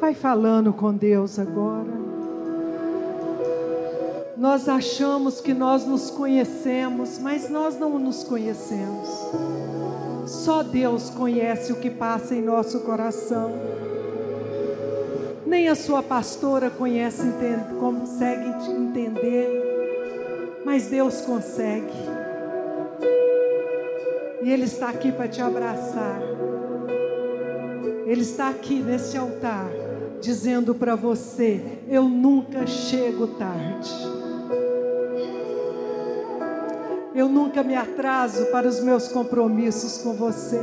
Vai 0.00 0.14
falando 0.14 0.72
com 0.72 0.92
Deus 0.92 1.38
agora. 1.38 1.97
Nós 4.38 4.68
achamos 4.68 5.40
que 5.40 5.52
nós 5.52 5.84
nos 5.84 6.10
conhecemos, 6.10 7.18
mas 7.18 7.50
nós 7.50 7.76
não 7.76 7.98
nos 7.98 8.22
conhecemos. 8.22 9.08
Só 10.26 10.62
Deus 10.62 11.10
conhece 11.10 11.72
o 11.72 11.76
que 11.80 11.90
passa 11.90 12.36
em 12.36 12.42
nosso 12.42 12.78
coração. 12.80 13.52
Nem 15.44 15.66
a 15.68 15.74
sua 15.74 16.04
pastora 16.04 16.70
conhece, 16.70 17.26
entende, 17.26 17.74
consegue 17.80 18.70
entender, 18.70 20.62
mas 20.64 20.86
Deus 20.86 21.20
consegue. 21.22 21.92
E 24.40 24.52
Ele 24.52 24.66
está 24.66 24.90
aqui 24.90 25.10
para 25.10 25.26
te 25.26 25.42
abraçar. 25.42 26.22
Ele 28.06 28.22
está 28.22 28.50
aqui 28.50 28.76
nesse 28.76 29.18
altar, 29.18 29.68
dizendo 30.20 30.76
para 30.76 30.94
você: 30.94 31.80
Eu 31.88 32.04
nunca 32.04 32.68
chego 32.68 33.26
tarde. 33.26 34.17
Eu 37.18 37.28
nunca 37.28 37.64
me 37.64 37.74
atraso 37.74 38.46
para 38.52 38.68
os 38.68 38.78
meus 38.78 39.08
compromissos 39.08 39.98
com 39.98 40.12
você. 40.12 40.60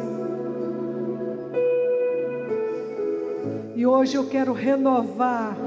E 3.76 3.86
hoje 3.86 4.16
eu 4.16 4.30
quero 4.30 4.54
renovar 4.54 5.58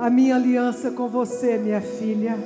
a 0.00 0.08
minha 0.08 0.36
aliança 0.36 0.90
com 0.90 1.06
você, 1.06 1.58
minha 1.58 1.82
filha. 1.82 2.38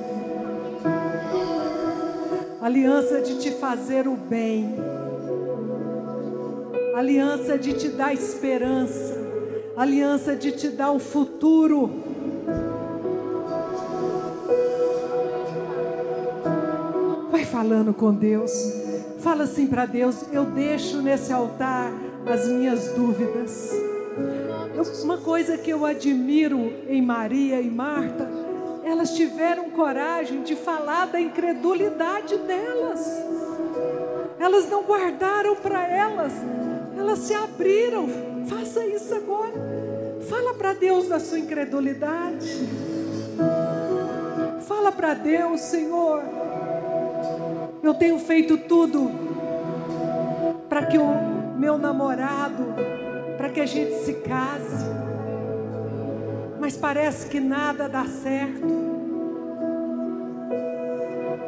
Aliança 2.61 3.21
de 3.21 3.39
te 3.39 3.51
fazer 3.51 4.05
o 4.05 4.17
bem. 4.17 4.75
Aliança 6.97 7.57
de 7.57 7.71
te 7.75 7.87
dar 7.87 8.13
esperança. 8.13 9.15
Aliança 9.73 10.35
de 10.35 10.51
te 10.51 10.67
dar 10.67 10.91
um 10.91 10.99
futuro. 10.99 11.98
Falando 17.59 17.93
com 17.93 18.13
Deus. 18.13 18.51
Fala 19.19 19.43
assim 19.43 19.67
para 19.67 19.85
Deus: 19.85 20.23
Eu 20.31 20.45
deixo 20.45 21.01
nesse 21.01 21.33
altar 21.33 21.91
as 22.25 22.47
minhas 22.47 22.93
dúvidas. 22.93 23.73
Uma 25.03 25.17
coisa 25.17 25.57
que 25.57 25.69
eu 25.69 25.85
admiro 25.85 26.71
em 26.87 27.01
Maria 27.01 27.59
e 27.59 27.69
Marta, 27.69 28.29
elas 28.85 29.13
tiveram 29.13 29.71
coragem 29.71 30.41
de 30.41 30.55
falar 30.55 31.07
da 31.07 31.19
incredulidade 31.19 32.37
delas. 32.37 33.05
Elas 34.39 34.69
não 34.69 34.83
guardaram 34.83 35.57
para 35.57 35.85
elas, 35.85 36.31
elas 36.97 37.19
se 37.19 37.33
abriram. 37.33 38.07
Faça 38.45 38.85
isso 38.85 39.13
agora. 39.13 39.51
Fala 40.29 40.53
para 40.53 40.71
Deus 40.71 41.09
da 41.09 41.19
sua 41.19 41.39
incredulidade. 41.39 42.69
Fala 44.65 44.93
para 44.93 45.13
Deus, 45.13 45.59
Senhor. 45.59 46.38
Eu 47.81 47.93
tenho 47.93 48.19
feito 48.19 48.57
tudo 48.57 49.09
para 50.67 50.85
que 50.85 50.97
o 50.97 51.57
meu 51.57 51.77
namorado, 51.77 52.65
para 53.37 53.49
que 53.49 53.61
a 53.61 53.65
gente 53.65 53.93
se 54.03 54.13
case. 54.15 54.85
Mas 56.59 56.75
parece 56.75 57.27
que 57.27 57.39
nada 57.39 57.87
dá 57.87 58.05
certo. 58.05 58.67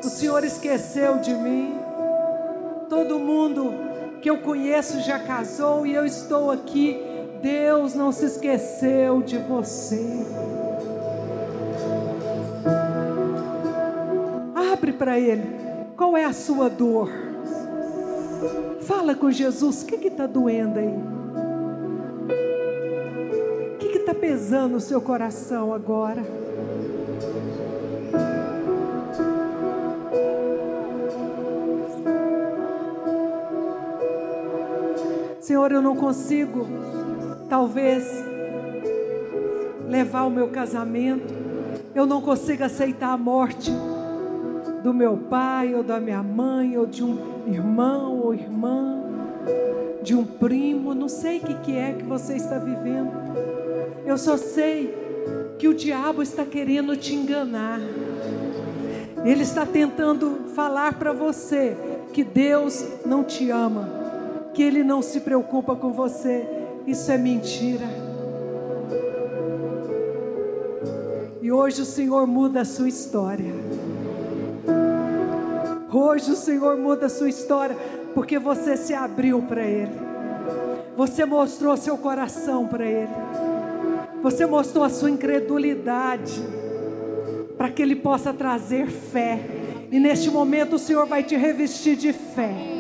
O 0.04 0.10
Senhor 0.10 0.44
esqueceu 0.44 1.20
de 1.20 1.34
mim. 1.34 1.76
Todo 2.90 3.20
mundo 3.20 3.74
que 4.22 4.30
eu 4.30 4.38
conheço 4.38 5.02
já 5.02 5.20
casou 5.20 5.86
e 5.86 5.94
eu 5.94 6.06
estou 6.06 6.50
aqui. 6.50 6.98
Deus 7.42 7.94
não 7.94 8.12
se 8.12 8.26
esqueceu 8.26 9.22
de 9.22 9.38
você. 9.38 10.26
Abre 14.74 14.94
para 14.94 15.20
Ele. 15.20 15.71
Qual 16.02 16.18
é 16.18 16.26
a 16.26 16.34
sua 16.34 16.68
dor? 16.68 17.12
Fala 18.88 19.14
com 19.14 19.30
Jesus, 19.30 19.84
o 19.84 19.86
que 19.86 20.08
está 20.08 20.26
doendo 20.26 20.80
aí? 20.80 20.98
O 23.76 23.78
que 23.78 24.00
está 24.00 24.16
pesando 24.16 24.78
o 24.78 24.82
seu 24.82 25.00
coração 25.00 25.72
agora? 25.72 26.24
Senhor, 35.40 35.72
eu 35.72 35.84
não 35.84 35.96
consigo, 35.96 36.66
talvez, 37.48 38.12
levar 39.88 40.24
o 40.24 40.32
meu 40.32 40.48
casamento, 40.48 41.32
eu 41.94 42.08
não 42.08 42.24
consigo 42.24 42.64
aceitar 42.64 43.12
a 43.12 43.18
morte 43.18 43.72
do 44.84 44.94
meu 44.94 45.18
pai 45.18 45.76
ou 45.76 45.84
da 45.84 46.00
minha 46.00 46.24
mãe 46.24 46.78
ou 46.78 46.86
de 46.86 47.04
um 47.04 47.18
irmão 47.48 48.20
ou 48.20 48.34
irmã, 48.34 49.04
de 50.02 50.16
um 50.16 50.26
primo, 50.26 50.94
não 50.96 51.08
sei 51.08 51.38
o 51.38 51.42
que, 51.42 51.76
é 51.76 51.94
que 51.94 52.04
você 52.04 52.36
está 52.36 52.58
vivendo. 52.58 53.12
Eu 54.06 54.18
só 54.18 54.38
sei 54.38 54.94
que 55.60 55.68
o 55.68 55.74
diabo 55.74 56.24
está 56.24 56.44
querendo 56.44 56.98
te 56.98 57.14
enganar. 57.14 57.80
Ele 59.24 59.44
está 59.44 59.66
tentando 59.66 60.48
falar 60.56 60.98
para 60.98 61.14
você 61.14 61.78
que 62.12 62.24
Deus 62.24 62.84
não 63.06 63.24
te 63.24 63.52
ama, 63.52 63.88
que 64.54 64.64
Ele 64.64 64.84
não 64.84 65.02
se 65.02 65.22
preocupa 65.22 65.76
com 65.76 65.92
você. 65.92 66.48
Isso 66.88 67.12
é 67.12 67.18
mentira. 67.18 67.86
E 71.42 71.52
hoje 71.52 71.84
o 71.84 71.86
Senhor 71.86 72.26
muda 72.26 72.62
a 72.62 72.66
sua 72.66 72.90
história. 72.90 73.54
Hoje 75.94 76.32
o 76.32 76.36
Senhor 76.36 76.78
muda 76.78 77.08
a 77.08 77.10
sua 77.10 77.28
história, 77.28 77.76
porque 78.14 78.40
você 78.40 78.78
se 78.78 78.94
abriu 78.94 79.42
para 79.42 79.62
Ele. 79.62 79.92
Você 80.96 81.26
mostrou 81.26 81.76
seu 81.76 81.98
coração 81.98 82.66
para 82.66 82.86
Ele. 82.86 83.12
Você 84.24 84.46
mostrou 84.46 84.86
a 84.86 84.90
sua 84.90 85.10
incredulidade 85.10 86.42
para 87.58 87.70
que 87.70 87.82
Ele 87.82 87.96
possa 87.96 88.34
trazer 88.34 88.88
fé. 88.88 89.40
E 89.92 90.00
neste 90.00 90.30
momento 90.30 90.78
o 90.78 90.80
Senhor 90.80 91.06
vai 91.06 91.24
te 91.24 91.36
revestir 91.36 91.98
de 91.98 92.14
fé. 92.14 92.71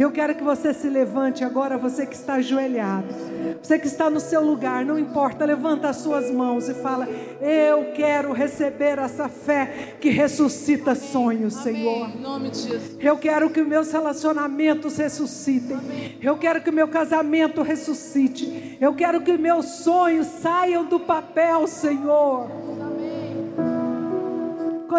Eu 0.00 0.10
quero 0.10 0.34
que 0.34 0.42
você 0.42 0.72
se 0.72 0.88
levante 0.88 1.44
agora, 1.44 1.76
você 1.76 2.06
que 2.06 2.14
está 2.14 2.36
ajoelhado. 2.36 3.14
Você 3.62 3.78
que 3.78 3.86
está 3.86 4.08
no 4.08 4.18
seu 4.18 4.42
lugar, 4.42 4.82
não 4.82 4.98
importa, 4.98 5.44
levanta 5.44 5.90
as 5.90 5.96
suas 5.96 6.30
mãos 6.30 6.70
e 6.70 6.74
fala: 6.74 7.06
Eu 7.38 7.92
quero 7.92 8.32
receber 8.32 8.98
essa 8.98 9.28
fé 9.28 9.96
que 10.00 10.08
ressuscita 10.08 10.94
sonhos, 10.94 11.54
Amém. 11.58 11.74
Senhor. 11.74 12.08
Em 12.08 12.18
nome 12.18 12.48
de 12.48 12.60
Jesus. 12.60 12.96
Eu 12.98 13.18
quero 13.18 13.50
que 13.50 13.62
meus 13.62 13.92
relacionamentos 13.92 14.96
ressuscitem. 14.96 15.76
Amém. 15.76 16.18
Eu 16.22 16.38
quero 16.38 16.62
que 16.62 16.70
meu 16.70 16.88
casamento 16.88 17.60
ressuscite. 17.60 18.78
Eu 18.80 18.94
quero 18.94 19.20
que 19.20 19.36
meus 19.36 19.66
sonhos 19.66 20.26
saiam 20.26 20.86
do 20.86 20.98
papel, 20.98 21.66
Senhor. 21.66 22.50
Amém. 22.50 23.20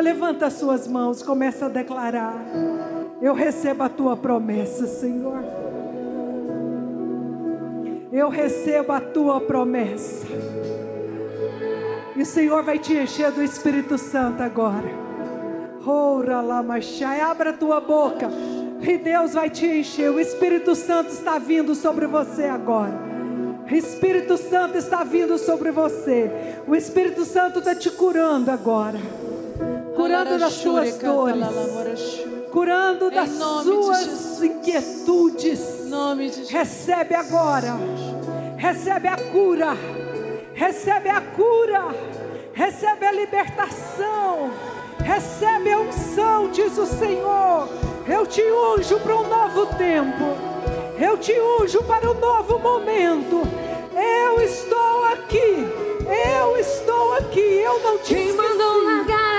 Levanta 0.04 0.48
as 0.48 0.54
suas 0.54 0.88
mãos, 0.88 1.22
começa 1.22 1.68
a 1.68 1.70
declarar. 1.70 2.34
Eu 3.22 3.36
recebo 3.36 3.84
a 3.84 3.90
tua 3.90 4.18
promessa, 4.18 4.88
Senhor. 4.88 5.44
Eu 8.12 8.30
recebo 8.30 8.92
a 8.92 9.00
tua 9.00 9.40
promessa. 9.40 10.26
E 12.16 12.22
o 12.24 12.26
Senhor 12.26 12.64
vai 12.64 12.80
te 12.80 12.94
encher 12.94 13.32
do 13.32 13.44
Espírito 13.44 13.98
Santo 14.00 14.42
agora. 14.42 14.90
Ora 15.86 16.42
lá, 16.42 16.64
machai, 16.64 17.22
abra 17.22 17.52
a 17.52 17.54
tua 17.54 17.80
boca. 17.80 18.28
E 18.82 18.98
Deus 18.98 19.34
vai 19.34 19.52
te 19.52 19.68
encher. 19.68 20.10
O 20.10 20.20
Espírito 20.20 20.74
Santo 20.74 21.12
está 21.12 21.38
vindo 21.38 21.76
sobre 21.76 22.08
você 22.08 22.46
agora. 22.46 23.00
O 23.72 23.74
Espírito 23.74 24.36
Santo 24.36 24.80
está 24.80 25.04
vindo 25.04 25.38
sobre 25.38 25.70
você. 25.70 26.58
O 26.68 26.76
Espírito 26.76 27.24
Santo 27.24 27.60
está 27.60 27.76
te 27.76 27.92
curando 27.92 28.50
agora. 28.50 29.00
Curando 29.96 30.40
das 30.40 30.54
suas 30.54 30.98
dores 30.98 32.31
curando 32.52 33.10
das 33.10 33.30
suas 33.30 34.42
inquietudes. 34.44 35.60
Recebe 36.50 37.16
agora. 37.16 37.78
Recebe 38.58 39.08
a 39.08 39.18
cura. 39.18 39.78
Recebe 40.54 41.10
a 41.10 41.22
cura. 41.22 41.96
Recebe 42.54 43.06
a 43.06 43.12
libertação. 43.12 44.52
Recebe 45.04 45.72
a 45.72 45.80
unção, 45.80 46.52
diz 46.52 46.78
o 46.78 46.86
Senhor. 46.86 47.68
Eu 48.08 48.28
te 48.28 48.44
unjo 48.44 49.00
para 49.00 49.16
um 49.16 49.28
novo 49.28 49.66
tempo. 49.78 50.38
Eu 51.00 51.18
te 51.18 51.34
unjo 51.34 51.82
para 51.84 52.12
um 52.12 52.20
novo 52.20 52.60
momento. 52.60 53.42
Eu 53.96 54.42
estou 54.42 55.06
aqui. 55.06 55.68
Eu 56.38 56.58
estou 56.58 57.14
aqui. 57.14 57.40
Eu 57.40 57.80
não 57.82 57.98
te 58.00 58.14
esqueci. 58.14 59.31